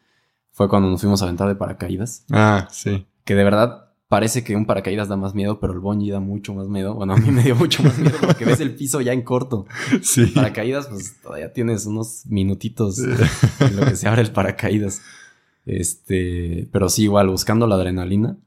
[0.51, 2.25] fue cuando nos fuimos a aventar de paracaídas.
[2.31, 3.07] Ah, sí.
[3.25, 6.55] Que de verdad parece que un paracaídas da más miedo, pero el bungee da mucho
[6.55, 6.95] más miedo.
[6.95, 9.67] Bueno, a mí me dio mucho más miedo porque ves el piso ya en corto.
[10.01, 10.23] Sí.
[10.23, 15.03] El paracaídas, pues todavía tienes unos minutitos en lo que se abre el paracaídas.
[15.67, 18.39] Este, pero sí, igual, buscando la adrenalina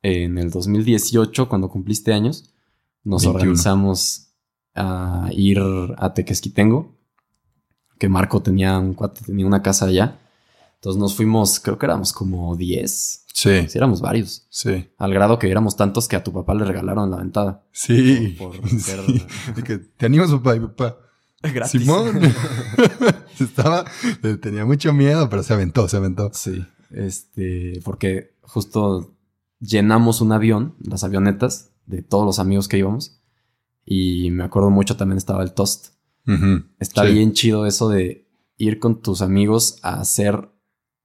[0.00, 2.54] en el 2018, cuando cumpliste años,
[3.02, 4.30] nos organizamos
[4.74, 5.60] a ir
[5.98, 6.93] a Tequesquitengo,
[7.98, 10.18] que Marco tenía un cuate, tenía una casa allá.
[10.76, 13.24] Entonces nos fuimos, creo que éramos como 10.
[13.32, 13.68] Sí.
[13.68, 14.46] Sí, éramos varios.
[14.50, 14.88] Sí.
[14.98, 17.64] Al grado que éramos tantos que a tu papá le regalaron la ventada.
[17.72, 18.36] Sí.
[18.38, 19.00] Por, ser...
[19.64, 20.98] que te animas, papá y papá.
[21.42, 21.82] Gratis.
[21.82, 22.20] Simón.
[23.40, 23.84] Estaba,
[24.40, 26.30] tenía mucho miedo, pero se aventó, se aventó.
[26.32, 26.64] Sí.
[26.90, 29.14] Este, porque justo
[29.58, 33.20] llenamos un avión, las avionetas, de todos los amigos que íbamos.
[33.84, 35.93] Y me acuerdo mucho también estaba el Toast.
[36.78, 40.48] Está bien chido eso de ir con tus amigos a hacer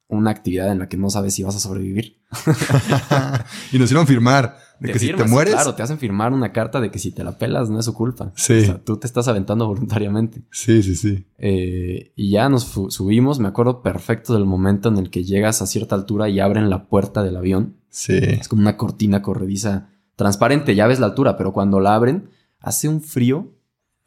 [0.08, 2.20] una actividad en la que no sabes si vas a sobrevivir.
[3.72, 5.54] y nos hicieron firmar de que si te mueres.
[5.54, 7.94] Claro, te hacen firmar una carta de que si te la pelas no es su
[7.94, 8.32] culpa.
[8.36, 8.60] Sí.
[8.60, 10.44] O sea, tú te estás aventando voluntariamente.
[10.52, 11.26] Sí, sí, sí.
[11.38, 13.40] Eh, y ya nos subimos.
[13.40, 16.88] Me acuerdo perfecto del momento en el que llegas a cierta altura y abren la
[16.88, 17.78] puerta del avión.
[17.90, 18.18] Sí.
[18.18, 22.30] Es como una cortina corrediza transparente, ya ves la altura, pero cuando la abren,
[22.60, 23.54] hace un frío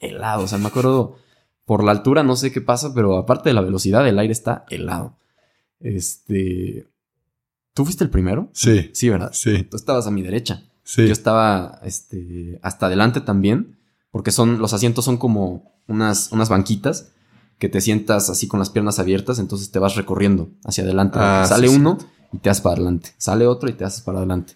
[0.02, 0.44] helado.
[0.44, 1.16] O sea, me acuerdo,
[1.64, 4.66] por la altura no sé qué pasa, pero aparte de la velocidad, el aire está
[4.68, 5.16] helado.
[5.80, 6.88] Este.
[7.74, 8.50] ¿Tú fuiste el primero?
[8.52, 8.90] Sí.
[8.92, 9.30] Sí, ¿verdad?
[9.32, 9.62] Sí.
[9.64, 10.64] Tú estabas a mi derecha.
[10.84, 11.06] Sí.
[11.06, 13.78] Yo estaba este, hasta adelante también,
[14.10, 17.12] porque son, los asientos son como unas, unas banquitas
[17.58, 21.18] que te sientas así con las piernas abiertas, entonces te vas recorriendo hacia adelante.
[21.20, 21.96] Ah, Sale uno
[22.32, 23.10] y te haces para adelante.
[23.18, 24.54] Sale otro y te haces para adelante.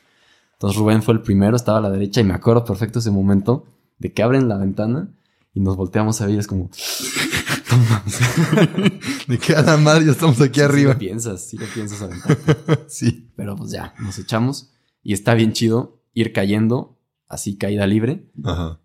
[0.54, 3.64] Entonces Rubén fue el primero, estaba a la derecha y me acuerdo perfecto ese momento
[3.98, 5.10] de que abren la ventana
[5.56, 6.70] y nos volteamos a ver y es como...
[9.26, 10.92] de que a la madre ya estamos aquí arriba.
[10.92, 12.84] Sí lo piensas, sí lo piensas aventarte.
[12.88, 13.32] sí.
[13.34, 14.70] Pero pues ya, nos echamos
[15.02, 18.30] y está bien chido ir cayendo así caída libre.
[18.44, 18.78] Ajá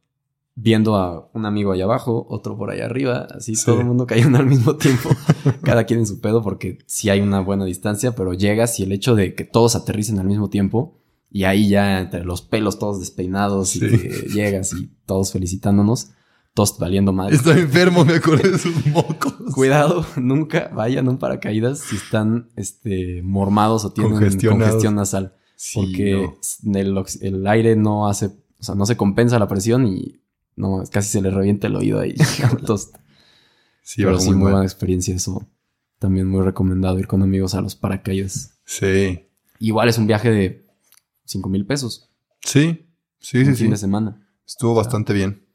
[0.55, 4.37] viendo a un amigo allá abajo, otro por allá arriba, así todo el mundo cayendo
[4.37, 5.09] al mismo tiempo,
[5.63, 8.91] cada quien en su pedo, porque sí hay una buena distancia, pero llegas y el
[8.91, 10.99] hecho de que todos aterricen al mismo tiempo,
[11.31, 16.11] y ahí ya entre los pelos todos despeinados, y que llegas y todos felicitándonos,
[16.53, 17.33] todos valiendo mal.
[17.33, 19.33] Estoy enfermo, me acuerdo de sus mocos.
[19.53, 25.35] Cuidado, nunca vayan a un paracaídas si están este, mormados o tienen congestión nasal.
[25.73, 26.29] porque
[26.73, 30.21] el, el aire no hace, o sea, no se compensa la presión y
[30.55, 32.15] no, casi se le revienta el oído ahí.
[33.81, 35.47] sí, Pero sí, muy, buena experiencia eso.
[35.99, 38.59] También muy recomendado ir con amigos a los paracaídas.
[38.65, 39.27] Sí.
[39.59, 40.65] Igual es un viaje de
[41.25, 42.09] 5 mil pesos.
[42.43, 42.87] Sí,
[43.19, 43.55] sí, sí.
[43.55, 44.27] Fin de semana.
[44.45, 45.45] Estuvo bastante bien.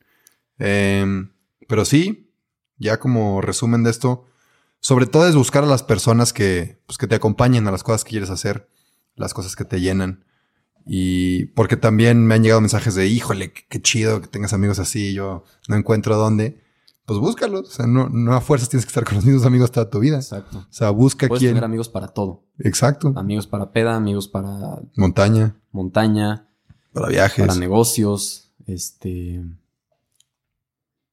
[0.59, 1.33] Em,
[1.69, 2.33] pero sí,
[2.79, 4.27] ya como resumen de esto,
[4.81, 8.05] sobre todo es buscar a las personas que, pues, que te acompañen a las cosas
[8.05, 8.69] que quieres hacer,
[9.15, 10.25] las cosas que te llenan.
[10.85, 15.13] Y porque también me han llegado mensajes de, híjole, qué, chido que tengas amigos así,
[15.13, 16.63] yo no encuentro dónde.
[17.07, 17.69] Pues búscalos.
[17.69, 19.99] O sea, no, no a fuerzas tienes que estar con los mismos amigos toda tu
[19.99, 20.17] vida.
[20.17, 20.59] Exacto.
[20.59, 21.51] O sea, busca Puedes quién.
[21.53, 22.45] tener amigos para todo.
[22.59, 23.13] Exacto.
[23.17, 25.57] Amigos para peda, amigos para montaña.
[25.73, 26.49] Montaña.
[26.93, 27.47] Para viajes.
[27.47, 28.53] Para negocios.
[28.67, 29.45] Este.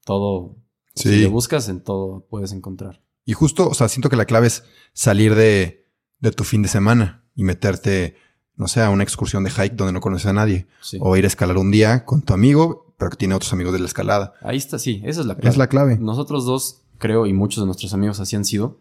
[0.05, 0.55] Todo.
[0.95, 3.01] Si le buscas, en todo puedes encontrar.
[3.25, 4.63] Y justo, o sea, siento que la clave es
[4.93, 5.88] salir de,
[6.19, 8.15] de tu fin de semana y meterte,
[8.55, 10.67] no sé, a una excursión de hike donde no conoces a nadie.
[10.81, 10.97] Sí.
[11.01, 13.80] O ir a escalar un día con tu amigo, pero que tiene otros amigos de
[13.80, 14.34] la escalada.
[14.41, 15.49] Ahí está, sí, esa es la clave.
[15.49, 15.97] Es la clave.
[15.97, 18.80] Nosotros dos, creo, y muchos de nuestros amigos así han sido,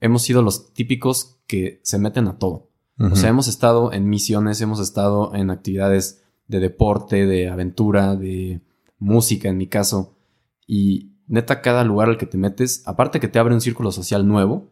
[0.00, 2.68] hemos sido los típicos que se meten a todo.
[2.98, 8.60] O sea, hemos estado en misiones, hemos estado en actividades de deporte, de aventura, de
[8.98, 10.18] música en mi caso.
[10.72, 14.24] Y neta, cada lugar al que te metes, aparte que te abre un círculo social
[14.28, 14.70] nuevo,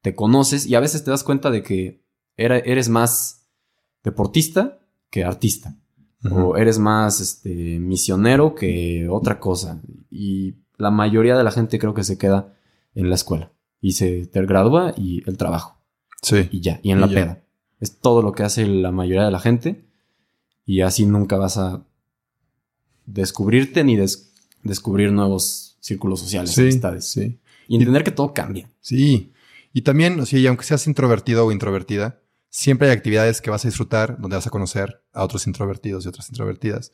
[0.00, 2.04] te conoces y a veces te das cuenta de que
[2.36, 3.48] era- eres más
[4.04, 4.78] deportista
[5.10, 5.76] que artista.
[6.30, 9.80] O eres más este, misionero que otra cosa.
[10.10, 12.54] Y la mayoría de la gente creo que se queda
[12.94, 13.52] en la escuela.
[13.80, 15.80] Y se te gradúa y el trabajo
[16.22, 16.48] Sí.
[16.52, 17.14] y ya, y en Y la ya.
[17.14, 17.42] peda.
[17.80, 19.86] Es todo lo que hace la mayoría de la gente
[20.66, 21.84] y así nunca vas a
[23.06, 24.29] descubrirte ni des-
[24.62, 27.06] descubrir nuevos círculos sociales, Sí, amistades.
[27.06, 27.38] sí.
[27.68, 28.68] Y entender que todo cambia.
[28.80, 29.32] Sí.
[29.72, 33.64] Y también, o sea, y aunque seas introvertido o introvertida, siempre hay actividades que vas
[33.64, 36.92] a disfrutar donde vas a conocer a otros introvertidos y otras introvertidas.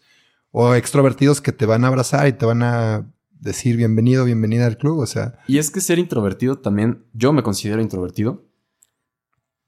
[0.51, 4.77] O extrovertidos que te van a abrazar y te van a decir bienvenido, bienvenida al
[4.79, 4.99] club.
[4.99, 8.45] O sea, Y es que ser introvertido también, yo me considero introvertido,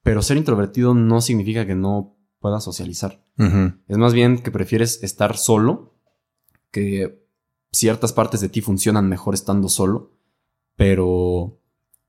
[0.03, 3.23] pero ser introvertido no significa que no puedas socializar.
[3.89, 5.95] Es más bien que prefieres estar solo,
[6.71, 7.25] que
[7.73, 10.13] ciertas partes de ti funcionan mejor estando solo,
[10.77, 11.59] pero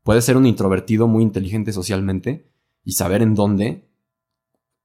[0.03, 2.49] puedes ser un introvertido muy inteligente socialmente
[2.83, 3.89] y saber en dónde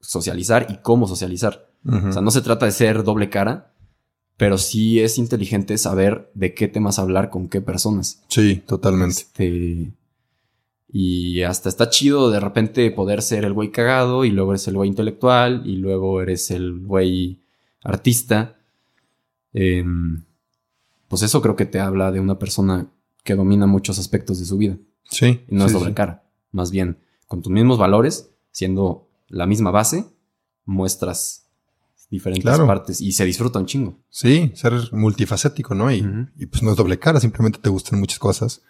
[0.00, 1.70] socializar y cómo socializar.
[1.86, 3.74] O sea, no se trata de ser doble cara,
[4.38, 8.24] pero sí es inteligente saber de qué temas hablar con qué personas.
[8.28, 9.20] sí, totalmente.
[9.20, 9.92] Este,
[10.96, 14.74] y hasta está chido de repente poder ser el güey cagado y luego eres el
[14.74, 17.42] güey intelectual y luego eres el güey
[17.82, 18.56] artista.
[19.52, 20.24] Em,
[21.14, 22.88] pues eso creo que te habla de una persona
[23.22, 24.76] que domina muchos aspectos de su vida.
[25.08, 25.44] Sí.
[25.48, 25.94] Y no es doble sí.
[25.94, 26.24] cara.
[26.50, 30.06] Más bien, con tus mismos valores, siendo la misma base,
[30.64, 31.46] muestras
[32.10, 32.66] diferentes Claro.
[32.66, 33.98] partes y se disfruta un chingo.
[34.10, 35.92] Sí, ser multifacético, ¿no?
[35.92, 36.04] Y,
[36.36, 38.62] y, pues no es doble cara, simplemente te gustan muchas cosas.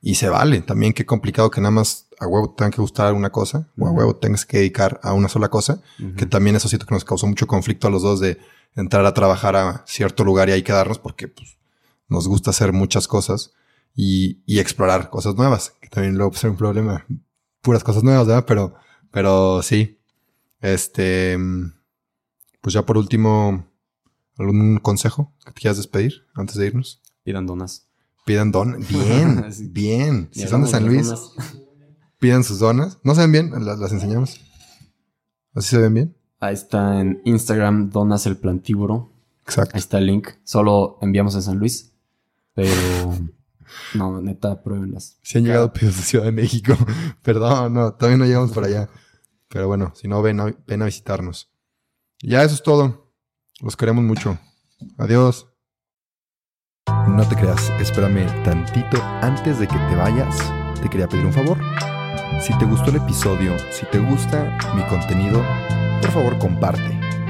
[0.00, 0.60] Y se vale.
[0.60, 3.88] También qué complicado que nada más a huevo te tenga que gustar alguna cosa o
[3.88, 5.82] a huevo tengas que dedicar a una sola cosa.
[6.16, 8.38] Que también eso siento que nos causó mucho conflicto a los dos de
[8.76, 11.58] entrar a trabajar a cierto lugar y ahí quedarnos porque pues,
[12.10, 13.52] nos gusta hacer muchas cosas
[13.94, 17.06] y, y explorar cosas nuevas, que también luego puede ser un problema.
[17.62, 18.44] Puras cosas nuevas, ¿verdad?
[18.46, 18.74] Pero,
[19.10, 19.98] pero sí.
[20.60, 21.38] Este,
[22.60, 23.66] pues ya por último,
[24.36, 27.00] ¿algún consejo que te quieras despedir antes de irnos?
[27.22, 27.88] Pidan donas.
[28.26, 28.78] Pidan don.
[28.88, 30.28] Bien, bien.
[30.32, 31.32] Si son de San Luis, donas.
[32.18, 32.98] pidan sus donas.
[33.02, 33.64] ¿No se ven bien?
[33.64, 34.40] Las, las enseñamos.
[35.54, 36.16] ¿Así se ven bien?
[36.38, 39.12] Ahí está en Instagram, Donas el Plantíboro.
[39.42, 39.72] Exacto.
[39.74, 40.28] Ahí está el link.
[40.44, 41.89] Solo enviamos en San Luis.
[42.60, 43.16] Pero.
[43.94, 45.18] No, neta, pruébenlas.
[45.22, 46.76] Si han llegado pedidos de Ciudad de México.
[47.22, 48.88] Perdón, no, todavía no llegamos por allá.
[49.48, 51.50] Pero bueno, si no, ven a, ven a visitarnos.
[52.22, 53.14] Ya eso es todo.
[53.60, 54.38] Los queremos mucho.
[54.98, 55.48] Adiós.
[57.08, 60.36] No te creas, espérame tantito antes de que te vayas.
[60.80, 61.58] Te quería pedir un favor.
[62.40, 65.42] Si te gustó el episodio, si te gusta mi contenido,
[66.00, 67.09] por favor comparte.